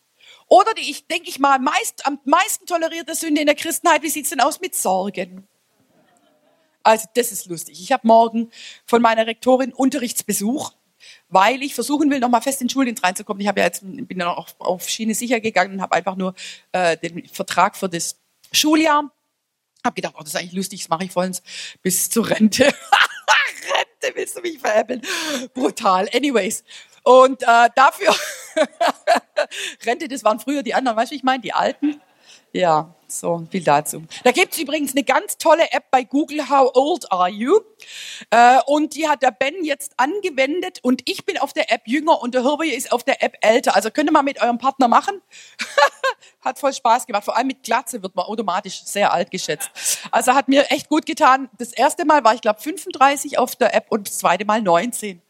Oder 0.49 0.73
die, 0.75 0.91
ich 0.91 1.07
denke 1.07 1.29
ich 1.29 1.39
mal, 1.39 1.59
meist, 1.59 2.07
am 2.07 2.19
meisten 2.25 2.67
tolerierte 2.67 3.15
Sünde 3.15 3.43
in 3.43 3.47
der 3.47 3.57
Christenheit, 3.57 4.03
wie 4.03 4.09
sieht's 4.09 4.31
denn 4.31 4.41
aus 4.41 4.61
mit 4.61 4.75
Sorgen? 4.75 5.47
Also 6.83 7.07
das 7.15 7.33
ist 7.33 7.47
lustig. 7.47 7.81
Ich 7.83 7.93
habe 7.93 8.07
morgen 8.07 8.51
von 8.87 9.03
meiner 9.03 9.27
Rektorin 9.27 9.75
Unterrichtsbesuch, 9.75 10.73
weil 11.29 11.63
ich 11.63 11.75
versuchen 11.75 12.11
will, 12.11 12.19
nochmal 12.19 12.41
fest 12.41 12.63
in 12.63 12.67
den 12.67 12.73
Schuldienst 12.73 13.05
reinzukommen. 13.05 13.43
Ich 13.43 13.49
habe 13.49 13.61
ja 13.61 13.67
jetzt 13.67 13.83
bin 13.83 14.19
dann 14.19 14.29
auch 14.29 14.49
auf 14.59 14.89
Schiene 14.89 15.15
sicher 15.15 15.41
gegangen 15.41 15.75
und 15.75 15.83
habe 15.83 15.95
einfach 15.95 16.17
nur 16.17 16.35
äh, 16.73 16.97
den 16.97 17.29
Vertrag 17.29 17.77
für 17.77 17.91
das 17.91 18.17
Schuljahr. 18.53 19.13
Hab 19.85 19.95
gedacht, 19.95 20.15
oh, 20.17 20.21
das 20.21 20.31
ist 20.31 20.37
eigentlich 20.37 20.55
lustig, 20.55 20.81
das 20.81 20.89
mache 20.89 21.05
ich 21.05 21.13
vollends 21.13 21.43
bis 21.83 22.09
zur 22.09 22.29
Rente. 22.29 22.65
Rente 23.71 24.17
willst 24.17 24.37
du 24.37 24.41
mich 24.41 24.59
veräppeln? 24.59 25.03
Brutal. 25.53 26.09
Anyways. 26.15 26.65
Und 27.03 27.43
äh, 27.43 27.69
dafür 27.75 28.15
Rente, 29.87 30.09
das 30.09 30.25
waren 30.25 30.41
früher 30.41 30.63
die 30.63 30.75
anderen, 30.75 30.97
weißt 30.97 31.13
du, 31.13 31.17
ich 31.17 31.23
meine, 31.23 31.43
die 31.43 31.53
Alten. 31.53 32.01
Ja, 32.53 32.95
so 33.07 33.47
viel 33.51 33.63
dazu. 33.63 34.03
Da 34.25 34.33
gibt's 34.33 34.59
übrigens 34.59 34.93
eine 34.93 35.05
ganz 35.05 35.37
tolle 35.37 35.71
App 35.71 35.91
bei 35.91 36.05
Google, 36.05 36.49
How 36.49 36.71
Old 36.75 37.11
Are 37.13 37.29
You? 37.29 37.61
Äh, 38.31 38.59
und 38.67 38.95
die 38.95 39.09
hat 39.09 39.23
der 39.23 39.31
Ben 39.31 39.65
jetzt 39.65 39.93
angewendet 39.99 40.79
und 40.83 41.03
ich 41.09 41.25
bin 41.27 41.39
auf 41.39 41.53
der 41.53 41.71
App 41.71 41.83
jünger 41.87 42.21
und 42.23 42.35
der 42.35 42.43
Hirbe 42.43 42.67
ist 42.67 42.91
auf 42.91 43.05
der 43.05 43.23
App 43.23 43.37
älter. 43.43 43.77
Also 43.77 43.91
könnt 43.91 44.09
ihr 44.09 44.13
mal 44.13 44.23
mit 44.23 44.41
eurem 44.41 44.59
Partner 44.59 44.89
machen. 44.89 45.21
hat 46.41 46.59
voll 46.59 46.73
Spaß 46.73 47.07
gemacht. 47.07 47.25
Vor 47.25 47.37
allem 47.37 47.49
mit 47.49 47.63
Glatze 47.63 48.03
wird 48.03 48.17
man 48.17 48.25
automatisch 48.25 48.83
sehr 48.85 49.13
alt 49.13 49.31
geschätzt. 49.31 49.71
Also 50.11 50.35
hat 50.35 50.49
mir 50.49 50.71
echt 50.71 50.89
gut 50.89 51.05
getan. 51.05 51.51
Das 51.59 51.73
erste 51.73 52.05
Mal 52.07 52.25
war 52.25 52.35
ich 52.35 52.41
glaube 52.41 52.61
35 52.61 53.39
auf 53.39 53.57
der 53.57 53.75
App 53.75 53.87
und 53.91 54.09
das 54.09 54.19
zweite 54.19 54.45
Mal 54.45 54.63
19. 54.63 55.21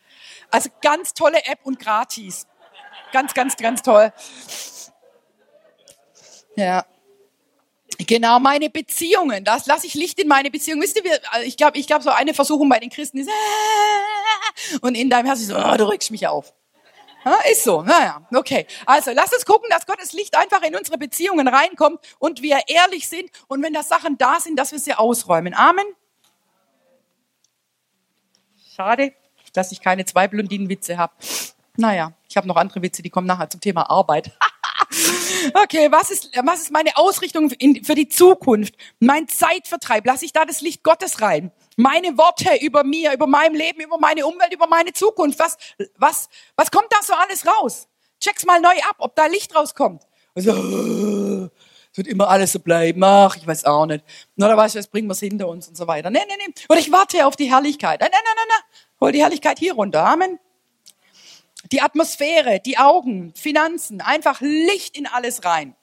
Also 0.50 0.70
ganz 0.80 1.14
tolle 1.14 1.44
App 1.46 1.60
und 1.64 1.78
gratis. 1.78 2.46
Ganz, 3.12 3.34
ganz, 3.34 3.56
ganz 3.56 3.82
toll. 3.82 4.12
Ja. 6.56 6.84
Genau, 8.06 8.38
meine 8.38 8.70
Beziehungen. 8.70 9.44
Das 9.44 9.66
lasse 9.66 9.86
ich 9.86 9.94
Licht 9.94 10.20
in 10.20 10.28
meine 10.28 10.50
Beziehungen. 10.50 10.82
Wisst 10.82 10.96
ihr, 10.96 11.20
ich 11.44 11.56
glaube, 11.56 11.78
ich 11.78 11.86
glaube, 11.86 12.04
so 12.04 12.10
eine 12.10 12.34
Versuchung 12.34 12.68
bei 12.68 12.78
den 12.78 12.90
Christen 12.90 13.18
ist, 13.18 13.30
und 14.80 14.94
in 14.94 15.10
deinem 15.10 15.26
Herzen 15.26 15.42
ist 15.42 15.48
so, 15.48 15.56
oh, 15.56 15.76
du 15.76 15.84
regst 15.88 16.10
mich 16.10 16.26
auf. 16.26 16.52
Ja, 17.24 17.38
ist 17.50 17.64
so, 17.64 17.82
naja, 17.82 18.26
okay. 18.32 18.66
Also 18.86 19.10
lass 19.12 19.32
uns 19.32 19.44
gucken, 19.44 19.68
dass 19.70 19.86
Gottes 19.86 20.12
Licht 20.12 20.36
einfach 20.36 20.62
in 20.62 20.76
unsere 20.76 20.98
Beziehungen 20.98 21.48
reinkommt 21.48 22.00
und 22.18 22.42
wir 22.42 22.60
ehrlich 22.68 23.08
sind 23.08 23.30
und 23.48 23.62
wenn 23.62 23.72
da 23.72 23.82
Sachen 23.82 24.16
da 24.16 24.38
sind, 24.38 24.56
dass 24.56 24.70
wir 24.70 24.78
sie 24.78 24.94
ausräumen. 24.94 25.54
Amen. 25.54 25.86
Schade 28.76 29.12
dass 29.52 29.72
ich 29.72 29.80
keine 29.80 30.04
zwei 30.04 30.28
Blondinenwitze 30.28 30.96
habe. 30.96 31.12
Naja, 31.78 32.12
ich 32.28 32.36
habe 32.36 32.48
noch 32.48 32.56
andere 32.56 32.82
Witze, 32.82 33.02
die 33.02 33.10
kommen 33.10 33.28
nachher 33.28 33.48
zum 33.48 33.60
Thema 33.60 33.88
Arbeit. 33.88 34.32
okay, 35.62 35.92
was 35.92 36.10
ist, 36.10 36.28
was 36.44 36.62
ist 36.62 36.72
meine 36.72 36.96
Ausrichtung 36.96 37.52
in, 37.52 37.84
für 37.84 37.94
die 37.94 38.08
Zukunft? 38.08 38.74
Mein 38.98 39.28
Zeitvertreib, 39.28 40.04
lasse 40.04 40.24
ich 40.24 40.32
da 40.32 40.44
das 40.44 40.60
Licht 40.60 40.82
Gottes 40.82 41.22
rein? 41.22 41.52
Meine 41.76 42.18
Worte 42.18 42.50
über 42.60 42.82
mir, 42.82 43.12
über 43.12 43.28
mein 43.28 43.54
Leben, 43.54 43.80
über 43.80 43.96
meine 43.96 44.26
Umwelt, 44.26 44.52
über 44.52 44.66
meine 44.66 44.92
Zukunft. 44.92 45.38
Was, 45.38 45.56
was, 45.96 46.28
was 46.56 46.72
kommt 46.72 46.88
da 46.90 46.96
so 47.00 47.14
alles 47.14 47.46
raus? 47.46 47.86
Check's 48.20 48.44
mal 48.44 48.60
neu 48.60 48.74
ab, 48.90 48.96
ob 48.98 49.14
da 49.14 49.26
Licht 49.26 49.54
rauskommt. 49.54 50.02
Also, 50.34 50.50
es 51.92 51.96
wird 51.96 52.08
immer 52.08 52.28
alles 52.28 52.50
so 52.50 52.58
bleiben. 52.58 53.04
Ach, 53.04 53.36
ich 53.36 53.46
weiß 53.46 53.66
auch 53.66 53.86
nicht. 53.86 54.04
Na, 54.34 54.48
da 54.48 54.56
weißt 54.56 54.74
du, 54.74 54.80
jetzt 54.80 54.90
bringen 54.90 55.06
wir 55.06 55.12
es 55.12 55.20
hinter 55.20 55.46
uns 55.46 55.68
und 55.68 55.76
so 55.76 55.86
weiter. 55.86 56.10
Nee, 56.10 56.22
nee, 56.26 56.34
nee. 56.44 56.54
Oder 56.68 56.80
ich 56.80 56.90
warte 56.90 57.24
auf 57.24 57.36
die 57.36 57.48
Herrlichkeit. 57.48 58.00
Nein, 58.00 58.10
nein, 58.12 58.20
nein, 58.24 58.46
nein. 58.48 58.80
Hol 59.00 59.12
die 59.12 59.20
Herrlichkeit 59.20 59.60
hier 59.60 59.74
runter. 59.74 60.04
Amen. 60.04 60.40
Die 61.70 61.80
Atmosphäre, 61.80 62.60
die 62.64 62.78
Augen, 62.78 63.32
Finanzen, 63.34 64.00
einfach 64.00 64.40
Licht 64.40 64.96
in 64.96 65.06
alles 65.06 65.44
rein. 65.44 65.74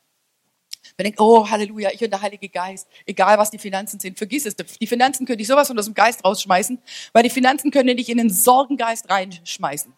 Man 0.98 1.04
denkt, 1.04 1.20
oh 1.20 1.50
Halleluja, 1.50 1.90
ich 1.92 2.02
und 2.02 2.12
der 2.12 2.22
Heilige 2.22 2.48
Geist, 2.48 2.88
egal 3.06 3.38
was 3.38 3.52
die 3.52 3.58
Finanzen 3.58 4.00
sind, 4.00 4.18
vergiss 4.18 4.46
es. 4.46 4.56
Die 4.56 4.88
Finanzen 4.88 5.26
können 5.26 5.40
dich 5.40 5.48
sowas 5.48 5.68
von 5.68 5.78
aus 5.78 5.86
dem 5.86 5.94
Geist 5.94 6.24
rausschmeißen, 6.24 6.80
weil 7.12 7.24
die 7.24 7.30
Finanzen 7.30 7.70
können 7.70 7.98
dich 7.98 8.08
in 8.10 8.18
den 8.18 8.30
Sorgengeist 8.30 9.10
reinschmeißen. 9.10 9.92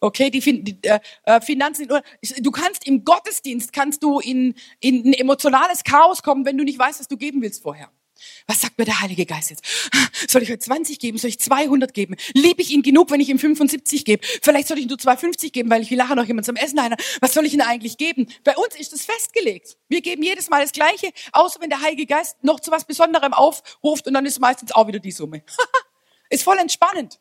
Okay, 0.00 0.30
die, 0.30 0.62
die 0.62 0.76
äh, 0.82 1.00
äh 1.24 1.40
Finanzen, 1.40 1.88
du 1.88 2.50
kannst 2.50 2.86
im 2.86 3.04
Gottesdienst, 3.04 3.72
kannst 3.72 4.02
du 4.02 4.20
in, 4.20 4.54
in 4.80 5.06
ein 5.06 5.14
emotionales 5.14 5.84
Chaos 5.84 6.22
kommen, 6.22 6.44
wenn 6.44 6.58
du 6.58 6.64
nicht 6.64 6.78
weißt, 6.78 7.00
was 7.00 7.08
du 7.08 7.16
geben 7.16 7.40
willst 7.40 7.62
vorher. 7.62 7.88
Was 8.46 8.60
sagt 8.60 8.78
mir 8.78 8.84
der 8.84 9.00
Heilige 9.00 9.26
Geist 9.26 9.50
jetzt? 9.50 9.64
Soll 10.28 10.42
ich 10.42 10.52
euch 10.52 10.60
20 10.60 10.98
geben? 10.98 11.18
Soll 11.18 11.30
ich 11.30 11.40
200 11.40 11.94
geben? 11.94 12.16
Liebe 12.34 12.62
ich 12.62 12.70
ihn 12.70 12.82
genug, 12.82 13.10
wenn 13.10 13.20
ich 13.20 13.28
ihm 13.28 13.38
75 13.38 14.04
gebe? 14.04 14.26
Vielleicht 14.42 14.68
soll 14.68 14.78
ich 14.78 14.84
ihm 14.84 14.88
nur 14.88 14.98
250 14.98 15.52
geben, 15.52 15.70
weil 15.70 15.82
ich 15.82 15.90
will 15.90 15.98
nachher 15.98 16.16
noch 16.16 16.26
jemand 16.26 16.46
zum 16.46 16.56
Essen 16.56 16.78
ein. 16.78 16.94
Was 17.20 17.34
soll 17.34 17.46
ich 17.46 17.54
ihm 17.54 17.60
eigentlich 17.60 17.96
geben? 17.96 18.26
Bei 18.44 18.56
uns 18.56 18.76
ist 18.78 18.92
das 18.92 19.04
festgelegt. 19.04 19.76
Wir 19.88 20.00
geben 20.00 20.22
jedes 20.22 20.50
Mal 20.50 20.62
das 20.62 20.72
Gleiche, 20.72 21.10
außer 21.32 21.60
wenn 21.60 21.70
der 21.70 21.80
Heilige 21.82 22.06
Geist 22.06 22.42
noch 22.42 22.60
zu 22.60 22.70
was 22.70 22.84
Besonderem 22.84 23.32
aufruft 23.32 24.06
und 24.06 24.14
dann 24.14 24.26
ist 24.26 24.40
meistens 24.40 24.72
auch 24.72 24.86
wieder 24.86 24.98
die 24.98 25.12
Summe. 25.12 25.42
ist 26.30 26.42
voll 26.42 26.58
entspannend. 26.58 27.20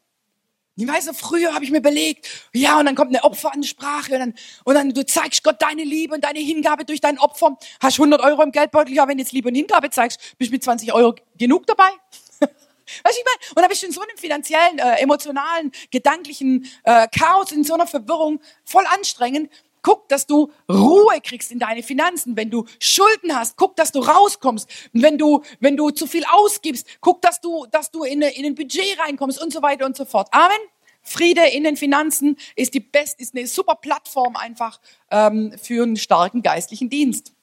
Ich 0.82 0.88
weiß 0.88 1.06
noch, 1.06 1.16
früher 1.16 1.54
habe 1.54 1.64
ich 1.64 1.70
mir 1.70 1.78
überlegt, 1.78 2.28
ja, 2.54 2.80
und 2.80 2.88
dann 2.88 2.96
kommt 2.96 3.16
eine 3.16 3.24
Opferansprache 3.24 4.14
und 4.14 4.20
dann, 4.20 4.34
und 4.64 4.74
dann 4.74 4.90
du 4.92 5.06
zeigst 5.06 5.44
Gott 5.44 5.62
deine 5.62 5.84
Liebe 5.84 6.16
und 6.16 6.24
deine 6.24 6.40
Hingabe 6.40 6.86
durch 6.86 7.00
dein 7.00 7.20
Opfer. 7.20 7.56
Hast 7.80 8.00
100 8.00 8.20
Euro 8.20 8.42
im 8.42 8.52
Geldbeutel, 8.52 8.96
ja, 8.96 9.08
wenn 9.08 9.18
du 9.18 9.22
jetzt 9.22 9.32
Liebe 9.32 9.50
und 9.50 9.54
Hingabe 9.54 9.92
zeigst, 9.92 10.20
bist 10.40 10.50
du 10.50 10.56
mit 10.56 10.64
20 10.64 10.92
Euro 10.92 11.14
genug 11.38 11.68
dabei? 11.68 11.90
Weißt 12.40 12.50
du, 12.50 13.10
ich 13.12 13.26
meine, 13.26 13.52
und 13.56 13.62
da 13.62 13.68
bist 13.68 13.84
du 13.84 13.88
in 13.88 13.92
so 13.92 14.02
einem 14.02 14.18
finanziellen, 14.18 14.80
äh, 14.80 14.96
emotionalen, 14.96 15.72
gedanklichen 15.92 16.68
äh, 16.84 17.08
Chaos, 17.16 17.52
in 17.52 17.64
so 17.64 17.76
einer 17.76 17.86
Verwirrung, 17.86 18.42
voll 18.66 18.86
anstrengend. 18.92 19.52
Guck, 19.82 20.08
dass 20.10 20.28
du 20.28 20.52
Ruhe 20.70 21.20
kriegst 21.22 21.52
in 21.52 21.60
deine 21.60 21.84
Finanzen. 21.84 22.36
Wenn 22.36 22.50
du 22.50 22.66
Schulden 22.80 23.36
hast, 23.36 23.58
guck, 23.58 23.76
dass 23.76 23.92
du 23.92 24.00
rauskommst. 24.00 24.70
Wenn 24.94 25.18
du, 25.18 25.44
wenn 25.60 25.76
du 25.76 25.90
zu 25.90 26.08
viel 26.08 26.24
ausgibst, 26.32 26.88
guck, 27.02 27.22
dass 27.22 27.42
du, 27.42 27.66
dass 27.72 27.92
du 27.92 28.04
in, 28.04 28.22
in 28.22 28.46
ein 28.46 28.56
Budget 28.56 29.00
reinkommst 29.00 29.42
und 29.42 29.52
so 29.52 29.62
weiter 29.62 29.86
und 29.86 29.98
so 29.98 30.06
fort. 30.06 30.28
Amen. 30.32 30.60
Friede 31.04 31.48
in 31.48 31.64
den 31.64 31.78
Finanzen 31.78 32.38
ist 32.56 32.74
die 32.74 32.80
best, 32.80 33.20
ist 33.20 33.36
eine 33.36 33.48
super 33.48 33.76
Plattform 33.76 34.36
einfach 34.36 34.80
ähm, 35.10 35.54
für 35.62 35.84
einen 35.84 35.98
starken 35.98 36.44
geistlichen 36.44 36.90
Dienst. 36.90 37.34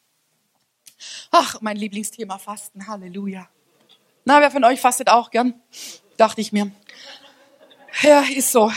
Ach, 1.30 1.60
mein 1.60 1.76
Lieblingsthema 1.76 2.38
Fasten. 2.38 2.86
Halleluja. 2.86 3.48
Na, 4.24 4.40
wer 4.40 4.50
von 4.50 4.64
euch 4.64 4.80
fastet 4.80 5.08
auch 5.08 5.30
gern? 5.30 5.54
Dachte 6.16 6.40
ich 6.40 6.52
mir. 6.52 6.70
Ja, 8.02 8.20
ist 8.20 8.52
so. 8.52 8.70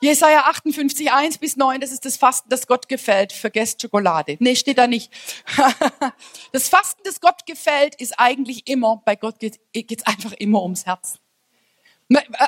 Jesaja 0.00 0.42
58, 0.46 1.12
1 1.12 1.38
bis 1.38 1.56
9, 1.56 1.80
das 1.80 1.92
ist 1.92 2.04
das 2.04 2.16
Fasten, 2.16 2.48
das 2.48 2.66
Gott 2.66 2.88
gefällt. 2.88 3.32
Vergesst 3.32 3.82
Schokolade. 3.82 4.36
Nee, 4.40 4.56
steht 4.56 4.78
da 4.78 4.86
nicht. 4.86 5.12
Das 6.52 6.68
Fasten, 6.68 7.02
das 7.04 7.20
Gott 7.20 7.44
gefällt, 7.44 7.96
ist 7.96 8.18
eigentlich 8.18 8.66
immer, 8.66 9.02
bei 9.04 9.14
Gott 9.16 9.38
geht 9.40 9.60
es 9.74 10.06
einfach 10.06 10.32
immer 10.32 10.62
ums 10.62 10.86
Herz. 10.86 11.18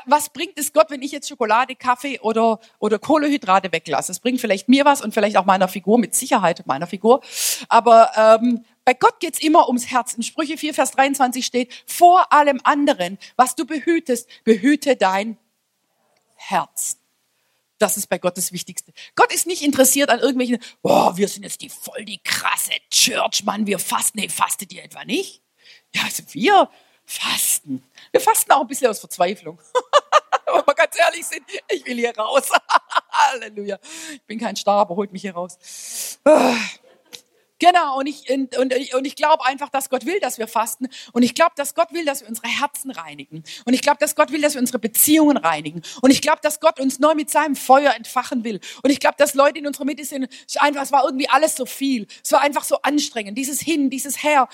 Was 0.07 0.31
bringt 0.31 0.57
es 0.57 0.73
Gott, 0.73 0.88
wenn 0.90 1.03
ich 1.03 1.11
jetzt 1.11 1.29
Schokolade, 1.29 1.75
Kaffee 1.75 2.21
oder, 2.21 2.61
oder 2.79 2.99
Kohlehydrate 2.99 3.73
weglasse? 3.73 4.12
Es 4.12 4.21
bringt 4.21 4.40
vielleicht 4.40 4.68
mir 4.68 4.85
was 4.85 5.03
und 5.03 5.12
vielleicht 5.12 5.37
auch 5.37 5.44
meiner 5.44 5.68
Figur, 5.68 5.99
mit 5.99 6.14
Sicherheit 6.14 6.64
meiner 6.66 6.87
Figur. 6.87 7.21
Aber 7.68 8.11
ähm, 8.16 8.64
bei 8.85 8.94
Gott 8.94 9.18
geht's 9.21 9.40
immer 9.40 9.66
ums 9.66 9.90
Herz. 9.90 10.14
In 10.14 10.23
Sprüche 10.23 10.57
4, 10.57 10.75
Vers 10.75 10.92
23 10.92 11.44
steht, 11.44 11.85
vor 11.87 12.33
allem 12.33 12.61
anderen, 12.62 13.18
was 13.37 13.57
du 13.57 13.66
behütest, 13.66 14.29
behüte 14.44 14.94
dein 14.94 15.37
Herz. 16.38 16.96
Das 17.79 17.96
ist 17.96 18.09
bei 18.09 18.18
Gott 18.18 18.37
das 18.37 18.53
Wichtigste. 18.53 18.92
Gott 19.14 19.33
ist 19.33 19.46
nicht 19.46 19.62
interessiert 19.62 20.11
an 20.11 20.18
irgendwelchen, 20.18 20.59
boah, 20.83 21.16
wir 21.16 21.29
sind 21.29 21.44
jetzt 21.44 21.61
die 21.61 21.68
voll 21.68 22.05
die 22.05 22.18
krasse 22.18 22.72
Church, 22.90 23.44
Mann, 23.44 23.66
wir 23.66 23.79
fasten. 23.79 24.18
Nee, 24.18 24.29
fastet 24.29 24.72
ihr 24.72 24.83
etwa 24.83 25.05
nicht? 25.05 25.42
Ja, 25.94 26.03
also 26.03 26.22
wir 26.33 26.70
fasten. 27.05 27.85
Wir 28.11 28.20
fasten 28.20 28.51
auch 28.53 28.62
ein 28.62 28.66
bisschen 28.66 28.88
aus 28.88 28.98
Verzweiflung. 28.98 29.61
Aber 30.46 30.64
mal 30.66 30.72
ganz 30.72 30.98
ehrlich 30.98 31.27
sind, 31.27 31.42
ich 31.70 31.85
will 31.87 31.96
hier 31.96 32.16
raus. 32.16 32.51
Halleluja. 33.11 33.79
Ich 34.12 34.22
bin 34.22 34.38
kein 34.38 34.57
Star, 34.57 34.81
aber 34.81 34.96
holt 34.96 35.12
mich 35.12 35.22
hier 35.22 35.35
raus. 35.35 35.59
Genau, 37.59 37.99
und 37.99 38.07
ich, 38.07 38.31
und, 38.31 38.57
und, 38.57 38.94
und 38.94 39.05
ich 39.05 39.16
glaube 39.16 39.44
einfach, 39.44 39.68
dass 39.68 39.90
Gott 39.90 40.07
will, 40.07 40.21
dass 40.21 40.38
wir 40.38 40.47
fasten. 40.47 40.88
Und 41.12 41.23
ich 41.23 41.35
glaube, 41.35 41.53
dass 41.57 41.75
Gott 41.75 41.92
will, 41.92 42.05
dass 42.05 42.21
wir 42.21 42.29
unsere 42.29 42.47
Herzen 42.49 42.90
reinigen. 42.90 43.42
Und 43.64 43.75
ich 43.75 43.83
glaube, 43.83 43.99
dass 43.99 44.14
Gott 44.14 44.31
will, 44.31 44.40
dass 44.40 44.55
wir 44.55 44.61
unsere 44.61 44.79
Beziehungen 44.79 45.37
reinigen. 45.37 45.83
Und 46.01 46.11
ich 46.11 46.23
glaube, 46.23 46.38
dass 46.42 46.61
Gott 46.61 46.79
uns 46.79 47.01
neu 47.01 47.14
mit 47.14 47.31
seinem 47.31 47.57
Feuer 47.57 47.94
entfachen 47.94 48.44
will. 48.44 48.61
Und 48.83 48.90
ich 48.90 49.01
glaube, 49.01 49.16
dass 49.18 49.35
Leute 49.35 49.59
in 49.59 49.66
unserer 49.66 49.85
Mitte 49.85 50.05
sind, 50.05 50.29
einfach, 50.59 50.83
es 50.83 50.92
war 50.92 51.05
irgendwie 51.05 51.29
alles 51.29 51.57
so 51.57 51.66
viel. 51.66 52.07
Es 52.23 52.31
war 52.31 52.40
einfach 52.40 52.64
so 52.64 52.81
anstrengend. 52.83 53.37
Dieses 53.37 53.61
Hin, 53.61 53.90
dieses 53.90 54.23
Her. 54.23 54.49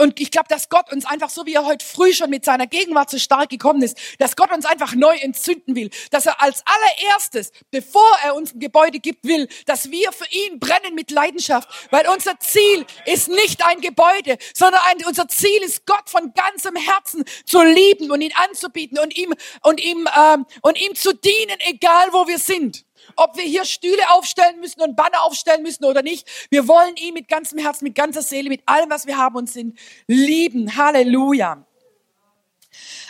Und 0.00 0.18
ich 0.18 0.30
glaube, 0.30 0.48
dass 0.48 0.70
Gott 0.70 0.90
uns 0.90 1.04
einfach, 1.04 1.28
so 1.28 1.44
wie 1.44 1.54
er 1.54 1.66
heute 1.66 1.84
früh 1.84 2.14
schon 2.14 2.30
mit 2.30 2.44
seiner 2.44 2.66
Gegenwart 2.66 3.10
so 3.10 3.18
stark 3.18 3.50
gekommen 3.50 3.82
ist, 3.82 3.98
dass 4.18 4.34
Gott 4.34 4.50
uns 4.50 4.64
einfach 4.64 4.94
neu 4.94 5.14
entzünden 5.14 5.76
will. 5.76 5.90
Dass 6.10 6.24
er 6.24 6.40
als 6.40 6.64
allererstes, 6.64 7.52
bevor 7.70 8.10
er 8.24 8.34
uns 8.34 8.54
ein 8.54 8.60
Gebäude 8.60 8.98
gibt, 8.98 9.24
will, 9.24 9.46
dass 9.66 9.90
wir 9.90 10.10
für 10.12 10.26
ihn 10.30 10.58
brennen 10.58 10.94
mit 10.94 11.10
Leidenschaft. 11.10 11.68
Weil 11.90 12.08
unser 12.08 12.38
Ziel 12.40 12.86
ist 13.04 13.28
nicht 13.28 13.64
ein 13.66 13.82
Gebäude, 13.82 14.38
sondern 14.54 14.80
ein, 14.90 15.04
unser 15.06 15.28
Ziel 15.28 15.62
ist, 15.62 15.84
Gott 15.84 16.08
von 16.08 16.32
ganzem 16.32 16.76
Herzen 16.76 17.24
zu 17.44 17.62
lieben 17.62 18.10
und 18.10 18.22
ihn 18.22 18.32
anzubieten 18.34 18.98
und 18.98 19.14
ihm, 19.16 19.34
und 19.62 19.84
ihm, 19.84 20.08
ähm, 20.18 20.46
und 20.62 20.80
ihm 20.80 20.94
zu 20.94 21.12
dienen, 21.12 21.58
egal 21.66 22.08
wo 22.12 22.26
wir 22.26 22.38
sind. 22.38 22.86
Ob 23.20 23.36
wir 23.36 23.44
hier 23.44 23.66
Stühle 23.66 24.10
aufstellen 24.12 24.60
müssen 24.60 24.80
und 24.80 24.96
Banner 24.96 25.22
aufstellen 25.24 25.62
müssen 25.62 25.84
oder 25.84 26.00
nicht. 26.00 26.26
Wir 26.48 26.66
wollen 26.66 26.96
ihn 26.96 27.12
mit 27.12 27.28
ganzem 27.28 27.58
Herzen, 27.58 27.84
mit 27.84 27.94
ganzer 27.94 28.22
Seele, 28.22 28.48
mit 28.48 28.62
allem, 28.64 28.88
was 28.88 29.06
wir 29.06 29.18
haben 29.18 29.36
und 29.36 29.50
sind, 29.50 29.78
lieben. 30.06 30.74
Halleluja. 30.74 31.62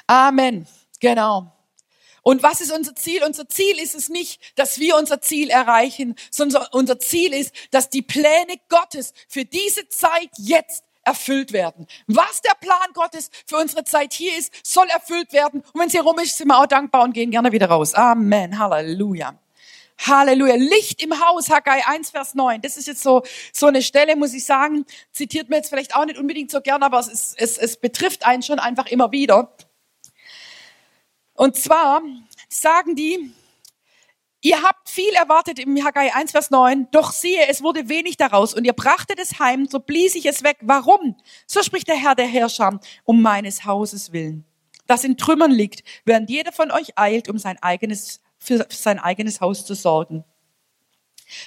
Amen. 0.09 0.67
Genau. 0.99 1.53
Und 2.23 2.43
was 2.43 2.61
ist 2.61 2.73
unser 2.73 2.97
Ziel? 2.97 3.23
Unser 3.23 3.49
Ziel 3.49 3.79
ist 3.79 3.95
es 3.95 4.09
nicht, 4.09 4.41
dass 4.59 4.81
wir 4.81 4.97
unser 4.97 5.21
Ziel 5.21 5.49
erreichen, 5.49 6.17
sondern 6.33 6.67
unser 6.73 6.99
Ziel 6.99 7.33
ist, 7.33 7.55
dass 7.71 7.89
die 7.89 8.03
Pläne 8.03 8.57
Gottes 8.69 9.15
für 9.29 9.45
diese 9.45 9.89
Zeit 9.91 10.31
jetzt 10.39 10.83
erfüllt 11.05 11.53
werden. 11.53 11.87
Was 12.09 12.43
der 12.43 12.55
Plan 12.61 12.93
Gottes 12.95 13.31
für 13.47 13.59
unsere 13.59 13.85
Zeit 13.85 14.13
hier 14.13 14.37
ist, 14.37 14.53
soll 14.67 14.89
erfüllt 14.89 15.33
werden. 15.33 15.61
Und 15.73 15.81
wenn 15.81 15.87
es 15.87 15.93
hier 15.93 16.03
rum 16.03 16.19
ist, 16.19 16.37
sind 16.37 16.49
wir 16.49 16.59
auch 16.59 16.67
dankbar 16.67 17.05
und 17.05 17.13
gehen 17.13 17.31
gerne 17.31 17.53
wieder 17.53 17.69
raus. 17.69 17.95
Amen. 17.95 18.59
Halleluja. 18.59 19.39
Halleluja. 20.07 20.55
Licht 20.57 21.03
im 21.03 21.21
Haus, 21.21 21.51
Haggai 21.51 21.87
1, 21.87 22.11
Vers 22.11 22.35
9. 22.35 22.61
Das 22.63 22.77
ist 22.77 22.87
jetzt 22.87 23.03
so, 23.03 23.23
so 23.53 23.67
eine 23.67 23.83
Stelle, 23.83 24.17
muss 24.17 24.35
ich 24.35 24.45
sagen, 24.45 24.87
zitiert 25.13 25.49
mir 25.49 25.57
jetzt 25.57 25.69
vielleicht 25.69 25.95
auch 25.95 26.05
nicht 26.05 26.19
unbedingt 26.19 26.51
so 26.51 26.61
gern, 26.61 26.83
aber 26.83 26.99
es, 26.99 27.09
ist, 27.09 27.35
es, 27.39 27.59
es 27.59 27.77
betrifft 27.77 28.25
einen 28.25 28.43
schon 28.43 28.59
einfach 28.59 28.87
immer 28.87 29.13
wieder. 29.13 29.55
Und 31.35 31.57
zwar 31.57 32.03
sagen 32.49 32.97
die, 32.97 33.33
ihr 34.41 34.63
habt 34.63 34.89
viel 34.89 35.13
erwartet 35.15 35.59
im 35.59 35.83
Haggai 35.85 36.15
1, 36.15 36.33
Vers 36.33 36.51
9, 36.51 36.89
doch 36.91 37.13
siehe, 37.13 37.47
es 37.49 37.63
wurde 37.63 37.89
wenig 37.89 38.17
daraus 38.17 38.55
und 38.55 38.65
ihr 38.65 38.73
brachtet 38.73 39.19
es 39.19 39.39
heim, 39.39 39.67
so 39.67 39.81
blies 39.81 40.15
ich 40.15 40.27
es 40.27 40.43
weg. 40.43 40.59
Warum? 40.61 41.17
So 41.47 41.63
spricht 41.63 41.89
der 41.89 41.97
Herr 41.97 42.15
der 42.15 42.27
Herrscher, 42.27 42.81
um 43.05 43.23
meines 43.23 43.65
Hauses 43.65 44.13
willen, 44.13 44.45
das 44.87 45.05
in 45.05 45.17
Trümmern 45.17 45.51
liegt, 45.51 45.83
während 46.05 46.31
jeder 46.31 46.53
von 46.53 46.71
euch 46.71 46.99
eilt, 46.99 47.29
um 47.29 47.39
sein 47.39 47.59
eigenes 47.63 48.21
für 48.41 48.67
sein 48.71 48.99
eigenes 48.99 49.41
Haus 49.41 49.65
zu 49.65 49.75
sorgen. 49.75 50.25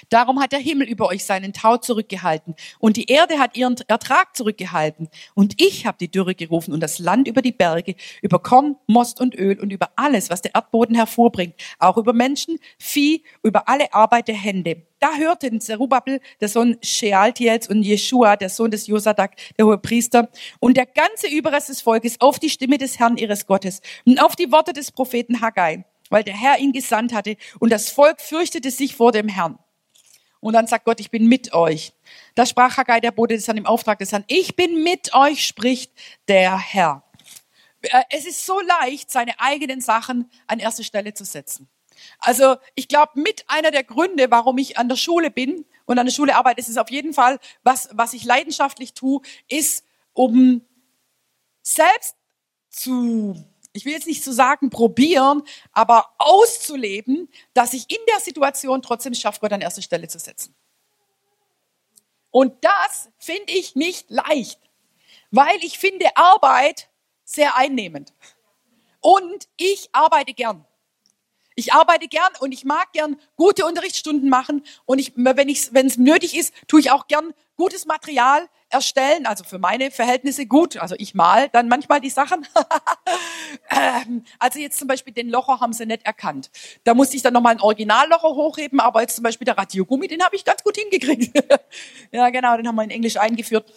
Darum 0.08 0.40
hat 0.40 0.52
der 0.52 0.58
Himmel 0.58 0.88
über 0.88 1.06
euch 1.08 1.24
seinen 1.24 1.52
Tau 1.52 1.76
zurückgehalten 1.76 2.54
und 2.78 2.96
die 2.96 3.06
Erde 3.06 3.38
hat 3.38 3.56
ihren 3.56 3.76
Ertrag 3.88 4.36
zurückgehalten. 4.36 5.08
Und 5.34 5.60
ich 5.60 5.86
habe 5.86 5.98
die 6.00 6.10
Dürre 6.10 6.34
gerufen 6.34 6.72
und 6.72 6.80
das 6.80 6.98
Land 6.98 7.28
über 7.28 7.42
die 7.42 7.52
Berge, 7.52 7.94
über 8.22 8.38
Korn, 8.38 8.76
Most 8.86 9.20
und 9.20 9.34
Öl 9.34 9.60
und 9.60 9.72
über 9.72 9.90
alles, 9.96 10.30
was 10.30 10.42
der 10.42 10.54
Erdboden 10.54 10.96
hervorbringt, 10.96 11.54
auch 11.78 11.96
über 11.96 12.12
Menschen, 12.12 12.58
Vieh, 12.78 13.24
über 13.42 13.68
alle 13.68 13.92
Arbeit 13.92 14.28
der 14.28 14.36
Hände. 14.36 14.82
Da 15.00 15.16
hörten 15.16 15.60
Zerubbabel, 15.60 16.20
der 16.40 16.48
Sohn 16.48 16.78
Shealtiels 16.82 17.68
und 17.68 17.82
Jeshua, 17.82 18.36
der 18.36 18.48
Sohn 18.48 18.70
des 18.70 18.86
Josadak, 18.86 19.36
der 19.58 19.66
hohe 19.66 19.76
Priester, 19.76 20.30
und 20.60 20.76
der 20.76 20.86
ganze 20.86 21.28
Überrest 21.28 21.68
des 21.68 21.82
Volkes 21.82 22.20
auf 22.20 22.38
die 22.38 22.48
Stimme 22.48 22.78
des 22.78 22.98
Herrn 22.98 23.18
ihres 23.18 23.46
Gottes 23.46 23.82
und 24.06 24.22
auf 24.22 24.34
die 24.34 24.50
Worte 24.50 24.72
des 24.72 24.92
Propheten 24.92 25.42
Haggai 25.42 25.84
weil 26.10 26.24
der 26.24 26.36
Herr 26.36 26.58
ihn 26.58 26.72
gesandt 26.72 27.12
hatte 27.12 27.36
und 27.58 27.70
das 27.70 27.90
Volk 27.90 28.20
fürchtete 28.20 28.70
sich 28.70 28.94
vor 28.96 29.12
dem 29.12 29.28
Herrn. 29.28 29.58
Und 30.40 30.52
dann 30.52 30.66
sagt 30.66 30.84
Gott, 30.84 31.00
ich 31.00 31.10
bin 31.10 31.26
mit 31.26 31.54
euch. 31.54 31.94
Da 32.34 32.44
sprach 32.44 32.76
Haggai, 32.76 33.00
der 33.00 33.12
Bote 33.12 33.34
des 33.34 33.46
Herrn 33.46 33.56
im 33.56 33.64
Auftrag 33.64 33.98
des 33.98 34.12
Herrn, 34.12 34.24
ich 34.26 34.56
bin 34.56 34.82
mit 34.82 35.14
euch, 35.14 35.46
spricht 35.46 35.90
der 36.28 36.58
Herr. 36.58 37.02
Äh, 37.80 38.02
es 38.10 38.26
ist 38.26 38.44
so 38.44 38.60
leicht, 38.60 39.10
seine 39.10 39.40
eigenen 39.40 39.80
Sachen 39.80 40.30
an 40.46 40.58
erste 40.58 40.84
Stelle 40.84 41.14
zu 41.14 41.24
setzen. 41.24 41.68
Also 42.18 42.56
ich 42.74 42.88
glaube, 42.88 43.20
mit 43.20 43.44
einer 43.48 43.70
der 43.70 43.84
Gründe, 43.84 44.30
warum 44.30 44.58
ich 44.58 44.76
an 44.78 44.88
der 44.88 44.96
Schule 44.96 45.30
bin 45.30 45.64
und 45.86 45.98
an 45.98 46.06
der 46.06 46.12
Schule 46.12 46.36
arbeite, 46.36 46.60
ist 46.60 46.68
es 46.68 46.76
auf 46.76 46.90
jeden 46.90 47.14
Fall, 47.14 47.38
was, 47.62 47.88
was 47.92 48.12
ich 48.12 48.24
leidenschaftlich 48.24 48.94
tue, 48.94 49.22
ist, 49.48 49.84
um 50.12 50.62
selbst 51.62 52.16
zu 52.68 53.42
ich 53.74 53.84
will 53.84 53.92
jetzt 53.92 54.06
nicht 54.06 54.24
so 54.24 54.32
sagen 54.32 54.70
probieren, 54.70 55.42
aber 55.72 56.14
auszuleben, 56.18 57.28
dass 57.52 57.74
ich 57.74 57.90
in 57.90 57.98
der 58.08 58.20
Situation 58.20 58.80
trotzdem 58.80 59.14
schaffe, 59.14 59.40
Gott 59.40 59.52
an 59.52 59.60
erste 59.60 59.82
Stelle 59.82 60.08
zu 60.08 60.18
setzen. 60.18 60.54
Und 62.30 62.64
das 62.64 63.10
finde 63.18 63.52
ich 63.52 63.74
nicht 63.74 64.10
leicht, 64.10 64.60
weil 65.30 65.56
ich 65.62 65.78
finde 65.78 66.16
Arbeit 66.16 66.88
sehr 67.24 67.56
einnehmend. 67.56 68.14
Und 69.00 69.48
ich 69.56 69.88
arbeite 69.92 70.34
gern. 70.34 70.64
Ich 71.56 71.72
arbeite 71.72 72.08
gern 72.08 72.32
und 72.40 72.52
ich 72.52 72.64
mag 72.64 72.92
gern 72.92 73.20
gute 73.36 73.66
Unterrichtsstunden 73.66 74.28
machen 74.28 74.64
und 74.86 74.98
ich, 74.98 75.12
wenn 75.16 75.48
es 75.48 75.98
nötig 75.98 76.36
ist, 76.36 76.54
tue 76.68 76.80
ich 76.80 76.90
auch 76.90 77.06
gern 77.06 77.34
gutes 77.56 77.86
Material 77.86 78.48
erstellen, 78.68 79.26
also 79.26 79.44
für 79.44 79.58
meine 79.58 79.90
Verhältnisse 79.90 80.46
gut. 80.46 80.76
Also 80.76 80.94
ich 80.98 81.14
mal 81.14 81.48
dann 81.50 81.68
manchmal 81.68 82.00
die 82.00 82.10
Sachen. 82.10 82.46
Ähm, 83.70 84.24
also 84.38 84.58
jetzt 84.58 84.78
zum 84.78 84.88
Beispiel 84.88 85.12
den 85.12 85.28
Locher 85.28 85.60
haben 85.60 85.72
sie 85.72 85.86
nicht 85.86 86.04
erkannt. 86.04 86.50
Da 86.84 86.92
musste 86.94 87.16
ich 87.16 87.22
dann 87.22 87.32
nochmal 87.32 87.54
ein 87.54 87.60
Originallocher 87.60 88.28
hochheben, 88.28 88.80
aber 88.80 89.00
jetzt 89.00 89.14
zum 89.16 89.22
Beispiel 89.22 89.44
der 89.44 89.56
Radiogummi, 89.56 90.08
den 90.08 90.22
habe 90.22 90.36
ich 90.36 90.44
ganz 90.44 90.62
gut 90.62 90.76
hingekriegt. 90.76 91.36
ja 92.12 92.30
genau, 92.30 92.56
den 92.56 92.66
haben 92.66 92.74
wir 92.74 92.82
in 92.82 92.90
Englisch 92.90 93.16
eingeführt. 93.16 93.72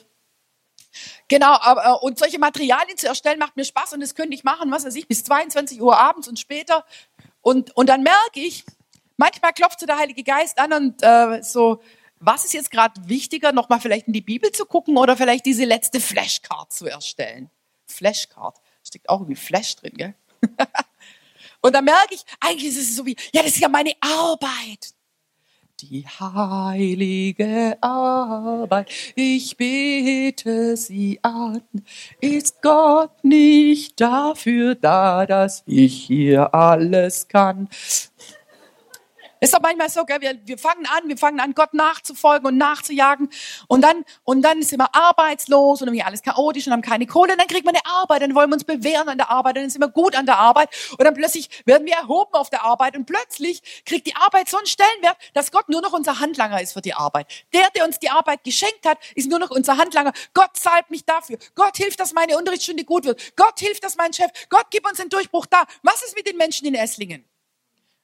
Genau, 1.28 1.58
aber, 1.62 1.86
äh, 1.86 2.06
und 2.06 2.20
solche 2.20 2.40
Materialien 2.40 2.98
zu 2.98 3.08
erstellen 3.08 3.40
macht 3.40 3.56
mir 3.56 3.66
Spaß 3.66 3.94
und 3.94 4.02
das 4.02 4.16
könnte 4.16 4.34
ich 4.36 4.44
machen, 4.44 4.72
was 4.72 4.86
weiß 4.86 4.96
ich, 4.96 5.08
bis 5.08 5.24
22 5.24 5.82
Uhr 5.82 5.98
abends 5.98 6.28
und 6.28 6.40
später. 6.40 6.86
Und, 7.42 7.76
und 7.76 7.88
dann 7.88 8.04
merke 8.04 8.40
ich, 8.40 8.66
manchmal 9.18 9.54
klopft 9.54 9.80
so 9.80 9.86
der 9.86 9.98
Heilige 9.98 10.24
Geist 10.24 10.60
an 10.60 10.74
und 10.74 11.04
äh, 11.04 11.44
so, 11.44 11.82
was 12.20 12.46
ist 12.46 12.54
jetzt 12.54 12.72
gerade 12.72 13.08
wichtiger, 13.08 13.52
nochmal 13.52 13.80
vielleicht 13.80 14.08
in 14.08 14.14
die 14.14 14.22
Bibel 14.22 14.52
zu 14.52 14.66
gucken 14.66 14.98
oder 14.98 15.18
vielleicht 15.18 15.46
diese 15.46 15.66
letzte 15.66 16.00
Flashcard 16.00 16.72
zu 16.72 16.88
erstellen? 16.88 17.50
Flashcard. 17.86 18.58
Steckt 18.86 19.10
auch 19.10 19.22
irgendwie 19.22 19.36
Flash 19.36 19.76
drin, 19.76 19.94
gell? 19.96 20.16
Und 21.62 21.74
dann 21.74 21.86
merke 21.86 22.14
ich, 22.14 22.24
eigentlich 22.40 22.68
ist 22.68 22.78
es 22.78 22.96
so 22.96 23.06
wie, 23.06 23.16
ja, 23.34 23.42
das 23.42 23.52
ist 23.54 23.60
ja 23.60 23.70
meine 23.70 23.94
Arbeit. 24.00 24.94
Die 25.82 26.08
heilige 26.08 27.78
Arbeit, 27.82 28.90
ich 29.14 29.58
bete 29.58 30.76
sie 30.76 31.20
an. 31.22 31.62
Ist 32.20 32.64
Gott 32.64 33.24
nicht 33.24 34.02
dafür 34.02 34.74
da, 34.74 35.28
dass 35.28 35.62
ich 35.68 36.06
hier 36.06 36.56
alles 36.56 37.28
kann? 37.28 37.70
Ist 39.40 39.54
doch 39.54 39.62
manchmal 39.62 39.90
so, 39.90 40.04
gell? 40.06 40.22
Wir, 40.22 40.40
wir 40.46 40.58
fangen 40.58 40.86
an, 40.88 41.08
wir 41.08 41.18
fangen 41.18 41.40
an, 41.40 41.54
Gott 41.54 41.74
nachzufolgen 41.74 42.48
und 42.48 42.58
nachzujagen. 42.58 43.30
Und 43.68 43.82
dann, 43.82 44.04
und 44.24 44.42
dann 44.42 44.62
sind 44.64 44.80
wir 44.80 44.94
arbeitslos 44.96 45.82
und 45.82 45.90
irgendwie 45.90 46.04
alles 46.04 46.24
chaotisch 46.24 46.66
und 46.68 46.74
haben 46.74 46.82
keine 46.82 47.06
Kohle. 47.06 47.34
Und 47.34 47.40
dann 47.40 47.48
kriegt 47.48 47.66
man 47.66 47.76
eine 47.76 47.86
Arbeit, 47.86 48.22
dann 48.24 48.34
wollen 48.34 48.50
wir 48.50 48.56
uns 48.56 48.64
bewähren 48.64 49.10
an 49.10 49.18
der 49.18 49.30
Arbeit, 49.30 49.58
dann 49.58 49.70
sind 49.70 49.82
wir 49.82 49.90
gut 49.90 50.16
an 50.16 50.26
der 50.26 50.38
Arbeit. 50.38 50.70
Und 50.92 51.04
dann 51.04 51.14
plötzlich 51.14 51.50
werden 51.66 51.86
wir 51.86 51.94
erhoben 51.94 52.34
auf 52.34 52.50
der 52.50 52.64
Arbeit 52.64 52.96
und 52.96 53.06
plötzlich 53.06 53.84
kriegt 53.86 54.08
die 54.08 54.16
Arbeit 54.16 54.50
so 54.50 54.58
einen 54.58 54.68
Stellenwert, 54.68 55.18
dass 55.34 55.52
Gott 55.52 55.70
nur 55.70 55.82
noch 55.82 55.94
unser 55.94 56.20
Handlanger 56.20 56.62
ist 56.62 56.74
für 56.74 56.82
die 56.82 56.94
Arbeit. 56.94 57.28
Der, 57.54 57.70
der 57.76 57.86
uns 57.86 58.00
die 58.00 58.10
Arbeit 58.10 58.44
geschenkt 58.44 58.86
hat, 58.86 58.98
ist 59.16 59.30
nur 59.30 59.40
noch 59.40 59.52
unser 59.52 59.78
Handlanger. 59.78 60.14
Gott 60.34 60.52
zahlt 60.54 60.90
mich 60.90 61.06
dafür. 61.06 61.38
Gott 61.56 61.78
hilft, 61.78 62.00
dass 62.00 62.14
meine 62.14 62.38
Unterrichtsstunde 62.38 62.84
gut 62.86 63.06
wird. 63.06 63.36
Gott 63.36 63.60
hilft, 63.60 63.84
dass 63.84 63.98
mein 63.98 64.14
Chef, 64.14 64.32
Gott 64.50 64.72
gibt 64.72 64.88
uns 64.88 64.98
den 64.98 65.10
Durchbruch 65.10 65.46
da. 65.46 65.66
Was 65.84 66.04
ist 66.04 66.16
mit 66.16 66.28
den 66.28 66.38
Menschen 66.38 66.68
in 66.68 66.74
Esslingen? 66.74 67.26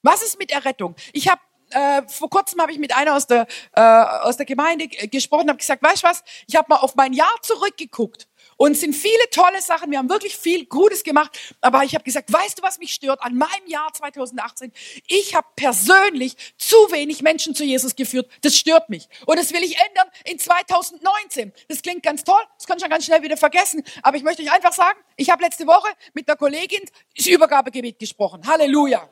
Was 0.04 0.22
ist 0.22 0.38
mit 0.38 0.52
Errettung? 0.52 0.96
Ich 1.14 1.30
habe 1.30 1.42
äh, 1.72 2.04
vor 2.08 2.30
kurzem 2.30 2.62
habe 2.62 2.72
ich 2.72 2.78
mit 2.78 2.96
einer 2.96 3.16
aus 3.16 3.26
der 3.26 3.48
äh, 3.74 3.82
aus 3.82 4.38
der 4.38 4.46
Gemeinde 4.46 4.88
gesprochen, 4.88 5.48
habe 5.48 5.58
gesagt, 5.58 5.82
weißt 5.82 6.04
du 6.04 6.08
was? 6.08 6.24
Ich 6.46 6.56
habe 6.56 6.68
mal 6.70 6.76
auf 6.76 6.96
mein 6.96 7.14
Jahr 7.14 7.34
zurückgeguckt 7.42 8.28
und 8.58 8.74
es 8.74 8.82
sind 8.82 8.94
viele 8.94 9.30
tolle 9.32 9.62
Sachen. 9.62 9.90
Wir 9.92 9.98
haben 9.98 10.10
wirklich 10.10 10.36
viel 10.36 10.66
Gutes 10.66 11.04
gemacht, 11.04 11.56
aber 11.62 11.84
ich 11.84 11.96
habe 11.96 12.04
gesagt, 12.04 12.32
weißt 12.32 12.60
du, 12.60 12.64
was 12.64 12.80
mich 12.80 12.94
stört 12.94 13.22
an 13.24 13.36
meinem 13.38 13.66
Jahr 13.66 13.92
2018? 13.94 14.74
Ich 15.08 15.36
habe 15.36 15.48
persönlich 15.56 16.36
zu 16.58 16.76
wenig 16.92 17.22
Menschen 17.22 17.56
zu 17.56 17.64
Jesus 17.64 17.96
geführt. 17.96 18.30
Das 18.42 18.58
stört 18.58 18.90
mich 18.90 19.08
und 19.26 19.40
das 19.40 19.54
will 19.54 19.64
ich 19.64 19.78
ändern 19.80 20.08
in 20.26 20.38
2019. 20.38 21.54
Das 21.70 21.82
klingt 21.82 22.04
ganz 22.04 22.26
toll, 22.26 22.42
das 22.58 22.68
kann 22.68 22.78
ich 22.78 22.84
schon 22.84 22.92
ganz 22.92 23.06
schnell 23.06 23.24
wieder 23.24 23.38
vergessen, 23.38 23.84
aber 24.02 24.18
ich 24.18 24.24
möchte 24.24 24.44
euch 24.44 24.52
einfach 24.52 24.74
sagen, 24.74 25.00
ich 25.16 25.30
habe 25.30 25.42
letzte 25.42 25.66
Woche 25.66 25.88
mit 26.14 26.28
einer 26.28 26.36
Kollegin 26.36 26.82
das 27.16 27.26
Übergabegebet 27.26 27.98
gesprochen. 27.98 28.46
Halleluja. 28.46 29.10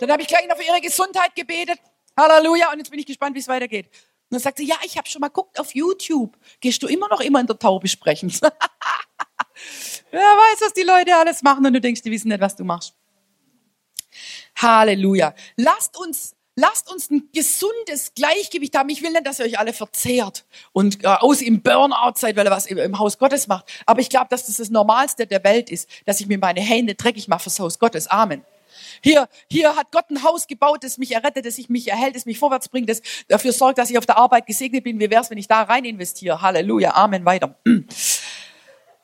Dann 0.00 0.10
habe 0.10 0.22
ich 0.22 0.28
gleich 0.28 0.46
noch 0.48 0.56
für 0.56 0.64
ihre 0.64 0.80
Gesundheit 0.80 1.34
gebetet. 1.34 1.78
Halleluja. 2.16 2.72
Und 2.72 2.78
jetzt 2.78 2.90
bin 2.90 2.98
ich 2.98 3.06
gespannt, 3.06 3.34
wie 3.34 3.40
es 3.40 3.48
weitergeht. 3.48 3.86
Und 3.86 4.32
dann 4.32 4.40
sagt 4.40 4.58
sie, 4.58 4.66
ja, 4.66 4.76
ich 4.84 4.96
habe 4.96 5.08
schon 5.08 5.20
mal 5.20 5.28
guckt 5.28 5.58
auf 5.60 5.74
YouTube. 5.74 6.36
Gehst 6.60 6.82
du 6.82 6.86
immer 6.86 7.08
noch 7.08 7.20
immer 7.20 7.40
in 7.40 7.46
der 7.46 7.58
Taube 7.58 7.88
sprechen? 7.88 8.32
Wer 10.10 10.20
weiß, 10.20 10.60
was 10.60 10.72
die 10.72 10.82
Leute 10.82 11.14
alles 11.16 11.42
machen 11.42 11.64
und 11.66 11.72
du 11.72 11.80
denkst, 11.80 12.02
die 12.02 12.10
wissen 12.10 12.28
nicht, 12.28 12.40
was 12.40 12.56
du 12.56 12.64
machst. 12.64 12.94
Halleluja. 14.56 15.34
Lasst 15.56 15.96
uns, 15.98 16.34
lasst 16.56 16.90
uns 16.90 17.10
ein 17.10 17.28
gesundes 17.32 18.14
Gleichgewicht 18.14 18.76
haben. 18.76 18.88
Ich 18.88 19.02
will 19.02 19.10
nicht, 19.10 19.26
dass 19.26 19.40
ihr 19.40 19.46
euch 19.46 19.58
alle 19.58 19.72
verzehrt 19.72 20.44
und 20.72 21.04
äh, 21.04 21.08
aus 21.08 21.42
im 21.42 21.62
Burnout 21.62 22.14
seid, 22.16 22.36
weil 22.36 22.46
ihr 22.46 22.50
was 22.50 22.66
im 22.66 22.98
Haus 22.98 23.18
Gottes 23.18 23.46
macht. 23.46 23.66
Aber 23.86 24.00
ich 24.00 24.08
glaube, 24.08 24.26
dass 24.30 24.46
das 24.46 24.56
das 24.56 24.70
Normalste 24.70 25.26
der 25.26 25.42
Welt 25.44 25.70
ist, 25.70 25.88
dass 26.06 26.20
ich 26.20 26.26
mir 26.26 26.38
meine 26.38 26.60
Hände 26.60 26.94
dreckig 26.94 27.28
mache 27.28 27.44
fürs 27.44 27.58
Haus 27.60 27.78
Gottes. 27.78 28.06
Amen. 28.06 28.44
Hier, 29.02 29.28
hier 29.50 29.76
hat 29.76 29.92
Gott 29.92 30.10
ein 30.10 30.22
Haus 30.22 30.46
gebaut, 30.46 30.84
das 30.84 30.98
mich 30.98 31.12
errettet, 31.12 31.46
das 31.46 31.58
mich 31.68 31.88
erhält, 31.88 32.16
das 32.16 32.26
mich 32.26 32.38
vorwärts 32.38 32.68
bringt, 32.68 32.88
das 32.88 33.02
dafür 33.28 33.52
sorgt, 33.52 33.78
dass 33.78 33.90
ich 33.90 33.98
auf 33.98 34.06
der 34.06 34.18
Arbeit 34.18 34.46
gesegnet 34.46 34.84
bin. 34.84 34.98
Wie 35.00 35.10
wäre 35.10 35.22
es, 35.22 35.30
wenn 35.30 35.38
ich 35.38 35.48
da 35.48 35.62
rein 35.62 35.84
investiere? 35.84 36.40
Halleluja, 36.40 36.94
Amen, 36.94 37.24
weiter. 37.24 37.58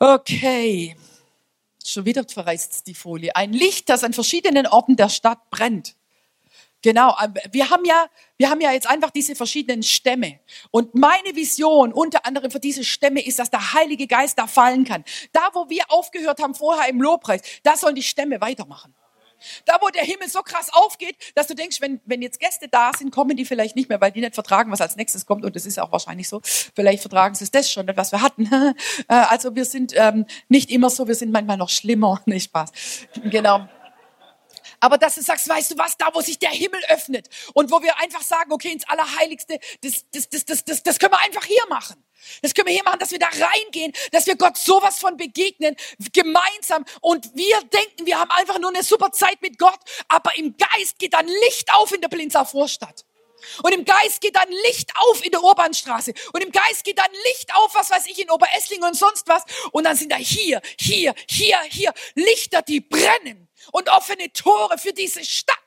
Okay. 0.03 0.95
Schon 1.85 2.05
wieder 2.05 2.25
verreißt 2.27 2.87
die 2.87 2.95
Folie. 2.95 3.35
Ein 3.35 3.53
Licht, 3.53 3.87
das 3.87 4.03
an 4.03 4.13
verschiedenen 4.13 4.65
Orten 4.65 4.95
der 4.95 5.09
Stadt 5.09 5.51
brennt. 5.51 5.95
Genau, 6.81 7.15
äh, 7.19 7.29
wir 7.51 7.69
haben 7.69 7.85
ja, 7.85 8.07
wir 8.37 8.49
haben 8.49 8.61
ja 8.61 8.71
jetzt 8.71 8.89
einfach 8.89 9.11
diese 9.11 9.35
verschiedenen 9.35 9.83
Stämme. 9.83 10.39
Und 10.71 10.95
meine 10.95 11.35
Vision 11.35 11.93
unter 11.93 12.25
anderem 12.25 12.49
für 12.49 12.59
diese 12.59 12.83
Stämme 12.83 13.23
ist, 13.23 13.39
dass 13.39 13.51
der 13.51 13.73
Heilige 13.73 14.07
Geist 14.07 14.39
da 14.39 14.47
fallen 14.47 14.85
kann. 14.85 15.03
Da, 15.31 15.49
wo 15.53 15.69
wir 15.69 15.83
aufgehört 15.89 16.41
haben 16.41 16.55
vorher 16.55 16.89
im 16.89 17.01
Lobpreis, 17.01 17.41
da 17.63 17.77
sollen 17.77 17.95
die 17.95 18.03
Stämme 18.03 18.41
weitermachen. 18.41 18.95
Da, 19.65 19.77
wo 19.81 19.89
der 19.89 20.03
Himmel 20.03 20.29
so 20.29 20.41
krass 20.41 20.69
aufgeht, 20.71 21.15
dass 21.35 21.47
du 21.47 21.55
denkst, 21.55 21.81
wenn, 21.81 22.01
wenn 22.05 22.21
jetzt 22.21 22.39
Gäste 22.39 22.67
da 22.67 22.91
sind, 22.97 23.11
kommen 23.11 23.35
die 23.35 23.45
vielleicht 23.45 23.75
nicht 23.75 23.89
mehr, 23.89 24.01
weil 24.01 24.11
die 24.11 24.21
nicht 24.21 24.35
vertragen, 24.35 24.71
was 24.71 24.81
als 24.81 24.95
nächstes 24.95 25.25
kommt. 25.25 25.45
Und 25.45 25.55
das 25.55 25.65
ist 25.65 25.79
auch 25.79 25.91
wahrscheinlich 25.91 26.27
so. 26.29 26.41
Vielleicht 26.43 27.01
vertragen 27.01 27.35
sie 27.35 27.49
das 27.49 27.71
schon, 27.71 27.87
was 27.95 28.11
wir 28.11 28.21
hatten. 28.21 28.49
Äh, 29.07 29.13
also 29.13 29.55
wir 29.55 29.65
sind 29.65 29.93
ähm, 29.95 30.25
nicht 30.47 30.69
immer 30.69 30.89
so, 30.89 31.07
wir 31.07 31.15
sind 31.15 31.31
manchmal 31.31 31.57
noch 31.57 31.69
schlimmer. 31.69 32.21
Nicht 32.25 32.45
Spaß. 32.45 32.71
Genau. 33.23 33.67
Aber 34.79 34.97
dass 34.97 35.15
du 35.15 35.21
sagst, 35.21 35.47
weißt 35.47 35.71
du 35.71 35.77
was, 35.77 35.95
da 35.97 36.09
wo 36.13 36.21
sich 36.21 36.39
der 36.39 36.49
Himmel 36.49 36.81
öffnet 36.89 37.29
und 37.53 37.71
wo 37.71 37.81
wir 37.81 37.99
einfach 37.99 38.21
sagen, 38.21 38.51
okay, 38.51 38.71
ins 38.71 38.87
Allerheiligste, 38.89 39.59
das, 39.81 40.05
das, 40.11 40.29
das, 40.29 40.45
das, 40.45 40.65
das, 40.65 40.83
das 40.83 40.99
können 40.99 41.13
wir 41.13 41.21
einfach 41.21 41.45
hier 41.45 41.63
machen. 41.69 42.03
Das 42.41 42.53
können 42.53 42.67
wir 42.67 42.73
hier 42.73 42.83
machen, 42.83 42.99
dass 42.99 43.11
wir 43.11 43.19
da 43.19 43.27
reingehen, 43.27 43.93
dass 44.11 44.25
wir 44.27 44.35
Gott 44.35 44.57
sowas 44.57 44.99
von 44.99 45.17
begegnen, 45.17 45.75
gemeinsam. 46.13 46.85
Und 47.01 47.35
wir 47.35 47.59
denken, 47.61 48.05
wir 48.05 48.19
haben 48.19 48.31
einfach 48.31 48.59
nur 48.59 48.69
eine 48.69 48.83
super 48.83 49.11
Zeit 49.11 49.41
mit 49.41 49.57
Gott, 49.57 49.79
aber 50.07 50.35
im 50.37 50.55
Geist 50.57 50.99
geht 50.99 51.13
dann 51.13 51.27
Licht 51.27 51.73
auf 51.73 51.91
in 51.91 52.01
der 52.01 52.09
Blinzer 52.09 52.45
Vorstadt. 52.45 53.05
Und 53.63 53.71
im 53.73 53.85
Geist 53.85 54.21
geht 54.21 54.35
dann 54.35 54.49
Licht 54.67 54.91
auf 54.95 55.23
in 55.25 55.31
der 55.31 55.43
Urbanstraße. 55.43 56.13
Und 56.33 56.43
im 56.43 56.51
Geist 56.51 56.83
geht 56.83 56.97
dann 56.97 57.11
Licht 57.31 57.53
auf, 57.55 57.73
was 57.73 57.89
weiß 57.89 58.05
ich, 58.07 58.19
in 58.19 58.29
Oberesslingen 58.29 58.87
und 58.87 58.95
sonst 58.95 59.27
was. 59.27 59.43
Und 59.71 59.85
dann 59.85 59.95
sind 59.95 60.11
da 60.11 60.17
hier, 60.17 60.61
hier, 60.79 61.13
hier, 61.27 61.59
hier 61.69 61.93
Lichter, 62.15 62.61
die 62.61 62.81
brennen. 62.81 63.47
Und 63.71 63.89
offene 63.89 64.31
Tore 64.33 64.77
für 64.77 64.93
diese 64.93 65.23
Stadt. 65.23 65.57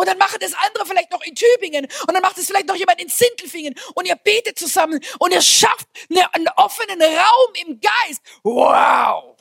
Und 0.00 0.08
dann 0.08 0.16
machen 0.16 0.38
das 0.40 0.54
andere 0.54 0.86
vielleicht 0.86 1.10
noch 1.10 1.20
in 1.20 1.34
Tübingen. 1.34 1.84
Und 1.84 2.14
dann 2.14 2.22
macht 2.22 2.38
es 2.38 2.46
vielleicht 2.46 2.68
noch 2.68 2.74
jemand 2.74 3.02
in 3.02 3.10
Sintelfingen. 3.10 3.74
Und 3.94 4.08
ihr 4.08 4.16
betet 4.16 4.58
zusammen. 4.58 4.98
Und 5.18 5.34
ihr 5.34 5.42
schafft 5.42 5.86
eine, 6.08 6.32
einen 6.32 6.48
offenen 6.56 7.02
Raum 7.02 7.54
im 7.66 7.78
Geist. 7.78 8.22
Wow! 8.42 9.36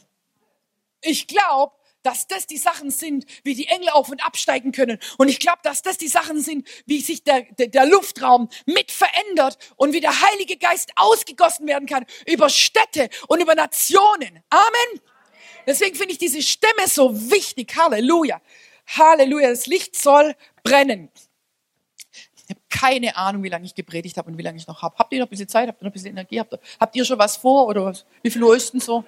Ich 0.99 1.27
glaube, 1.27 1.71
dass 2.03 2.27
das 2.27 2.45
die 2.45 2.57
Sachen 2.57 2.91
sind, 2.91 3.25
wie 3.45 3.55
die 3.55 3.67
Engel 3.67 3.87
auf 3.91 4.09
und 4.09 4.21
absteigen 4.25 4.73
können. 4.73 4.99
Und 5.17 5.29
ich 5.29 5.39
glaube, 5.39 5.59
dass 5.63 5.81
das 5.81 5.97
die 5.97 6.09
Sachen 6.09 6.41
sind, 6.41 6.67
wie 6.85 6.99
sich 6.99 7.23
der, 7.23 7.43
der, 7.57 7.67
der, 7.67 7.85
Luftraum 7.85 8.49
mit 8.65 8.91
verändert 8.91 9.57
und 9.77 9.93
wie 9.93 10.01
der 10.01 10.21
Heilige 10.21 10.57
Geist 10.57 10.91
ausgegossen 10.97 11.67
werden 11.67 11.87
kann 11.87 12.05
über 12.25 12.49
Städte 12.49 13.09
und 13.29 13.41
über 13.41 13.55
Nationen. 13.55 14.43
Amen. 14.49 15.01
Deswegen 15.65 15.95
finde 15.95 16.11
ich 16.11 16.17
diese 16.17 16.41
Stämme 16.41 16.89
so 16.89 17.31
wichtig. 17.31 17.73
Halleluja. 17.77 18.41
Halleluja. 18.97 19.49
Das 19.49 19.67
Licht 19.67 19.95
soll 19.95 20.35
brennen. 20.63 21.09
Ich 22.35 22.49
habe 22.49 22.61
keine 22.69 23.15
Ahnung, 23.15 23.43
wie 23.43 23.49
lange 23.49 23.65
ich 23.65 23.75
gepredigt 23.75 24.17
habe 24.17 24.31
und 24.31 24.37
wie 24.37 24.43
lange 24.43 24.57
ich 24.57 24.67
noch 24.67 24.81
habe. 24.81 24.95
Habt 24.97 25.13
ihr 25.13 25.19
noch 25.19 25.27
ein 25.27 25.29
bisschen 25.29 25.47
Zeit? 25.47 25.67
Habt 25.67 25.81
ihr 25.81 25.85
noch 25.85 25.91
ein 25.91 25.93
bisschen 25.93 26.11
Energie? 26.11 26.39
Habt 26.39 26.53
ihr, 26.53 26.59
habt 26.79 26.95
ihr 26.95 27.05
schon 27.05 27.19
was 27.19 27.37
vor? 27.37 27.67
Oder 27.67 27.85
was? 27.85 28.05
wie 28.21 28.31
viel 28.31 28.43
Uhr 28.43 28.55
ist 28.55 28.73
denn 28.73 28.79
so? 28.79 29.03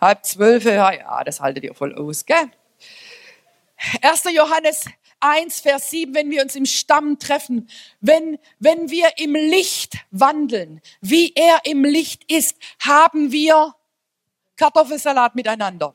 halb 0.00 0.24
zwölf, 0.24 0.64
ja, 0.64 0.92
ja, 0.92 1.24
das 1.24 1.40
haltet 1.40 1.64
ihr 1.64 1.74
voll 1.74 1.94
aus, 1.94 2.24
gell? 2.24 2.50
1. 4.02 4.24
Johannes 4.32 4.86
1, 5.20 5.60
Vers 5.60 5.90
7, 5.90 6.14
wenn 6.14 6.30
wir 6.30 6.42
uns 6.42 6.56
im 6.56 6.66
Stamm 6.66 7.18
treffen, 7.18 7.68
wenn, 8.00 8.38
wenn 8.58 8.90
wir 8.90 9.18
im 9.18 9.34
Licht 9.34 9.94
wandeln, 10.10 10.80
wie 11.00 11.32
er 11.34 11.60
im 11.64 11.84
Licht 11.84 12.30
ist, 12.30 12.56
haben 12.80 13.30
wir 13.32 13.74
Kartoffelsalat 14.56 15.34
miteinander. 15.34 15.94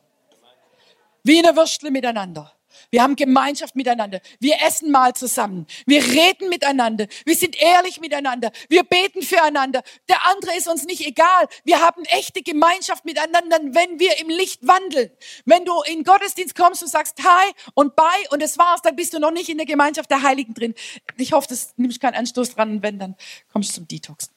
Wie 1.23 1.39
eine 1.39 1.55
Würstle 1.55 1.91
miteinander. 1.91 2.53
Wir 2.93 3.01
haben 3.01 3.15
Gemeinschaft 3.15 3.75
miteinander. 3.75 4.21
Wir 4.39 4.57
essen 4.61 4.91
mal 4.91 5.15
zusammen. 5.15 5.65
Wir 5.87 6.03
reden 6.03 6.49
miteinander. 6.49 7.07
Wir 7.25 7.35
sind 7.35 7.59
ehrlich 7.59 7.99
miteinander. 7.99 8.51
Wir 8.69 8.83
beten 8.83 9.23
füreinander. 9.23 9.81
Der 10.07 10.23
andere 10.29 10.55
ist 10.55 10.67
uns 10.67 10.83
nicht 10.83 11.03
egal. 11.03 11.47
Wir 11.63 11.81
haben 11.81 12.05
echte 12.05 12.43
Gemeinschaft 12.43 13.03
miteinander, 13.03 13.57
wenn 13.63 13.99
wir 13.99 14.19
im 14.19 14.29
Licht 14.29 14.67
wandeln. 14.67 15.09
Wenn 15.43 15.65
du 15.65 15.73
in 15.87 16.03
Gottesdienst 16.03 16.53
kommst 16.53 16.83
und 16.83 16.89
sagst 16.89 17.17
Hi 17.23 17.51
und 17.73 17.95
Bye 17.95 18.29
und 18.29 18.43
es 18.43 18.59
war's, 18.59 18.83
dann 18.83 18.95
bist 18.95 19.15
du 19.15 19.19
noch 19.19 19.31
nicht 19.31 19.49
in 19.49 19.57
der 19.57 19.65
Gemeinschaft 19.65 20.11
der 20.11 20.21
Heiligen 20.21 20.53
drin. 20.53 20.75
Ich 21.17 21.33
hoffe, 21.33 21.47
das 21.49 21.73
nimmst 21.77 21.99
keinen 21.99 22.13
Anstoß 22.13 22.53
dran. 22.53 22.83
Wenn, 22.83 22.99
dann 22.99 23.15
kommst 23.51 23.71
du 23.71 23.73
zum 23.73 23.87
Detox 23.87 24.32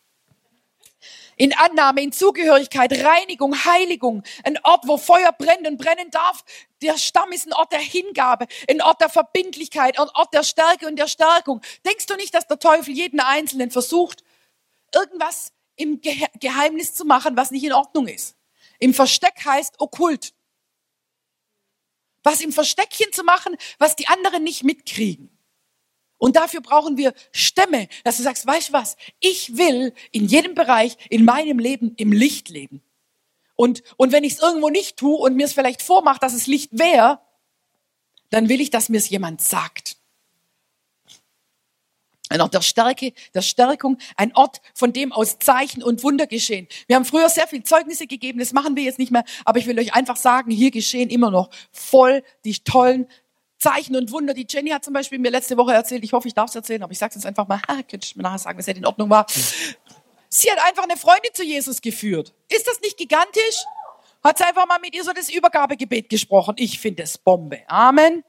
in 1.36 1.52
Annahme, 1.54 2.02
in 2.02 2.12
Zugehörigkeit, 2.12 2.92
Reinigung, 3.04 3.64
Heiligung, 3.64 4.22
ein 4.42 4.58
Ort, 4.64 4.88
wo 4.88 4.96
Feuer 4.96 5.32
brennt 5.32 5.66
und 5.66 5.76
brennen 5.76 6.10
darf. 6.10 6.44
Der 6.82 6.98
Stamm 6.98 7.30
ist 7.32 7.46
ein 7.46 7.52
Ort 7.52 7.72
der 7.72 7.78
Hingabe, 7.78 8.46
ein 8.68 8.82
Ort 8.82 9.00
der 9.00 9.10
Verbindlichkeit, 9.10 9.98
ein 9.98 10.08
Ort 10.08 10.32
der 10.34 10.42
Stärke 10.42 10.86
und 10.86 10.96
der 10.96 11.08
Stärkung. 11.08 11.60
Denkst 11.84 12.06
du 12.06 12.16
nicht, 12.16 12.34
dass 12.34 12.46
der 12.46 12.58
Teufel 12.58 12.94
jeden 12.94 13.20
Einzelnen 13.20 13.70
versucht, 13.70 14.24
irgendwas 14.94 15.52
im 15.76 16.00
Geheimnis 16.40 16.94
zu 16.94 17.04
machen, 17.04 17.36
was 17.36 17.50
nicht 17.50 17.64
in 17.64 17.72
Ordnung 17.72 18.08
ist? 18.08 18.34
Im 18.78 18.94
Versteck 18.94 19.44
heißt 19.44 19.78
okkult. 19.78 20.32
Was 22.22 22.40
im 22.40 22.52
Versteckchen 22.52 23.12
zu 23.12 23.22
machen, 23.24 23.56
was 23.78 23.94
die 23.94 24.08
anderen 24.08 24.42
nicht 24.42 24.64
mitkriegen. 24.64 25.35
Und 26.18 26.36
dafür 26.36 26.60
brauchen 26.60 26.96
wir 26.96 27.12
Stämme, 27.32 27.88
dass 28.04 28.16
du 28.16 28.22
sagst, 28.22 28.46
weißt 28.46 28.70
du 28.70 28.72
was, 28.72 28.96
ich 29.20 29.56
will 29.56 29.92
in 30.12 30.26
jedem 30.26 30.54
Bereich 30.54 30.96
in 31.10 31.24
meinem 31.24 31.58
Leben 31.58 31.94
im 31.96 32.12
Licht 32.12 32.48
leben. 32.48 32.82
Und, 33.54 33.82
und 33.96 34.12
wenn 34.12 34.24
ich 34.24 34.34
es 34.34 34.42
irgendwo 34.42 34.68
nicht 34.68 34.96
tue 34.96 35.16
und 35.16 35.34
mir 35.34 35.46
es 35.46 35.52
vielleicht 35.52 35.82
vormacht, 35.82 36.22
dass 36.22 36.34
es 36.34 36.46
Licht 36.46 36.78
wäre, 36.78 37.20
dann 38.30 38.48
will 38.48 38.60
ich, 38.60 38.70
dass 38.70 38.88
mir 38.88 38.98
es 38.98 39.08
jemand 39.08 39.40
sagt. 39.40 39.96
Ein 42.28 42.40
Ort 42.40 42.54
der 42.54 42.62
Stärke, 42.62 43.12
der 43.34 43.42
Stärkung, 43.42 43.98
ein 44.16 44.34
Ort, 44.34 44.60
von 44.74 44.92
dem 44.92 45.12
aus 45.12 45.38
Zeichen 45.38 45.82
und 45.82 46.02
Wunder 46.02 46.26
geschehen. 46.26 46.66
Wir 46.88 46.96
haben 46.96 47.04
früher 47.04 47.28
sehr 47.28 47.46
viel 47.46 47.62
Zeugnisse 47.62 48.08
gegeben, 48.08 48.40
das 48.40 48.52
machen 48.52 48.74
wir 48.74 48.82
jetzt 48.82 48.98
nicht 48.98 49.12
mehr, 49.12 49.24
aber 49.44 49.60
ich 49.60 49.66
will 49.66 49.78
euch 49.78 49.94
einfach 49.94 50.16
sagen, 50.16 50.50
hier 50.50 50.72
geschehen 50.72 51.08
immer 51.08 51.30
noch 51.30 51.50
voll 51.70 52.24
die 52.44 52.58
tollen 52.58 53.06
Zeichen 53.58 53.96
und 53.96 54.10
Wunder. 54.12 54.34
Die 54.34 54.46
Jenny 54.48 54.70
hat 54.70 54.84
zum 54.84 54.94
Beispiel 54.94 55.18
mir 55.18 55.30
letzte 55.30 55.56
Woche 55.56 55.72
erzählt, 55.72 56.04
ich 56.04 56.12
hoffe, 56.12 56.28
ich 56.28 56.34
darf 56.34 56.50
es 56.50 56.54
erzählen, 56.54 56.82
aber 56.82 56.92
ich 56.92 56.98
sage 56.98 57.10
es 57.10 57.16
jetzt 57.16 57.26
einfach 57.26 57.48
mal, 57.48 57.60
ha, 57.68 57.82
könnte 57.82 58.04
ich 58.04 58.16
mir 58.16 58.22
nachher 58.22 58.38
sagen, 58.38 58.58
dass 58.58 58.68
es 58.68 58.76
in 58.76 58.86
Ordnung 58.86 59.10
war. 59.10 59.26
Sie 60.28 60.50
hat 60.50 60.58
einfach 60.66 60.84
eine 60.84 60.96
Freundin 60.96 61.32
zu 61.32 61.44
Jesus 61.44 61.80
geführt. 61.80 62.34
Ist 62.48 62.66
das 62.66 62.80
nicht 62.80 62.96
gigantisch? 62.96 63.64
Hat 64.22 64.38
sie 64.38 64.44
einfach 64.44 64.66
mal 64.66 64.78
mit 64.80 64.94
ihr 64.94 65.04
so 65.04 65.12
das 65.12 65.30
Übergabegebet 65.30 66.08
gesprochen. 66.08 66.56
Ich 66.58 66.80
finde 66.80 67.04
es 67.04 67.16
Bombe. 67.16 67.60
Amen. 67.68 68.24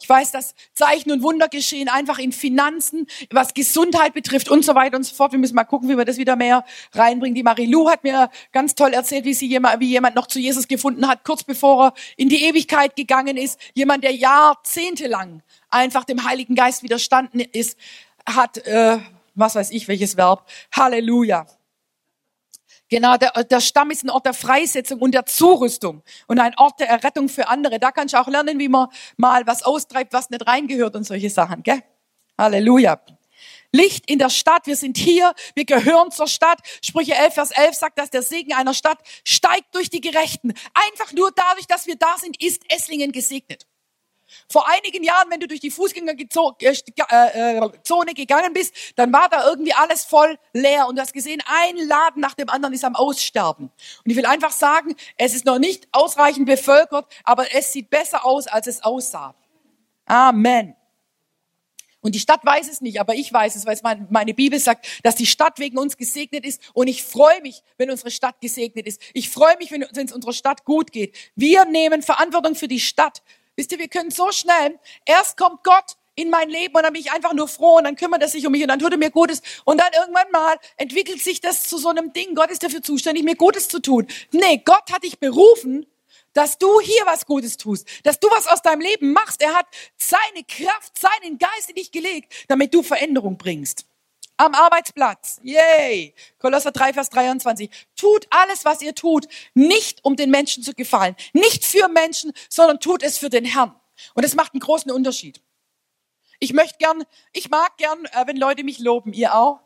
Ich 0.00 0.08
weiß, 0.08 0.32
dass 0.32 0.54
Zeichen 0.74 1.10
und 1.10 1.22
Wunder 1.22 1.48
geschehen, 1.48 1.88
einfach 1.88 2.18
in 2.18 2.32
Finanzen, 2.32 3.06
was 3.30 3.54
Gesundheit 3.54 4.14
betrifft 4.14 4.50
und 4.50 4.64
so 4.64 4.74
weiter 4.74 4.96
und 4.96 5.04
so 5.04 5.14
fort. 5.14 5.32
Wir 5.32 5.38
müssen 5.38 5.54
mal 5.54 5.64
gucken, 5.64 5.88
wie 5.88 5.96
wir 5.96 6.04
das 6.04 6.18
wieder 6.18 6.36
mehr 6.36 6.64
reinbringen. 6.92 7.34
Die 7.34 7.42
Marie-Lou 7.42 7.88
hat 7.88 8.04
mir 8.04 8.30
ganz 8.52 8.74
toll 8.74 8.92
erzählt, 8.92 9.24
wie 9.24 9.34
sie 9.34 9.46
jemand, 9.46 9.80
wie 9.80 9.88
jemand 9.88 10.14
noch 10.14 10.26
zu 10.26 10.38
Jesus 10.38 10.68
gefunden 10.68 11.08
hat, 11.08 11.24
kurz 11.24 11.44
bevor 11.44 11.86
er 11.86 11.94
in 12.16 12.28
die 12.28 12.44
Ewigkeit 12.44 12.94
gegangen 12.94 13.36
ist. 13.36 13.58
Jemand, 13.74 14.04
der 14.04 14.14
jahrzehntelang 14.14 15.42
einfach 15.70 16.04
dem 16.04 16.24
Heiligen 16.24 16.54
Geist 16.54 16.82
widerstanden 16.82 17.40
ist, 17.40 17.78
hat, 18.26 18.58
äh, 18.66 18.98
was 19.34 19.54
weiß 19.54 19.70
ich, 19.70 19.88
welches 19.88 20.16
Verb. 20.16 20.46
Halleluja. 20.72 21.46
Genau, 22.88 23.16
der, 23.16 23.32
der 23.44 23.60
Stamm 23.60 23.90
ist 23.90 24.04
ein 24.04 24.10
Ort 24.10 24.26
der 24.26 24.34
Freisetzung 24.34 25.00
und 25.00 25.12
der 25.12 25.26
Zurüstung 25.26 26.02
und 26.28 26.38
ein 26.38 26.56
Ort 26.56 26.78
der 26.78 26.88
Errettung 26.88 27.28
für 27.28 27.48
andere. 27.48 27.80
Da 27.80 27.90
kannst 27.90 28.14
du 28.14 28.18
auch 28.18 28.28
lernen, 28.28 28.58
wie 28.60 28.68
man 28.68 28.88
mal 29.16 29.44
was 29.46 29.64
austreibt, 29.64 30.12
was 30.12 30.30
nicht 30.30 30.46
reingehört 30.46 30.94
und 30.94 31.04
solche 31.04 31.30
Sachen, 31.30 31.62
gell? 31.62 31.82
Halleluja. 32.38 33.00
Licht 33.72 34.08
in 34.08 34.18
der 34.18 34.30
Stadt, 34.30 34.66
wir 34.66 34.76
sind 34.76 34.96
hier, 34.96 35.34
wir 35.54 35.64
gehören 35.64 36.10
zur 36.10 36.28
Stadt. 36.28 36.60
Sprüche 36.82 37.14
11, 37.14 37.34
Vers 37.34 37.50
11 37.50 37.74
sagt, 37.74 37.98
dass 37.98 38.10
der 38.10 38.22
Segen 38.22 38.54
einer 38.54 38.74
Stadt 38.74 38.98
steigt 39.24 39.74
durch 39.74 39.90
die 39.90 40.00
Gerechten. 40.00 40.54
Einfach 40.72 41.12
nur 41.12 41.32
dadurch, 41.34 41.66
dass 41.66 41.86
wir 41.86 41.96
da 41.96 42.16
sind, 42.18 42.40
ist 42.42 42.62
Esslingen 42.72 43.10
gesegnet. 43.12 43.66
Vor 44.48 44.68
einigen 44.68 45.04
Jahren, 45.04 45.30
wenn 45.30 45.40
du 45.40 45.48
durch 45.48 45.60
die 45.60 45.70
Fußgängerzone 45.70 46.56
äh, 46.60 47.58
äh, 47.58 48.14
gegangen 48.14 48.52
bist, 48.52 48.74
dann 48.96 49.12
war 49.12 49.28
da 49.28 49.46
irgendwie 49.48 49.72
alles 49.74 50.04
voll 50.04 50.38
leer 50.52 50.86
und 50.88 50.96
du 50.96 51.02
hast 51.02 51.12
gesehen, 51.12 51.42
ein 51.46 51.76
Laden 51.76 52.20
nach 52.20 52.34
dem 52.34 52.48
anderen 52.48 52.74
ist 52.74 52.84
am 52.84 52.96
Aussterben. 52.96 53.70
Und 54.04 54.10
ich 54.10 54.16
will 54.16 54.26
einfach 54.26 54.52
sagen, 54.52 54.94
es 55.16 55.34
ist 55.34 55.44
noch 55.44 55.58
nicht 55.58 55.88
ausreichend 55.92 56.46
bevölkert, 56.46 57.06
aber 57.24 57.54
es 57.54 57.72
sieht 57.72 57.90
besser 57.90 58.24
aus, 58.24 58.46
als 58.46 58.66
es 58.66 58.82
aussah. 58.82 59.34
Amen. 60.06 60.74
Und 62.06 62.14
die 62.14 62.20
Stadt 62.20 62.44
weiß 62.44 62.70
es 62.70 62.80
nicht, 62.80 63.00
aber 63.00 63.16
ich 63.16 63.32
weiß 63.32 63.56
es, 63.56 63.66
weil 63.66 63.74
es 63.74 63.82
meine 63.82 64.32
Bibel 64.32 64.60
sagt, 64.60 64.86
dass 65.02 65.16
die 65.16 65.26
Stadt 65.26 65.58
wegen 65.58 65.76
uns 65.76 65.96
gesegnet 65.96 66.46
ist. 66.46 66.60
Und 66.72 66.86
ich 66.86 67.02
freue 67.02 67.42
mich, 67.42 67.64
wenn 67.78 67.90
unsere 67.90 68.12
Stadt 68.12 68.40
gesegnet 68.40 68.86
ist. 68.86 69.02
Ich 69.12 69.28
freue 69.28 69.56
mich, 69.56 69.72
wenn 69.72 69.82
es 69.82 70.12
unserer 70.12 70.32
Stadt 70.32 70.64
gut 70.64 70.92
geht. 70.92 71.16
Wir 71.34 71.64
nehmen 71.64 72.02
Verantwortung 72.02 72.54
für 72.54 72.68
die 72.68 72.78
Stadt. 72.78 73.24
Wisst 73.56 73.72
ihr, 73.72 73.78
wir 73.78 73.88
können 73.88 74.10
so 74.10 74.30
schnell, 74.32 74.78
erst 75.04 75.36
kommt 75.36 75.64
Gott 75.64 75.96
in 76.14 76.30
mein 76.30 76.48
Leben 76.48 76.74
und 76.74 76.82
dann 76.82 76.92
bin 76.92 77.02
ich 77.02 77.12
einfach 77.12 77.32
nur 77.32 77.48
froh 77.48 77.76
und 77.76 77.84
dann 77.84 77.96
kümmert 77.96 78.22
er 78.22 78.28
sich 78.28 78.46
um 78.46 78.52
mich 78.52 78.62
und 78.62 78.68
dann 78.68 78.78
tut 78.78 78.92
er 78.92 78.98
mir 78.98 79.10
Gutes 79.10 79.42
und 79.64 79.78
dann 79.78 79.92
irgendwann 79.98 80.30
mal 80.32 80.56
entwickelt 80.76 81.20
sich 81.20 81.40
das 81.40 81.64
zu 81.64 81.78
so 81.78 81.88
einem 81.90 82.12
Ding. 82.12 82.34
Gott 82.34 82.50
ist 82.50 82.62
dafür 82.62 82.82
zuständig, 82.82 83.24
mir 83.24 83.36
Gutes 83.36 83.68
zu 83.68 83.80
tun. 83.80 84.06
Nee, 84.32 84.62
Gott 84.64 84.92
hat 84.92 85.04
dich 85.04 85.18
berufen, 85.18 85.86
dass 86.32 86.58
du 86.58 86.80
hier 86.80 87.02
was 87.06 87.26
Gutes 87.26 87.56
tust, 87.56 87.86
dass 88.02 88.20
du 88.20 88.28
was 88.30 88.46
aus 88.46 88.62
deinem 88.62 88.80
Leben 88.80 89.12
machst. 89.12 89.42
Er 89.42 89.54
hat 89.54 89.66
seine 89.96 90.44
Kraft, 90.46 90.98
seinen 90.98 91.38
Geist 91.38 91.68
in 91.68 91.76
dich 91.76 91.92
gelegt, 91.92 92.32
damit 92.48 92.74
du 92.74 92.82
Veränderung 92.82 93.36
bringst 93.36 93.86
am 94.36 94.54
Arbeitsplatz. 94.54 95.40
Yay! 95.42 96.14
Kolosser 96.38 96.72
3, 96.72 96.92
Vers 96.92 97.10
23. 97.10 97.70
Tut 97.96 98.26
alles, 98.30 98.64
was 98.64 98.82
ihr 98.82 98.94
tut, 98.94 99.26
nicht 99.54 100.04
um 100.04 100.16
den 100.16 100.30
Menschen 100.30 100.62
zu 100.62 100.74
gefallen. 100.74 101.16
Nicht 101.32 101.64
für 101.64 101.88
Menschen, 101.88 102.32
sondern 102.48 102.80
tut 102.80 103.02
es 103.02 103.18
für 103.18 103.30
den 103.30 103.44
Herrn. 103.44 103.74
Und 104.14 104.24
es 104.24 104.34
macht 104.34 104.52
einen 104.52 104.60
großen 104.60 104.90
Unterschied. 104.90 105.40
Ich 106.38 106.52
möchte 106.52 106.76
gern, 106.78 107.04
ich 107.32 107.48
mag 107.48 107.76
gern, 107.78 108.04
äh, 108.06 108.26
wenn 108.26 108.36
Leute 108.36 108.62
mich 108.62 108.78
loben. 108.78 109.12
Ihr 109.12 109.34
auch? 109.34 109.60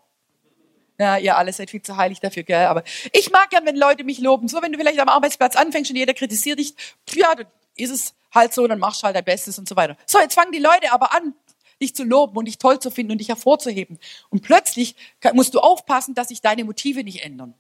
Ja, 0.99 1.17
ihr 1.17 1.37
alle 1.37 1.53
seid 1.53 1.71
viel 1.71 1.83
zu 1.83 1.97
heilig 1.97 2.21
dafür, 2.21 2.43
gell? 2.43 2.67
Aber 2.67 2.85
ich 3.13 3.31
mag 3.31 3.51
gern, 3.51 3.65
wenn 3.65 3.77
Leute 3.77 4.05
mich 4.05 4.19
loben. 4.19 4.49
So, 4.49 4.61
wenn 4.63 4.71
du 4.71 4.79
vielleicht 4.79 5.01
am 5.01 5.09
Arbeitsplatz 5.09 5.57
anfängst 5.57 5.91
und 5.91 5.97
jeder 5.97 6.15
kritisiert 6.15 6.59
dich, 6.59 6.75
ja, 7.15 7.35
dann 7.35 7.47
ist 7.75 7.91
es 7.91 8.15
halt 8.33 8.53
so, 8.53 8.67
dann 8.67 8.79
machst 8.79 9.03
du 9.03 9.07
halt 9.07 9.17
dein 9.17 9.25
Bestes 9.25 9.59
und 9.59 9.69
so 9.69 9.77
weiter. 9.77 9.97
So, 10.07 10.19
jetzt 10.21 10.35
fangen 10.35 10.53
die 10.53 10.59
Leute 10.59 10.93
aber 10.93 11.15
an, 11.15 11.35
dich 11.81 11.95
zu 11.95 12.05
loben 12.05 12.37
und 12.37 12.47
dich 12.47 12.59
toll 12.59 12.79
zu 12.79 12.91
finden 12.91 13.13
und 13.13 13.19
dich 13.19 13.29
hervorzuheben. 13.29 13.99
Und 14.29 14.43
plötzlich 14.43 14.97
musst 15.33 15.55
du 15.55 15.61
aufpassen, 15.61 16.15
dass 16.15 16.29
sich 16.29 16.41
deine 16.41 16.65
Motive 16.65 17.05
nicht 17.05 17.25
ändern. 17.25 17.55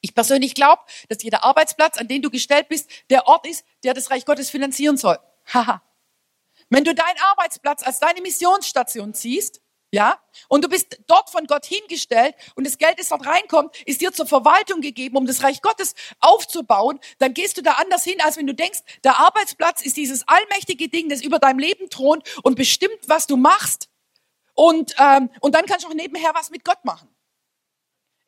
Ich 0.00 0.14
persönlich 0.14 0.54
glaube, 0.54 0.82
dass 1.08 1.22
jeder 1.22 1.44
Arbeitsplatz, 1.44 1.98
an 1.98 2.08
den 2.08 2.22
du 2.22 2.30
gestellt 2.30 2.68
bist, 2.68 2.88
der 3.10 3.26
Ort 3.26 3.46
ist, 3.46 3.64
der 3.82 3.94
das 3.94 4.10
Reich 4.10 4.24
Gottes 4.24 4.50
finanzieren 4.50 4.96
soll. 4.96 5.18
Haha. 5.52 5.82
Wenn 6.70 6.84
du 6.84 6.94
deinen 6.94 7.18
Arbeitsplatz 7.30 7.82
als 7.82 7.98
deine 7.98 8.20
Missionsstation 8.20 9.14
siehst, 9.14 9.60
ja? 9.90 10.18
Und 10.48 10.64
du 10.64 10.68
bist 10.68 11.00
dort 11.06 11.30
von 11.30 11.46
Gott 11.46 11.64
hingestellt 11.64 12.34
und 12.54 12.66
das 12.66 12.78
Geld, 12.78 12.98
das 12.98 13.08
dort 13.08 13.26
reinkommt, 13.26 13.76
ist 13.86 14.00
dir 14.00 14.12
zur 14.12 14.26
Verwaltung 14.26 14.80
gegeben, 14.80 15.16
um 15.16 15.26
das 15.26 15.42
Reich 15.42 15.62
Gottes 15.62 15.94
aufzubauen. 16.20 17.00
Dann 17.18 17.34
gehst 17.34 17.56
du 17.56 17.62
da 17.62 17.72
anders 17.72 18.04
hin, 18.04 18.20
als 18.20 18.36
wenn 18.36 18.46
du 18.46 18.54
denkst, 18.54 18.80
der 19.04 19.18
Arbeitsplatz 19.18 19.82
ist 19.82 19.96
dieses 19.96 20.26
allmächtige 20.28 20.88
Ding, 20.88 21.08
das 21.08 21.22
über 21.22 21.38
deinem 21.38 21.58
Leben 21.58 21.90
thront 21.90 22.24
und 22.42 22.56
bestimmt, 22.56 22.98
was 23.06 23.26
du 23.26 23.36
machst. 23.36 23.88
Und, 24.54 24.94
ähm, 24.98 25.30
und 25.40 25.54
dann 25.54 25.66
kannst 25.66 25.84
du 25.84 25.88
auch 25.88 25.94
nebenher 25.94 26.32
was 26.34 26.50
mit 26.50 26.64
Gott 26.64 26.84
machen. 26.84 27.08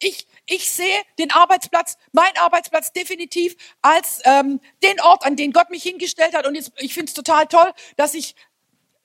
Ich, 0.03 0.27
ich 0.47 0.71
sehe 0.71 0.97
den 1.19 1.31
Arbeitsplatz, 1.31 1.99
mein 2.13 2.35
Arbeitsplatz 2.39 2.93
definitiv 2.93 3.55
als 3.83 4.21
ähm, 4.25 4.61
den 4.83 4.99
Ort, 5.01 5.27
an 5.27 5.37
den 5.37 5.53
Gott 5.53 5.69
mich 5.69 5.83
hingestellt 5.83 6.35
hat. 6.35 6.47
Und 6.47 6.55
jetzt, 6.55 6.73
ich 6.79 6.95
finde 6.95 7.11
es 7.11 7.15
total 7.15 7.47
toll, 7.47 7.71
dass 7.97 8.15
ich 8.15 8.35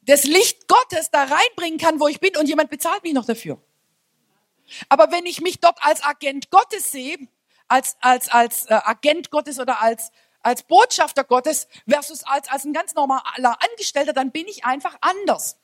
das 0.06 0.24
Licht 0.24 0.68
Gottes 0.68 1.10
da 1.12 1.24
reinbringen 1.24 1.80
kann, 1.80 2.00
wo 2.00 2.08
ich 2.08 2.20
bin 2.20 2.36
und 2.38 2.48
jemand 2.48 2.70
bezahlt 2.70 3.04
mich 3.04 3.14
noch 3.14 3.26
dafür. 3.26 3.60
Aber 4.90 5.12
wenn 5.12 5.26
ich 5.26 5.42
mich 5.42 5.60
dort 5.60 5.78
als 5.82 6.04
Agent 6.04 6.50
Gottes 6.50 6.92
sehe, 6.92 7.18
als, 7.68 7.98
als, 8.02 8.30
als 8.30 8.66
äh, 8.68 8.74
Agent 8.74 9.32
Gottes 9.32 9.60
oder 9.60 9.82
als, 9.82 10.12
als 10.42 10.64
Botschafter 10.64 11.24
Gottes 11.24 11.68
versus 11.88 12.24
als, 12.24 12.48
als 12.50 12.66
ein 12.66 12.74
ganz 12.74 12.94
normaler 12.94 13.58
Angestellter, 13.70 14.14
dann 14.14 14.32
bin 14.32 14.48
ich 14.48 14.66
einfach 14.66 14.96
anders. 15.02 15.58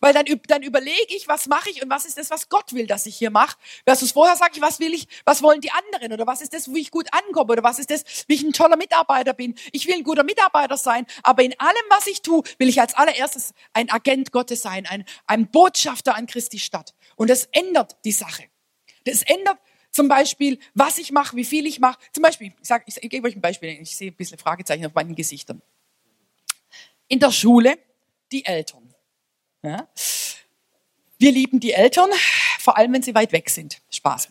Weil 0.00 0.14
dann, 0.14 0.24
dann 0.48 0.62
überlege 0.62 1.14
ich, 1.14 1.28
was 1.28 1.46
mache 1.46 1.70
ich 1.70 1.82
und 1.82 1.90
was 1.90 2.04
ist 2.04 2.18
das, 2.18 2.30
was 2.30 2.48
Gott 2.48 2.72
will, 2.72 2.86
dass 2.86 3.06
ich 3.06 3.16
hier 3.16 3.30
mache. 3.30 3.56
Versus 3.84 4.12
vorher 4.12 4.36
sage 4.36 4.52
ich, 4.56 4.60
was 4.60 4.80
will 4.80 4.94
ich, 4.94 5.06
was 5.24 5.42
wollen 5.42 5.60
die 5.60 5.70
anderen 5.70 6.12
oder 6.12 6.26
was 6.26 6.40
ist 6.40 6.54
das, 6.54 6.72
wie 6.72 6.80
ich 6.80 6.90
gut 6.90 7.08
ankomme 7.12 7.52
oder 7.52 7.62
was 7.62 7.78
ist 7.78 7.90
das, 7.90 8.04
wie 8.26 8.34
ich 8.34 8.42
ein 8.42 8.52
toller 8.52 8.76
Mitarbeiter 8.76 9.34
bin. 9.34 9.54
Ich 9.72 9.86
will 9.86 9.94
ein 9.94 10.02
guter 10.04 10.24
Mitarbeiter 10.24 10.76
sein, 10.76 11.06
aber 11.22 11.42
in 11.42 11.58
allem, 11.60 11.84
was 11.90 12.06
ich 12.06 12.22
tue, 12.22 12.42
will 12.58 12.68
ich 12.68 12.80
als 12.80 12.94
allererstes 12.94 13.52
ein 13.72 13.90
Agent 13.90 14.32
Gottes 14.32 14.62
sein, 14.62 14.86
ein, 14.86 15.04
ein 15.26 15.50
Botschafter 15.50 16.14
an 16.14 16.26
Christi 16.26 16.58
Stadt. 16.58 16.94
Und 17.16 17.30
das 17.30 17.46
ändert 17.52 17.96
die 18.04 18.12
Sache. 18.12 18.44
Das 19.04 19.22
ändert 19.22 19.58
zum 19.96 20.08
Beispiel, 20.08 20.58
was 20.74 20.98
ich 20.98 21.10
mache, 21.10 21.36
wie 21.36 21.44
viel 21.44 21.66
ich 21.66 21.80
mache. 21.80 21.98
Zum 22.12 22.22
Beispiel, 22.22 22.48
ich, 22.60 22.68
sag, 22.68 22.82
ich, 22.86 23.02
ich 23.02 23.08
gebe 23.08 23.26
euch 23.26 23.34
ein 23.34 23.40
Beispiel, 23.40 23.70
ich 23.80 23.96
sehe 23.96 24.10
ein 24.10 24.14
bisschen 24.14 24.38
Fragezeichen 24.38 24.84
auf 24.84 24.94
meinen 24.94 25.14
Gesichtern. 25.14 25.62
In 27.08 27.18
der 27.18 27.30
Schule, 27.30 27.78
die 28.30 28.44
Eltern. 28.44 28.85
Ja? 29.66 29.88
Wir 31.18 31.32
lieben 31.32 31.60
die 31.60 31.72
Eltern, 31.72 32.10
vor 32.60 32.76
allem 32.76 32.92
wenn 32.92 33.02
sie 33.02 33.14
weit 33.14 33.32
weg 33.32 33.48
sind. 33.48 33.78
Spaß. 33.90 34.28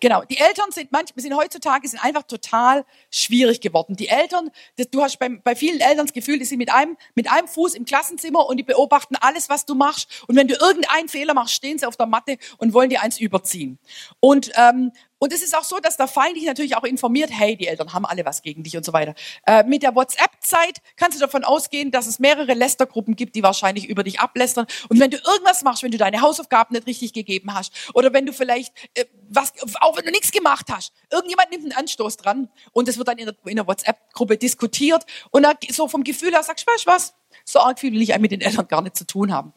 Genau. 0.00 0.24
Die 0.24 0.38
Eltern 0.38 0.72
sind 0.72 0.90
manchmal, 0.90 1.22
sind 1.22 1.36
heutzutage 1.36 1.86
sind 1.86 2.04
einfach 2.04 2.24
total 2.24 2.84
schwierig 3.10 3.60
geworden. 3.60 3.94
Die 3.94 4.08
Eltern, 4.08 4.50
das, 4.76 4.90
du 4.90 5.00
hast 5.00 5.18
bei, 5.20 5.28
bei 5.28 5.54
vielen 5.54 5.80
Eltern 5.80 6.06
das 6.06 6.12
Gefühl, 6.12 6.38
die 6.38 6.44
sind 6.44 6.58
mit 6.58 6.72
einem, 6.72 6.96
mit 7.14 7.30
einem 7.30 7.46
Fuß 7.46 7.76
im 7.76 7.84
Klassenzimmer 7.84 8.46
und 8.46 8.56
die 8.56 8.64
beobachten 8.64 9.14
alles, 9.20 9.48
was 9.48 9.64
du 9.64 9.76
machst. 9.76 10.24
Und 10.26 10.34
wenn 10.34 10.48
du 10.48 10.54
irgendeinen 10.54 11.08
Fehler 11.08 11.34
machst, 11.34 11.54
stehen 11.54 11.78
sie 11.78 11.86
auf 11.86 11.96
der 11.96 12.06
Matte 12.06 12.36
und 12.58 12.72
wollen 12.72 12.90
dir 12.90 13.00
eins 13.00 13.20
überziehen. 13.20 13.78
Und, 14.18 14.50
ähm, 14.56 14.90
und 15.18 15.32
es 15.32 15.42
ist 15.42 15.56
auch 15.56 15.64
so, 15.64 15.78
dass 15.78 15.96
der 15.96 16.08
Feind 16.08 16.36
dich 16.36 16.44
natürlich 16.44 16.76
auch 16.76 16.84
informiert, 16.84 17.30
hey, 17.32 17.56
die 17.56 17.66
Eltern 17.66 17.92
haben 17.92 18.04
alle 18.04 18.24
was 18.24 18.42
gegen 18.42 18.62
dich 18.62 18.76
und 18.76 18.84
so 18.84 18.92
weiter. 18.92 19.14
Äh, 19.46 19.62
mit 19.64 19.82
der 19.82 19.94
WhatsApp-Zeit 19.94 20.80
kannst 20.96 21.16
du 21.16 21.20
davon 21.20 21.44
ausgehen, 21.44 21.90
dass 21.90 22.06
es 22.06 22.18
mehrere 22.18 22.52
Lästergruppen 22.54 23.16
gibt, 23.16 23.34
die 23.34 23.42
wahrscheinlich 23.42 23.88
über 23.88 24.02
dich 24.02 24.20
ablästern. 24.20 24.66
Und 24.88 25.00
wenn 25.00 25.10
du 25.10 25.16
irgendwas 25.16 25.62
machst, 25.62 25.82
wenn 25.82 25.92
du 25.92 25.98
deine 25.98 26.20
Hausaufgaben 26.20 26.74
nicht 26.74 26.86
richtig 26.86 27.12
gegeben 27.12 27.54
hast, 27.54 27.72
oder 27.94 28.12
wenn 28.12 28.26
du 28.26 28.32
vielleicht, 28.32 28.74
äh, 28.94 29.04
was, 29.28 29.52
auch 29.80 29.96
wenn 29.96 30.04
du 30.04 30.10
nichts 30.10 30.32
gemacht 30.32 30.66
hast, 30.70 30.92
irgendjemand 31.10 31.50
nimmt 31.50 31.64
einen 31.64 31.72
Anstoß 31.72 32.16
dran 32.16 32.48
und 32.72 32.88
es 32.88 32.98
wird 32.98 33.08
dann 33.08 33.18
in 33.18 33.26
der, 33.26 33.36
in 33.46 33.56
der 33.56 33.66
WhatsApp-Gruppe 33.66 34.36
diskutiert 34.36 35.06
und 35.30 35.44
dann 35.44 35.56
so 35.70 35.88
vom 35.88 36.04
Gefühl 36.04 36.32
her 36.32 36.42
sagst, 36.42 36.66
weißt 36.66 36.86
was, 36.86 37.14
so 37.44 37.60
arg 37.60 37.78
viel 37.78 37.92
will 37.92 38.02
ich 38.02 38.16
mit 38.18 38.32
den 38.32 38.40
Eltern 38.40 38.68
gar 38.68 38.82
nicht 38.82 38.96
zu 38.96 39.06
tun 39.06 39.32
haben. 39.32 39.52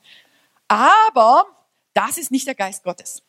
Aber 0.67 1.45
das 1.93 2.17
ist 2.17 2.31
nicht 2.31 2.47
der 2.47 2.55
Geist 2.55 2.83
Gottes. 2.83 3.23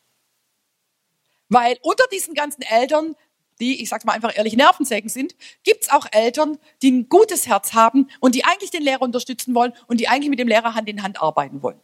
Weil 1.49 1.77
unter 1.81 2.05
diesen 2.11 2.33
ganzen 2.33 2.61
Eltern 2.61 3.15
die, 3.59 3.81
ich 3.81 3.89
sag's 3.89 4.05
mal 4.05 4.13
einfach 4.13 4.35
ehrlich, 4.35 4.55
Nervensägen 4.55 5.09
sind, 5.09 5.35
gibt's 5.63 5.89
auch 5.89 6.07
Eltern, 6.11 6.57
die 6.81 6.91
ein 6.91 7.09
gutes 7.09 7.47
Herz 7.47 7.73
haben 7.73 8.09
und 8.19 8.35
die 8.35 8.45
eigentlich 8.45 8.71
den 8.71 8.83
Lehrer 8.83 9.01
unterstützen 9.01 9.53
wollen 9.53 9.73
und 9.87 9.99
die 9.99 10.07
eigentlich 10.07 10.29
mit 10.29 10.39
dem 10.39 10.47
Lehrer 10.47 10.75
Hand 10.75 10.89
in 10.89 11.03
Hand 11.03 11.21
arbeiten 11.21 11.61
wollen. 11.61 11.79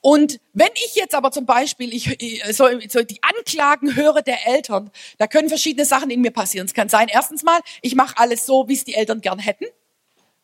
Und 0.00 0.40
wenn 0.52 0.70
ich 0.74 0.94
jetzt 0.94 1.14
aber 1.14 1.32
zum 1.32 1.46
Beispiel 1.46 1.94
ich, 1.94 2.04
so, 2.54 2.68
so 2.88 3.02
die 3.02 3.22
Anklagen 3.22 3.96
höre 3.96 4.22
der 4.22 4.46
Eltern, 4.46 4.90
da 5.18 5.26
können 5.26 5.48
verschiedene 5.48 5.86
Sachen 5.86 6.10
in 6.10 6.20
mir 6.20 6.30
passieren. 6.30 6.66
Es 6.66 6.74
kann 6.74 6.88
sein, 6.88 7.08
erstens 7.10 7.42
mal, 7.42 7.60
ich 7.80 7.94
mache 7.94 8.18
alles 8.18 8.46
so, 8.46 8.68
wie 8.68 8.74
es 8.74 8.84
die 8.84 8.94
Eltern 8.94 9.20
gern 9.20 9.38
hätten. 9.38 9.64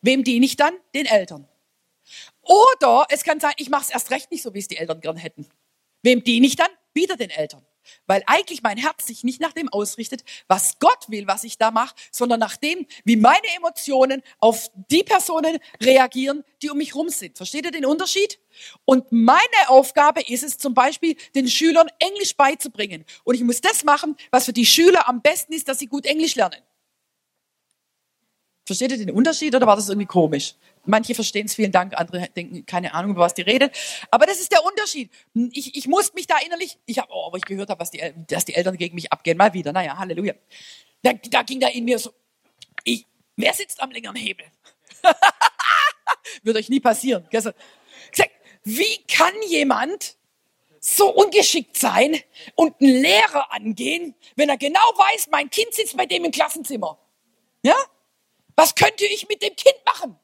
Wem 0.01 0.23
diene 0.23 0.45
ich 0.45 0.57
dann? 0.57 0.73
Den 0.95 1.05
Eltern. 1.05 1.47
Oder 2.41 3.05
es 3.09 3.23
kann 3.23 3.39
sein, 3.39 3.53
ich 3.57 3.69
mache 3.69 3.83
es 3.83 3.89
erst 3.91 4.11
recht 4.11 4.31
nicht 4.31 4.43
so, 4.43 4.53
wie 4.53 4.59
es 4.59 4.67
die 4.67 4.77
Eltern 4.77 4.99
gern 4.99 5.15
hätten. 5.15 5.47
Wem 6.01 6.23
diene 6.23 6.45
ich 6.47 6.55
dann? 6.55 6.69
Wieder 6.93 7.17
den 7.17 7.29
Eltern. 7.29 7.65
Weil 8.07 8.23
eigentlich 8.27 8.63
mein 8.63 8.77
Herz 8.77 9.07
sich 9.07 9.23
nicht 9.23 9.41
nach 9.41 9.53
dem 9.53 9.69
ausrichtet, 9.69 10.23
was 10.47 10.79
Gott 10.79 11.09
will, 11.09 11.27
was 11.27 11.43
ich 11.43 11.57
da 11.57 11.71
mache, 11.71 11.95
sondern 12.11 12.39
nach 12.39 12.55
dem, 12.55 12.85
wie 13.03 13.15
meine 13.15 13.47
Emotionen 13.57 14.21
auf 14.39 14.69
die 14.89 15.03
Personen 15.03 15.57
reagieren, 15.81 16.43
die 16.61 16.69
um 16.69 16.77
mich 16.77 16.95
rum 16.95 17.09
sind. 17.09 17.37
Versteht 17.37 17.65
ihr 17.65 17.71
den 17.71 17.85
Unterschied? 17.85 18.39
Und 18.85 19.11
meine 19.11 19.67
Aufgabe 19.67 20.21
ist 20.21 20.43
es 20.43 20.57
zum 20.57 20.73
Beispiel, 20.73 21.15
den 21.35 21.47
Schülern 21.47 21.89
Englisch 21.99 22.35
beizubringen. 22.35 23.05
Und 23.23 23.35
ich 23.35 23.43
muss 23.43 23.61
das 23.61 23.83
machen, 23.83 24.15
was 24.31 24.45
für 24.45 24.53
die 24.53 24.65
Schüler 24.65 25.07
am 25.07 25.21
besten 25.21 25.53
ist, 25.53 25.67
dass 25.67 25.79
sie 25.79 25.87
gut 25.87 26.05
Englisch 26.05 26.35
lernen. 26.35 26.61
Versteht 28.65 28.91
ihr 28.91 28.97
den 28.97 29.11
Unterschied 29.11 29.53
oder 29.53 29.67
war 29.67 29.75
das 29.75 29.89
irgendwie 29.89 30.07
komisch? 30.07 30.55
Manche 30.85 31.15
verstehen 31.15 31.45
es, 31.45 31.55
vielen 31.55 31.71
Dank, 31.71 31.97
andere 31.97 32.27
denken, 32.29 32.65
keine 32.65 32.93
Ahnung, 32.93 33.11
über 33.11 33.21
was 33.21 33.33
die 33.33 33.41
redet. 33.41 33.75
Aber 34.11 34.25
das 34.25 34.39
ist 34.39 34.51
der 34.51 34.65
Unterschied. 34.65 35.11
Ich, 35.51 35.75
ich 35.75 35.87
muss 35.87 36.13
mich 36.13 36.27
da 36.27 36.37
innerlich, 36.45 36.77
ich 36.85 36.99
habe, 36.99 37.09
oh, 37.11 37.31
wo 37.31 37.37
ich 37.37 37.45
gehört 37.45 37.69
habe, 37.69 37.79
was 37.79 37.91
die, 37.91 38.01
dass 38.27 38.45
die 38.45 38.55
Eltern 38.55 38.77
gegen 38.77 38.95
mich 38.95 39.11
abgehen, 39.11 39.37
mal 39.37 39.53
wieder, 39.53 39.71
naja, 39.71 39.97
Halleluja. 39.97 40.33
Da, 41.01 41.13
da 41.13 41.43
ging 41.43 41.59
da 41.59 41.67
in 41.67 41.85
mir 41.85 41.99
so, 41.99 42.13
ich, 42.83 43.05
wer 43.35 43.53
sitzt 43.53 43.81
am 43.81 43.91
längeren 43.91 44.15
Hebel? 44.15 44.45
Wird 46.43 46.57
euch 46.57 46.69
nie 46.69 46.79
passieren. 46.79 47.27
Wie 48.63 49.03
kann 49.07 49.33
jemand 49.47 50.15
so 50.79 51.09
ungeschickt 51.09 51.77
sein 51.77 52.19
und 52.55 52.79
einen 52.81 53.01
Lehrer 53.01 53.51
angehen, 53.51 54.15
wenn 54.35 54.49
er 54.49 54.57
genau 54.57 54.79
weiß, 54.79 55.27
mein 55.31 55.49
Kind 55.49 55.73
sitzt 55.73 55.97
bei 55.97 56.05
dem 56.05 56.25
im 56.25 56.31
Klassenzimmer? 56.31 56.97
Ja? 57.61 57.75
Was 58.55 58.75
könnte 58.75 59.05
ich 59.05 59.27
mit 59.27 59.41
dem 59.41 59.55
Kind 59.55 59.75
machen? 59.85 60.17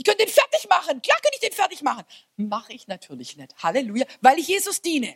Ich 0.00 0.04
könnte 0.04 0.24
den 0.24 0.32
fertig 0.32 0.66
machen. 0.66 1.02
Klar 1.02 1.18
könnte 1.20 1.34
ich 1.34 1.46
den 1.46 1.52
fertig 1.52 1.82
machen. 1.82 2.04
Mache 2.38 2.72
ich 2.72 2.88
natürlich 2.88 3.36
nicht. 3.36 3.54
Halleluja. 3.62 4.06
Weil 4.22 4.38
ich 4.38 4.48
Jesus 4.48 4.80
diene. 4.80 5.14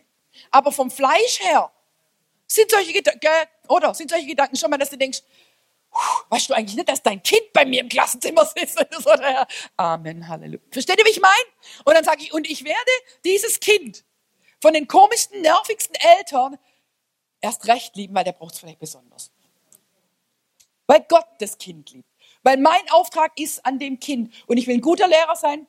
Aber 0.51 0.71
vom 0.71 0.91
Fleisch 0.91 1.39
her 1.39 1.71
sind 2.45 2.69
solche 2.69 2.93
Gedanken, 2.93 3.27
oder 3.67 3.95
sind 3.95 4.11
solche 4.11 4.27
Gedanken 4.27 4.55
schon 4.55 4.69
mal, 4.69 4.77
dass 4.77 4.91
du 4.91 4.97
denkst, 4.99 5.23
weißt 6.29 6.49
du 6.51 6.53
eigentlich 6.53 6.75
nicht, 6.75 6.87
dass 6.87 7.01
dein 7.01 7.23
Kind 7.23 7.51
bei 7.51 7.65
mir 7.65 7.81
im 7.81 7.89
Klassenzimmer 7.89 8.45
sitzt? 8.45 8.77
Amen, 9.77 10.27
Halleluja. 10.27 10.61
Versteht 10.69 10.99
ihr, 10.99 11.05
wie 11.05 11.09
ich 11.09 11.21
meine? 11.21 11.33
Und 11.83 11.95
dann 11.95 12.03
sage 12.03 12.21
ich, 12.21 12.31
und 12.31 12.47
ich 12.47 12.63
werde 12.63 12.91
dieses 13.23 13.59
Kind 13.59 14.05
von 14.61 14.71
den 14.71 14.87
komischsten, 14.87 15.41
nervigsten 15.41 15.95
Eltern 15.95 16.59
erst 17.41 17.67
recht 17.67 17.95
lieben, 17.95 18.13
weil 18.13 18.23
der 18.23 18.33
braucht 18.33 18.53
es 18.53 18.59
vielleicht 18.59 18.77
besonders. 18.77 19.31
Weil 20.85 21.03
Gott 21.09 21.25
das 21.39 21.57
Kind 21.57 21.89
liebt. 21.89 22.07
Weil 22.45 22.57
mein 22.57 22.81
Auftrag 22.91 23.37
ist 23.39 23.65
an 23.65 23.79
dem 23.79 23.99
Kind. 23.99 24.31
Und 24.45 24.57
ich 24.57 24.67
will 24.67 24.75
ein 24.75 24.81
guter 24.81 25.07
Lehrer 25.07 25.35
sein. 25.35 25.65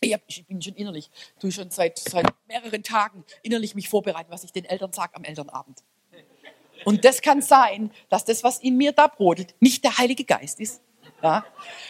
Ich, 0.00 0.46
bin 0.46 0.60
schon 0.60 0.74
innerlich, 0.74 1.08
tue 1.38 1.52
schon 1.52 1.70
seit, 1.70 1.98
seit 1.98 2.26
mehreren 2.48 2.82
Tagen 2.82 3.24
innerlich 3.42 3.74
mich 3.74 3.88
vorbereiten, 3.88 4.30
was 4.30 4.42
ich 4.42 4.50
den 4.50 4.64
Eltern 4.64 4.92
sage 4.92 5.14
am 5.14 5.24
Elternabend. 5.24 5.84
Und 6.84 7.04
das 7.04 7.22
kann 7.22 7.42
sein, 7.42 7.92
dass 8.08 8.24
das, 8.24 8.42
was 8.42 8.58
in 8.58 8.76
mir 8.76 8.92
da 8.92 9.06
brodelt, 9.06 9.54
nicht 9.60 9.84
der 9.84 9.98
Heilige 9.98 10.24
Geist 10.24 10.58
ist. 10.58 10.82
Ja? 11.22 11.44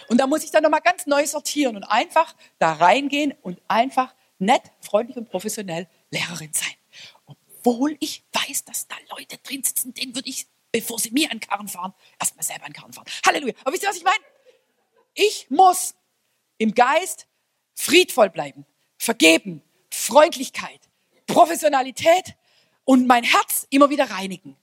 Und 0.09 0.19
da 0.19 0.27
muss 0.27 0.45
ich 0.45 0.51
dann 0.51 0.65
nochmal 0.65 0.83
ganz 0.83 1.07
neu 1.07 1.25
sortieren 1.25 1.77
und 1.77 1.85
einfach 1.85 2.35
da 2.59 2.73
reingehen 2.75 3.33
und 3.41 3.63
einfach 3.69 4.15
nett, 4.39 4.63
freundlich 4.81 5.17
und 5.17 5.31
professionell 5.31 5.89
Lehrerin 6.11 6.53
sein. 6.53 6.75
Obwohl 7.25 7.97
ich 8.01 8.25
weiß, 8.33 8.65
dass 8.65 8.87
da 8.87 8.97
Leute 9.17 9.39
drin 9.39 9.63
sitzen, 9.63 9.95
denen 9.95 10.15
würde 10.15 10.29
ich 10.29 10.47
bevor 10.73 10.99
sie 10.99 11.11
mir 11.11 11.31
einen 11.31 11.41
Karren 11.41 11.69
fahren, 11.69 11.95
erstmal 12.19 12.45
selber 12.45 12.65
einen 12.65 12.75
Karren 12.75 12.93
fahren. 12.93 13.07
Halleluja. 13.27 13.55
Aber 13.63 13.73
wisst 13.73 13.83
ihr, 13.83 13.89
was 13.89 13.97
ich 13.97 14.05
meine? 14.05 14.25
Ich 15.15 15.51
muss 15.51 15.95
im 16.59 16.75
Geist 16.75 17.27
friedvoll 17.75 18.31
bleiben, 18.31 18.67
vergeben, 18.99 19.63
Freundlichkeit, 19.91 20.81
Professionalität 21.27 22.37
und 22.85 23.07
mein 23.07 23.25
Herz 23.25 23.67
immer 23.71 23.91
wieder 23.91 24.11
reinigen. 24.11 24.57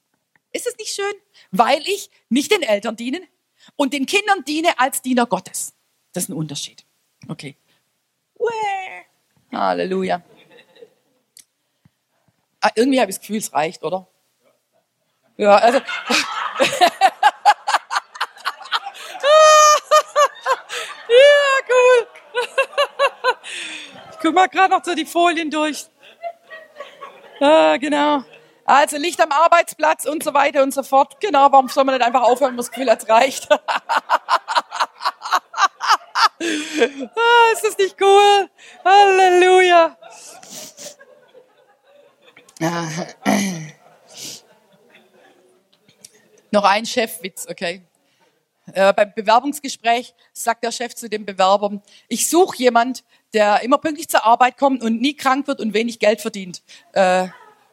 Ist 0.52 0.68
es 0.68 0.78
nicht 0.78 0.94
schön? 0.94 1.14
Weil 1.52 1.82
ich 1.88 2.10
nicht 2.30 2.52
den 2.52 2.62
Eltern 2.62 2.96
diene 2.96 3.22
und 3.76 3.94
den 3.94 4.06
Kindern 4.06 4.44
diene 4.46 4.80
als 4.80 5.02
Diener 5.02 5.26
Gottes. 5.26 5.74
Das 6.14 6.24
ist 6.24 6.30
ein 6.30 6.34
Unterschied. 6.34 6.86
Okay. 7.28 7.58
Halleluja. 9.52 10.24
Ah, 12.60 12.72
irgendwie 12.76 13.00
habe 13.00 13.12
ich 13.12 13.18
das 13.18 13.22
Gefühl, 13.22 13.38
es 13.38 13.54
reicht, 13.54 13.84
oder? 13.84 14.08
Ja, 15.38 15.56
also. 15.56 15.78
ja, 15.80 15.84
cool. 21.70 22.08
ich 24.12 24.18
guck 24.20 24.34
mal 24.34 24.48
gerade 24.48 24.74
noch 24.74 24.84
so 24.84 24.96
die 24.96 25.06
Folien 25.06 25.52
durch. 25.52 25.86
Ja, 27.40 27.78
genau. 27.78 28.24
Also 28.66 28.98
Licht 28.98 29.22
am 29.22 29.32
Arbeitsplatz 29.32 30.06
und 30.06 30.24
so 30.24 30.34
weiter 30.34 30.64
und 30.64 30.74
so 30.74 30.82
fort. 30.84 31.20
Genau, 31.22 31.52
warum 31.52 31.70
soll 31.70 31.84
man 31.86 31.96
nicht 31.96 32.06
einfach 32.06 32.24
aufhören, 32.24 32.50
wenn 32.50 32.56
man 32.56 32.66
das 32.66 32.72
Gefühl 32.72 32.90
hat, 32.90 33.04
es 33.04 33.10
reicht? 33.10 33.48
ah, 33.52 33.60
ist 37.54 37.64
das 37.64 37.78
nicht 37.78 37.96
cool? 38.02 38.50
Halleluja. 38.84 39.96
Noch 46.52 46.64
ein 46.64 46.86
Chefwitz, 46.86 47.48
okay. 47.50 47.82
Äh, 48.74 48.94
beim 48.94 49.14
Bewerbungsgespräch 49.16 50.14
sagt 50.34 50.64
der 50.64 50.72
Chef 50.72 50.94
zu 50.94 51.10
dem 51.10 51.26
Bewerber, 51.26 51.82
ich 52.10 52.30
suche 52.30 52.58
jemand, 52.58 53.04
der 53.34 53.62
immer 53.62 53.78
pünktlich 53.78 54.10
zur 54.10 54.26
Arbeit 54.26 54.58
kommt 54.58 54.84
und 54.84 55.02
nie 55.02 55.16
krank 55.16 55.48
wird 55.48 55.62
und 55.62 55.74
wenig 55.74 56.00
Geld 56.00 56.22
verdient. 56.22 56.62
Äh, 56.94 57.28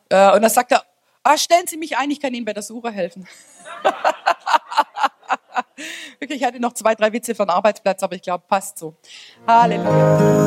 äh, 0.08 0.32
und 0.32 0.42
dann 0.42 0.50
sagt 0.50 0.72
er, 0.72 0.84
ah, 1.24 1.36
stellen 1.36 1.66
Sie 1.66 1.76
mich 1.76 1.96
ein, 1.96 2.10
ich 2.10 2.20
kann 2.20 2.32
Ihnen 2.32 2.44
bei 2.44 2.52
der 2.52 2.62
Suche 2.62 2.92
helfen. 2.92 3.26
Wirklich, 6.20 6.40
ich 6.40 6.46
hatte 6.46 6.60
noch 6.60 6.74
zwei, 6.74 6.94
drei 6.94 7.12
Witze 7.12 7.34
für 7.34 7.44
den 7.44 7.50
Arbeitsplatz, 7.50 8.02
aber 8.02 8.14
ich 8.14 8.22
glaube, 8.22 8.44
passt 8.46 8.78
so. 8.78 8.94
Halleluja. 9.46 10.44